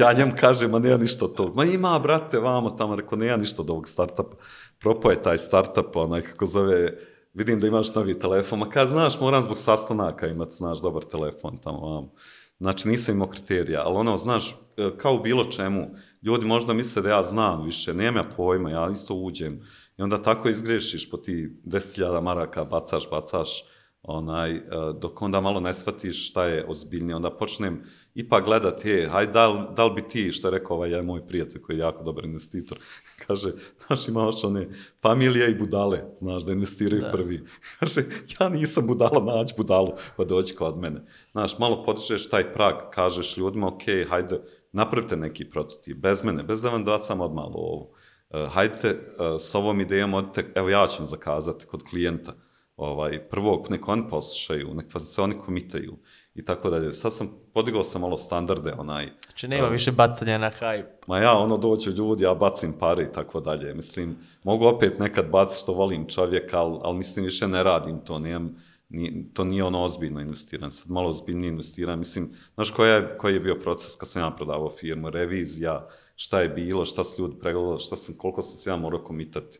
[0.00, 1.56] Ja njemu kažem, ma nema ništa od tog.
[1.56, 4.36] Ma ima, brate, vamo tamo, rekao, nema ništa od ovog startupa.
[4.78, 6.98] Propao je taj startup, onaj kako zove,
[7.34, 11.56] vidim da imaš novi telefon, ma kad znaš, moram zbog sastanaka imati, znaš, dobar telefon
[11.56, 12.12] tamo, vamo.
[12.58, 15.90] Znači, nisam imao kriterija, ali ono, znaš, e, kao bilo čemu,
[16.22, 19.62] ljudi možda misle da ja znam više, nemam ja pojma, ja isto uđem.
[19.98, 23.64] I onda tako izgrešiš po ti 10.000 maraka, bacaš, bacaš,
[24.02, 24.62] onaj, e,
[25.00, 27.82] dok onda malo ne shvatiš šta je ozbiljnije, onda počnem
[28.16, 31.04] ipak gledat, je, haj, da, li- da li bi ti, što je rekao ovaj jedan
[31.04, 32.78] moj prijatelj koji je jako dobar investitor,
[33.26, 33.52] kaže,
[33.86, 34.68] znaš, imaš one
[35.02, 37.10] familije i budale, znaš, da investiraju Da.
[37.10, 37.44] prvi.
[37.80, 38.04] Kaže,
[38.40, 41.04] ja nisam budala, nađi budalu, pa dođi kod mene.
[41.32, 44.40] Znaš, malo podižeš taj prag, kažeš ljudima, ok, hajde,
[44.72, 47.90] napravite neki prototip, bez mene, bez da vam bacam odmah lovu.
[48.30, 52.32] Uh, hajde uh, s ovom idejom, odite, evo ja ću zakazati kod klijenta,
[52.76, 55.96] ovaj, prvo nek oni poslušaju, nek se oni komitaju
[56.36, 56.92] i tako dalje.
[56.92, 60.84] Sad sam, podigao sam malo standarde, onaj, Znači nema više bacanja na hype.
[61.06, 63.74] ma ja, ono, dođu ljudi, ja bacim pare i tako dalje.
[63.74, 68.18] Mislim, mogu opet nekad baciti što volim čovjeka, ali, ali mislim, više ne radim to,
[68.18, 68.56] nemam,
[68.88, 73.34] nije, to nije ono ozbiljno investiranje, sad malo ozbiljnije investiram, mislim, znaš koji je, koji
[73.34, 77.36] je bio proces kad sam ja prodavao firmu, revizija, šta je bilo, šta su ljudi
[77.40, 79.58] pregledali, šta sam, koliko sam se ja morao komitati,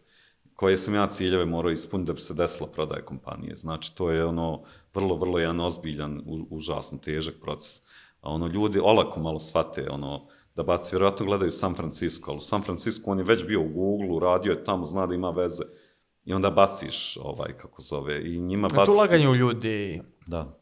[0.57, 3.55] koje sam ja ciljeve morao ispuniti da bi se desila prodaja kompanije.
[3.57, 4.63] Znači, to je ono
[4.95, 7.83] vrlo, vrlo jedan ozbiljan, užasno težak proces.
[8.21, 12.41] A ono, ljudi olako malo shvate, ono, da baci, vjerojatno gledaju San Francisco, ali u
[12.41, 15.63] San Francisco on je već bio u Google, radio je tamo, zna da ima veze,
[16.25, 20.59] i onda baciš, ovaj, kako zove, i njima A to ulaganje u ljudi, Da.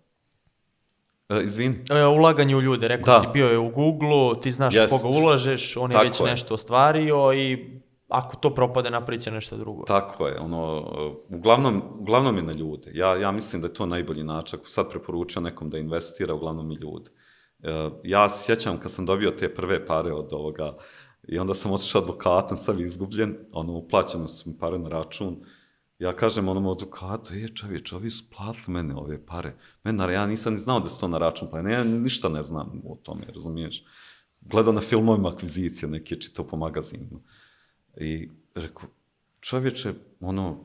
[1.29, 1.75] E, izvini.
[1.91, 3.21] e, ulaganje u ljude, rekao Da.
[3.21, 4.91] si, bio je u Google, ti znaš Jest.
[4.93, 6.27] koga ulažeš, on je Tako već je.
[6.27, 7.81] nešto ostvario i
[8.15, 9.85] ako to propade, napravit nešto drugo.
[9.85, 10.85] Tako je, ono,
[11.28, 12.91] uglavnom, uglavnom je na ljude.
[12.95, 14.59] Ja, ja mislim da je to najbolji način.
[14.59, 17.11] Ako sad preporučio nekom da investira, uglavnom i ljude.
[17.59, 20.77] Uh, ja se sjećam kad sam dobio te prve pare od ovoga
[21.28, 25.36] i onda sam otišao advokatom, sam izgubljen, ono, uplaćeno su mi pare na račun.
[25.99, 29.55] Ja kažem onom advokatu, je čovječ, ovi su platili mene ove pare.
[29.85, 32.82] Mene, ja nisam ni znao da se to na račun pa ja ništa ne znam
[32.85, 33.85] o tome, razumiješ?
[34.41, 37.20] Gledao na filmovima akvizicije, neke čitao po magazinima.
[37.97, 38.89] I rekao,
[39.41, 40.57] čovječe, ono,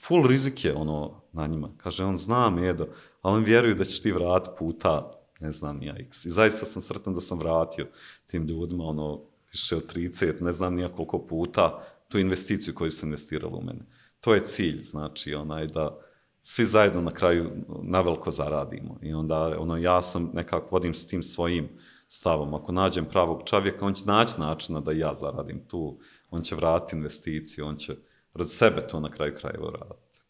[0.00, 1.68] full rizik je ono na njima.
[1.76, 2.86] Kaže, on zna Medo,
[3.22, 6.24] ali on vjeruju da ćeš ti vrat puta, ne znam ni ja x.
[6.24, 7.86] I zaista sam sretan da sam vratio
[8.26, 9.20] tim ljudima, ono,
[9.52, 13.86] više od 30, ne znam nija koliko puta, tu investiciju koju su investirali u mene.
[14.20, 15.98] To je cilj, znači, onaj, da
[16.40, 17.50] svi zajedno na kraju
[17.82, 18.98] naveliko zaradimo.
[19.02, 21.68] I onda, ono, ja sam nekako vodim s tim svojim
[22.08, 22.54] stavom.
[22.54, 25.98] Ako nađem pravog čovjeka, on će naći načina da ja zaradim tu.
[26.30, 27.96] On će vratiti investiciju, on će
[28.34, 30.20] radi sebe to na kraju krajeva raditi.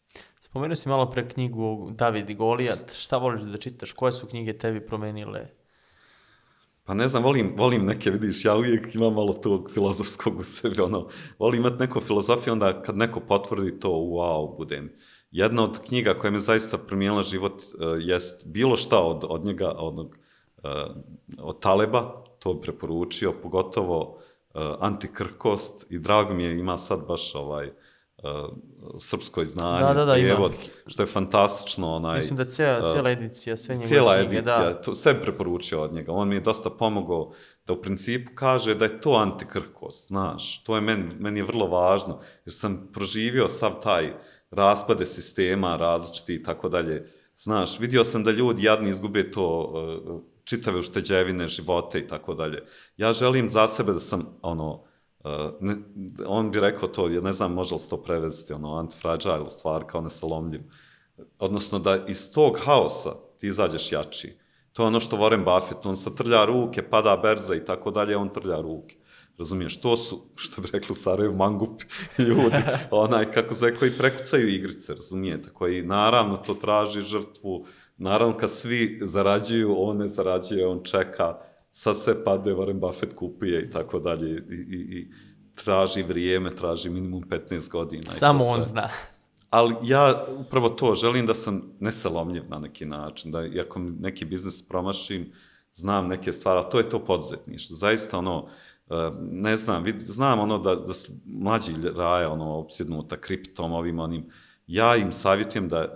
[0.41, 4.57] Spomenuo si malo pre knjigu David i Golijat, šta voliš da čitaš, koje su knjige
[4.57, 5.47] tebi promenile?
[6.83, 10.81] Pa ne znam, volim, volim neke, vidiš, ja uvijek imam malo tog filozofskog u sebi,
[10.81, 11.07] ono,
[11.39, 14.91] volim imati neku filozofiju, onda kad neko potvrdi to, wow, budem.
[15.31, 19.71] Jedna od knjiga koja me zaista promijenila život uh, jest bilo šta od, od njega,
[19.77, 20.09] od, uh,
[21.39, 24.19] od Taleba, to bi preporučio, pogotovo
[24.53, 27.73] uh, antikrkost i drago mi je, ima sad baš ovaj, uh,
[28.99, 30.51] srpsko znanje, Da, da, da, prijevod,
[30.87, 31.95] što je fantastično.
[31.95, 34.81] Onaj, Mislim da cijela, cijela edicija, sve njegove Cijela knjige, edicija, da.
[34.81, 36.11] to sve preporučio od njega.
[36.11, 37.31] On mi je dosta pomogao
[37.67, 40.63] da u principu kaže da je to antikrkost, znaš.
[40.63, 44.13] To je meni, meni je vrlo važno, jer sam proživio sav taj
[44.51, 47.11] raspade sistema različiti i tako dalje.
[47.35, 49.71] Znaš, vidio sam da ljudi jadni izgube to
[50.43, 52.63] čitave ušteđevine, živote i tako dalje.
[52.97, 54.83] Ja želim za sebe da sam, ono,
[55.23, 55.75] Uh, ne,
[56.25, 59.83] on bi rekao to, ja ne znam može li se to prevesti, ono, antifragile stvar
[59.87, 60.61] kao nesalomljiv.
[61.39, 64.37] Odnosno da iz tog haosa ti izađeš jači.
[64.73, 68.17] To je ono što Warren Buffett, on se trlja ruke, pada berza i tako dalje,
[68.17, 68.95] on trlja ruke.
[69.37, 71.85] Razumiješ, to su, što bi rekli u Sarajevu, mangupi
[72.27, 72.57] ljudi,
[72.91, 77.65] onaj, kako se koji prekucaju igrice, razumijete, koji naravno to traži žrtvu,
[78.01, 81.37] naravno kad svi zarađuju, on ne zarađuje, on čeka,
[81.71, 85.11] sad sve pade, Warren Buffett kupuje i tako dalje, i, i, i
[85.55, 88.11] traži vrijeme, traži minimum 15 godina.
[88.11, 88.89] Samo on zna.
[89.49, 94.25] Ali ja upravo to, želim da sam nesalomljiv na neki način, da iako mi neki
[94.25, 95.31] biznis promašim,
[95.73, 97.75] znam neke stvari, ali to je to poduzetništvo.
[97.75, 98.47] Zaista ono,
[98.89, 103.99] eh, ne znam, vid, znam ono da, da su mlađi raje ono, opsjednuta kriptom, ovim
[103.99, 104.29] onim,
[104.67, 105.95] ja im savjetujem da,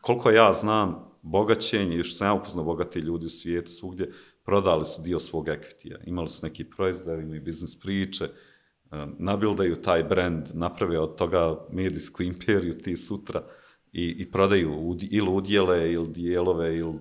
[0.00, 4.12] koliko ja znam, bogaćenje, još sam ja upoznao bogati ljudi u svijetu svugdje,
[4.44, 5.98] prodali su dio svog ekvitija.
[6.06, 12.22] Imali su neki proizvod, imaju biznis priče, um, nabildaju taj brand, naprave od toga medijsku
[12.22, 13.44] imperiju ti sutra
[13.92, 16.98] i, i prodaju ili udjele ili dijelove ili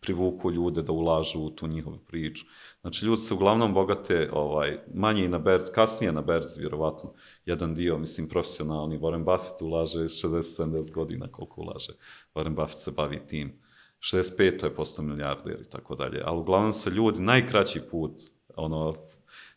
[0.00, 2.46] privuku ljude da ulažu u tu njihovu priču.
[2.86, 7.12] Znači, ljudi se uglavnom bogate ovaj, manje i na berz, kasnije na berz, vjerovatno,
[7.46, 8.98] jedan dio, mislim, profesionalni.
[8.98, 11.92] Warren Buffett ulaže 60-70 godina koliko ulaže.
[12.34, 13.58] Warren Buffett se bavi tim.
[14.00, 16.22] 65 to je posto milijarder i tako dalje.
[16.24, 18.12] Ali uglavnom se ljudi, najkraći put,
[18.56, 18.94] ono,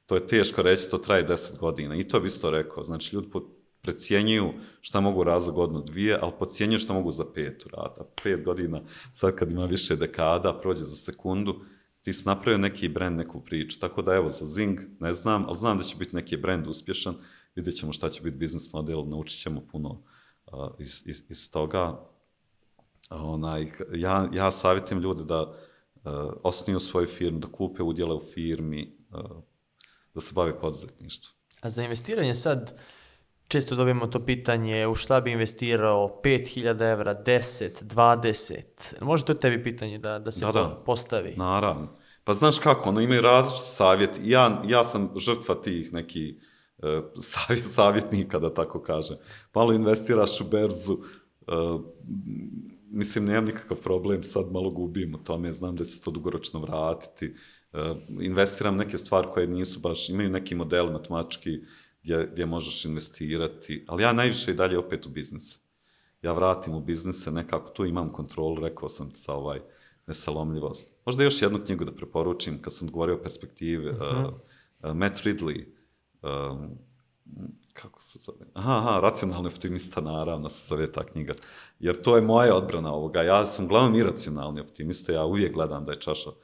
[0.05, 1.95] to je teško reći, to traje 10 godina.
[1.95, 2.83] I to bi isto rekao.
[2.83, 3.29] Znači, ljudi
[3.81, 8.03] precijenjuju šta mogu raz za godinu dvije, ali pocijenjuju šta mogu za pet urata.
[8.23, 8.81] Pet godina,
[9.13, 11.61] sad kad ima više dekada, prođe za sekundu,
[12.01, 13.79] ti si napravio neki brand, neku priču.
[13.79, 17.15] Tako da, evo, za Zing, ne znam, ali znam da će biti neki brand uspješan,
[17.55, 22.09] vidjet ćemo šta će biti biznis model, naučit ćemo puno uh, iz, iz, iz toga.
[23.09, 25.53] Onaj, ja, ja savjetujem ljude da uh,
[26.43, 29.43] osnuju svoju firmu, da kupe udjele u firmi, uh,
[30.13, 31.35] da se bave poduzetništvom.
[31.61, 32.79] A za investiranje sad,
[33.49, 38.61] često dobijemo to pitanje u šta bi investirao 5000 evra, 10, 20.
[39.01, 40.83] Može to tebi pitanje da, da se Da, to da.
[40.85, 41.33] postavi?
[41.37, 41.87] Naravno.
[42.23, 44.19] Pa znaš kako, ono imaju različiti savjeti.
[44.23, 46.39] Ja, ja sam žrtva tih neki
[46.77, 46.89] uh,
[47.31, 49.17] savjet, savjetnika, da tako kažem.
[49.53, 51.81] Malo investiraš u berzu, uh,
[52.89, 56.59] mislim, nemam nikakav problem, sad malo gubim u tome, znam da će se to dugoročno
[56.59, 57.33] vratiti.
[57.73, 57.79] Uh,
[58.21, 61.59] investiram neke stvari koje nisu baš, imaju neki model matematički
[62.09, 65.59] gdje, gdje možeš investirati, ali ja najviše i dalje opet u biznis.
[66.21, 69.59] Ja vratim u biznise, nekako tu imam kontrolu, rekao sam sa ovaj
[70.07, 70.93] nesalomljivost.
[71.05, 74.27] Možda još jednu knjigu da preporučim, kad sam govorio o perspektivi, uh -huh.
[74.27, 74.33] uh,
[74.83, 75.65] uh, Matt Ridley,
[76.21, 76.77] um,
[77.73, 78.45] kako se zove?
[78.53, 81.33] Aha, aha, racionalni optimista, naravno se zove ta knjiga.
[81.79, 83.21] Jer to je moja odbrana ovoga.
[83.21, 86.29] Ja sam glavnom iracionalni optimista, ja uvijek gledam da je čaša.
[86.29, 86.35] Uh,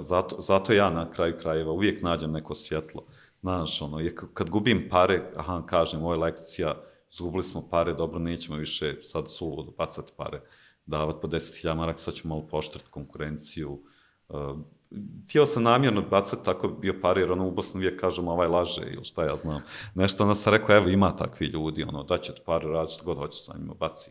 [0.00, 3.06] zato, zato ja na kraju krajeva uvijek nađem neko svjetlo.
[3.46, 6.74] Znaš, ono, je, kad gubim pare, aha, kažem, ovo je lekcija,
[7.12, 10.40] izgubili smo pare, dobro, nećemo više sad suludo bacati pare,
[10.86, 13.82] davati po 10.000 maraka, sad ćemo malo poštrati konkurenciju.
[14.28, 18.82] Uh, sam namjerno bacati tako bio pare, jer ono u Bosnu uvijek kažemo ovaj laže
[18.92, 19.62] ili šta ja znam.
[19.94, 23.16] Nešto onda sam rekao, evo ima takvi ljudi, ono, daće ti pare, radi što god
[23.16, 24.10] hoće sa njima, baci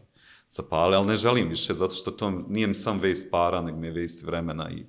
[0.50, 3.78] za pale, ali ne želim više, zato što to nije mi sam waste para, nego
[3.78, 4.86] mi je waste vremena i,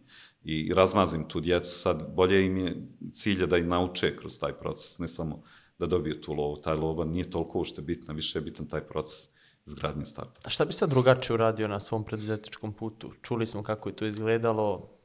[0.49, 1.79] i razmazim tu djecu.
[1.79, 5.43] Sad, bolje im je cilje da ih nauče kroz taj proces, ne samo
[5.79, 6.57] da dobiju tu lovu.
[6.57, 9.29] Taj lova nije toliko ušte bitna, više je bitan taj proces
[9.67, 10.41] izgradnje starta.
[10.45, 13.13] A šta bi sad drugačije uradio na svom preduzetničkom putu?
[13.23, 14.97] Čuli smo kako je to izgledalo,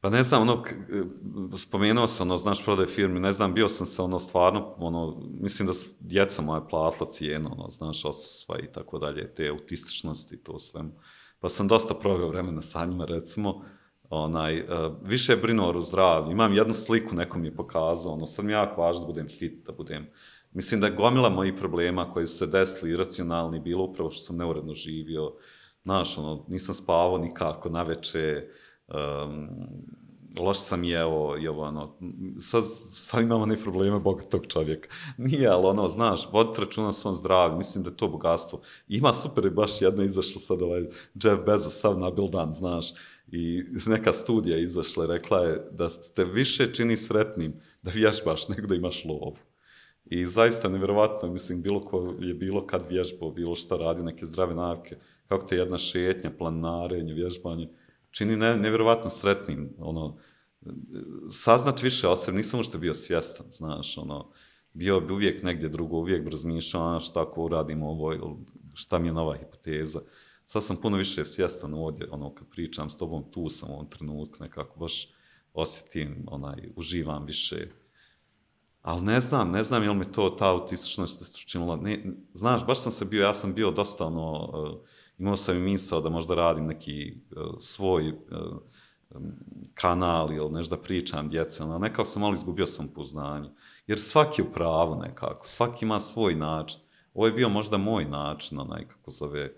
[0.00, 0.74] Pa ne znam, ono, k-
[1.56, 5.66] spomenuo sam, ono, znaš, prodaj firmi, ne znam, bio sam se, ono, stvarno, ono, mislim
[5.66, 10.38] da su djeca moja platila cijenu, ono, znaš, osusva i tako dalje, te autističnosti i
[10.38, 10.84] to sve.
[11.40, 13.64] Pa sam dosta proveo vremena sa njima, recimo,
[14.10, 14.68] onaj, uh,
[15.02, 16.32] više brinuo o zdravlju.
[16.32, 19.28] Imam jednu sliku, neko mi je pokazao, ono, sad mi je jako važno da budem
[19.28, 20.06] fit, da budem,
[20.52, 24.74] mislim da gomila mojih problema koji su se desili iracionalni, bilo upravo što sam neuredno
[24.74, 25.32] živio,
[25.82, 28.48] znaš, ono, nisam spavao nikako na veče,
[28.88, 29.48] um,
[30.38, 31.98] loš sam jeo i ono,
[32.38, 32.62] sad,
[32.94, 34.88] sad imamo ne probleme bogatog čovjeka.
[35.18, 38.60] Nije, ali ono, znaš, voditi računa svom zdravlju, mislim da je to bogatstvo.
[38.88, 40.80] Ima super baš jedna izašla sad ovaj
[41.14, 42.92] Jeff Bezos, sav nabildan, znaš,
[43.32, 48.74] i neka studija izašla rekla je da ste više čini sretnim da vježbaš nego da
[48.74, 49.36] imaš lovu.
[50.04, 54.54] I zaista nevjerovatno, mislim, bilo ko je bilo kad vježbao, bilo šta radi, neke zdrave
[54.54, 54.96] navike,
[55.26, 57.68] kako te jedna šetnja, planarenje, vježbanje,
[58.10, 60.16] čini ne, nevjerovatno sretnim, ono,
[61.30, 64.30] saznat više o sebi, nisam ušte bio svjestan, znaš, ono,
[64.72, 68.38] bio bi uvijek negdje drugo, uvijek razmišljao, šta ako uradim ovo,
[68.74, 70.00] šta mi je nova hipoteza.
[70.50, 73.88] Sad sam puno više svjestan ovdje, ono, kad pričam s tobom, tu sam u ovom
[73.88, 75.08] trenutku, nekako baš
[75.54, 77.68] osjetim, onaj, uživam više,
[78.82, 81.76] Ali ne znam, ne znam je li mi to ta autističnost učinila.
[81.76, 84.80] Ne, znaš, baš sam se bio, ja sam bio dosta ono, uh,
[85.18, 88.16] imao sam i misao da možda radim neki uh, svoj uh,
[89.74, 93.50] kanal ili nešto da pričam djece, ono, nekako sam malo izgubio sam poznanje.
[93.86, 96.80] Jer svaki je u pravu nekako, svaki ima svoj način.
[97.14, 99.52] Ovo je bio možda moj način, onaj, kako zove,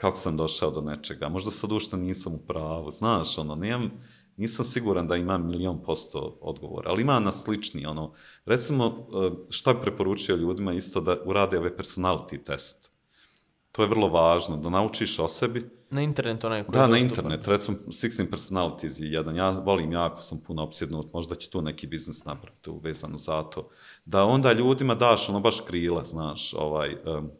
[0.00, 1.28] kako sam došao do nečega.
[1.28, 3.90] Možda sad ušte nisam u pravu, znaš, ono, nemam,
[4.36, 8.12] nisam siguran da imam milion posto odgovora, ali ima na slični, ono,
[8.44, 9.06] recimo,
[9.50, 12.90] šta bi preporučio ljudima isto da urade ove personality test.
[13.72, 15.70] To je vrlo važno, da naučiš o sebi.
[15.90, 20.20] Na internet onaj koji Da, na internet, recimo 16 personalities je jedan, ja volim jako,
[20.20, 23.68] sam puno opsjednut, možda će tu neki biznis napraviti vezano za to.
[24.04, 27.30] Da onda ljudima daš ono baš krila, znaš, ovaj, um,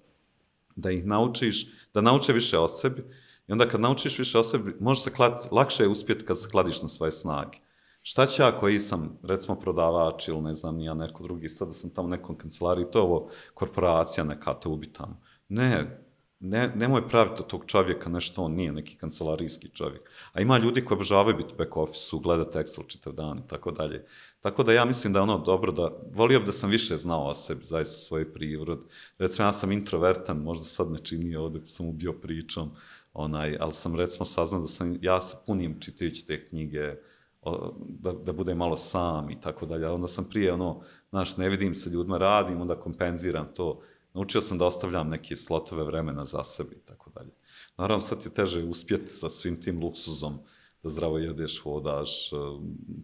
[0.77, 3.05] da ih naučiš, da nauče više o sebi,
[3.51, 6.49] I onda kad naučiš više o sebi, može se klad, lakše je uspjeti kad se
[6.49, 7.59] kladiš na svoje snage.
[8.03, 11.91] Šta će ja koji sam, recimo, prodavač ili ne znam, ja neko drugi, sada sam
[11.91, 15.21] tamo u nekom kancelariji, to je ovo korporacija neka te ubi tamo.
[15.49, 16.01] Ne,
[16.41, 20.11] ne, nemoj praviti od tog čovjeka nešto, on nije neki kancelarijski čovjek.
[20.33, 23.71] A ima ljudi koji obožavaju biti u back office-u, gledati Excel čitav dan i tako
[23.71, 24.05] dalje.
[24.41, 27.35] Tako da ja mislim da ono dobro da, volio bi da sam više znao o
[27.35, 28.85] sebi, zaista svoj prirod.
[29.19, 32.71] Recimo, ja sam introvertan, možda sad ne čini ovdje, sam ubio pričom,
[33.13, 36.95] onaj, ali sam recimo saznao da sam, ja se punim čitajući te knjige,
[37.43, 39.89] o, da, da budem malo sam i tako dalje.
[39.89, 43.81] Onda sam prije, ono, znaš, ne vidim se ljudima, radim, onda kompenziram to.
[44.15, 47.31] Naučio sam da ostavljam neke slotove vremena za sebe i tako dalje.
[47.77, 50.39] Naravno, sad je teže uspjeti sa svim tim luksuzom,
[50.83, 52.31] da zdravo jedeš, hodaš,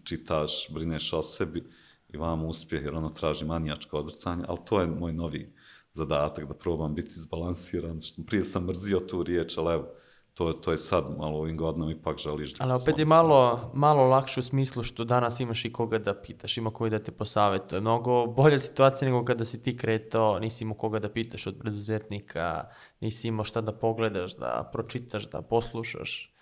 [0.04, 1.64] čitaš, brineš o sebi
[2.08, 5.52] i vam uspjeh, jer ono traži manijačko odrcanje, ali to je moj novi
[5.92, 9.88] zadatak, da probam biti izbalansiran, što prije sam mrzio tu riječ, ali evo,
[10.36, 12.64] to, to je sad malo ovim godinama ipak želiš da...
[12.64, 16.56] Ali opet je malo, malo lakše u smislu što danas imaš i koga da pitaš,
[16.56, 17.80] ima koji da te posavetuje.
[17.80, 22.64] Mnogo bolja situacija nego kada si ti kretao, nisi imao koga da pitaš od preduzetnika,
[23.00, 26.35] nisi imao šta da pogledaš, da pročitaš, da poslušaš.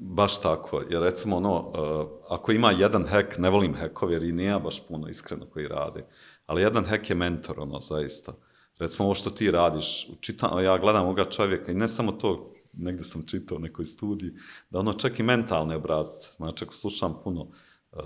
[0.00, 4.32] Baš tako, jer recimo ono, uh, ako ima jedan hek, ne volim hekove jer i
[4.32, 6.04] nije baš puno iskreno koji radi,
[6.46, 8.32] ali jedan hek je mentor, ono, zaista.
[8.78, 13.02] Recimo ovo što ti radiš, čitam, ja gledam ovoga čovjeka i ne samo to, negde
[13.02, 14.30] sam čitao nekoj studiji,
[14.70, 18.00] da ono čak i mentalne obrazce, znači ako slušam puno uh,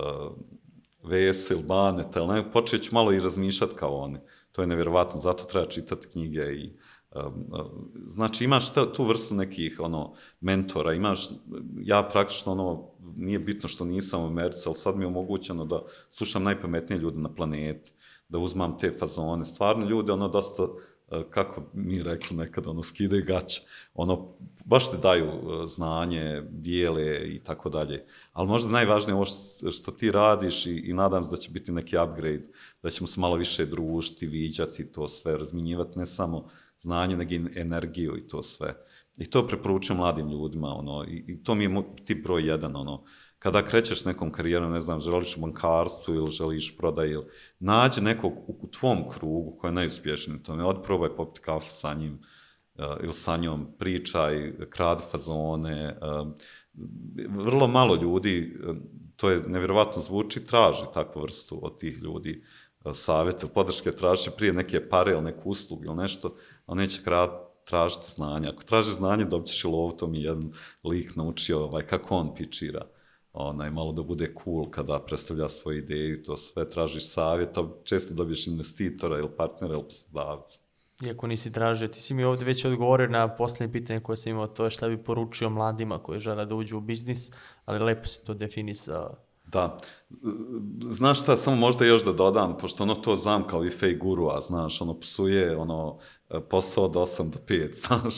[1.03, 4.19] VS ili Baneta, ili ne, počet ću malo i razmišljati kao oni.
[4.51, 6.77] To je nevjerovatno, zato treba čitati knjige i
[8.05, 11.29] znači imaš te, tu vrstu nekih ono mentora, imaš,
[11.81, 15.81] ja praktično ono, nije bitno što nisam u Americi, ali sad mi je omogućeno da
[16.11, 17.91] slušam najpametnije ljude na planeti,
[18.29, 20.69] da uzmam te fazone, stvarno ljude ono dosta uh,
[21.29, 23.61] kako mi rekli nekad, ono, skidaju gaće,
[23.93, 24.33] ono,
[24.65, 28.05] baš te daju uh, znanje, dijele i tako dalje.
[28.33, 29.25] Ali možda najvažnije ovo
[29.71, 32.47] što ti radiš i, i nadam se da će biti neki upgrade,
[32.83, 36.49] da ćemo se malo više družiti, viđati to sve, razminjivati ne samo
[36.79, 38.75] znanje, nego energiju i to sve.
[39.17, 43.03] I to preporučujem mladim ljudima, ono, i, i to mi je tip broj jedan, ono,
[43.39, 47.25] kada krećeš nekom karijerom, ne znam, želiš bankarstvu ili želiš prodaj, ili
[47.59, 51.93] nađi nekog u, u tvom krugu koji je najuspješniji u tome, odprobaj popiti kafu sa
[51.93, 56.27] njim, uh, ili sa njom pričaj, krad fazone, uh,
[57.29, 58.75] vrlo malo ljudi, uh,
[59.15, 62.43] to je nevjerovatno zvuči, traži takvu vrstu od tih ljudi
[62.93, 67.29] savjet ili podrške, traži prije neke pare ili neku uslugu ili nešto, ali neće krad,
[67.65, 68.47] tražiti znanje.
[68.47, 70.53] Ako traži znanje, dobit ćeš i lovu, to mi jedan
[70.83, 72.85] lik naučio ovaj, kako on pičira
[73.33, 77.67] onaj, malo da bude cool kada predstavlja svoje ideje i to sve, tražiš savjet, a
[77.83, 80.59] često dobiješ investitora ili partnera ili poslodavca.
[81.05, 84.47] Iako nisi tražio, ti si mi ovde već odgovorio na poslednje pitanje koje sam imao,
[84.47, 87.31] to je šta bi poručio mladima koji žele da uđu u biznis,
[87.65, 89.15] ali lepo si to definisao.
[89.45, 89.77] Da.
[90.81, 94.27] Znaš šta, samo možda još da dodam, pošto ono to znam kao i fej guru,
[94.27, 95.97] a znaš, ono psuje, ono,
[96.39, 98.15] posao od 8 do 5, znaš.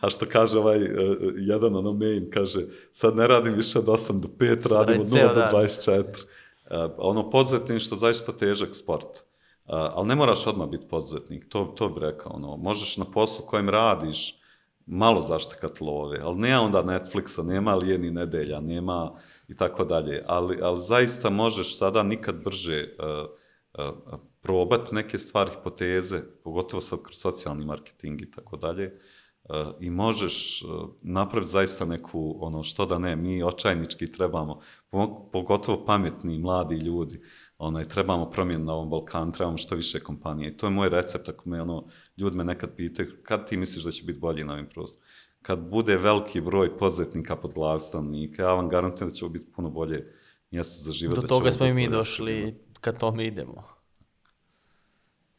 [0.00, 4.20] A što kaže ovaj, uh, jedan ono mail, kaže, sad ne radim više od 8
[4.20, 6.04] do 5, radim od 0 do 24.
[6.04, 9.06] Uh, ono, poduzetništvo zaista težak sport.
[9.06, 13.46] Uh, ali ne moraš odmah biti poduzetnik, to, to bi rekao, ono, možeš na poslu
[13.46, 14.40] kojem radiš,
[14.86, 19.12] malo zaštekat love, ali nema onda Netflixa, nema lijeni nedelja, nema
[19.48, 25.50] i tako dalje, ali, ali zaista možeš sada nikad brže uh, uh, probati neke stvari,
[25.50, 28.98] hipoteze, pogotovo sad kroz socijalni marketing i tako dalje,
[29.80, 30.64] i možeš
[31.02, 34.60] napraviti zaista neku, ono, što da ne, mi očajnički trebamo,
[35.32, 37.20] pogotovo pametni, mladi ljudi,
[37.58, 40.50] onaj, trebamo promjenu na ovom Balkanu, trebamo što više kompanije.
[40.50, 43.84] I to je moj recept, ako me, ono, ljudi me nekad pitaju, kad ti misliš
[43.84, 45.06] da će biti bolji na ovim prostoru?
[45.42, 49.70] Kad bude veliki broj poduzetnika pod glav stanovnika, ja vam garantujem da će biti puno
[49.70, 50.12] bolje
[50.50, 51.14] mjesto za život.
[51.14, 53.62] Do da toga smo i mi došli, kad tome idemo.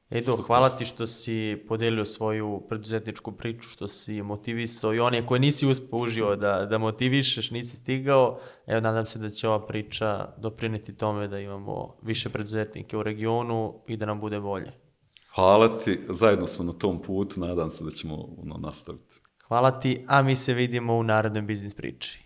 [0.09, 0.45] Edo, Super.
[0.45, 5.67] hvala ti što si podelio svoju preduzetničku priču, što si motivisao i one koje nisi
[5.67, 8.39] uspio uživo da, da motivišeš, nisi stigao.
[8.67, 13.73] Evo, nadam se da će ova priča doprineti tome da imamo više preduzetnike u regionu
[13.87, 14.71] i da nam bude bolje.
[15.35, 19.21] Hvala ti, zajedno smo na tom putu, nadam se da ćemo ono, nastaviti.
[19.47, 22.24] Hvala ti, a mi se vidimo u narodnoj biznis priči.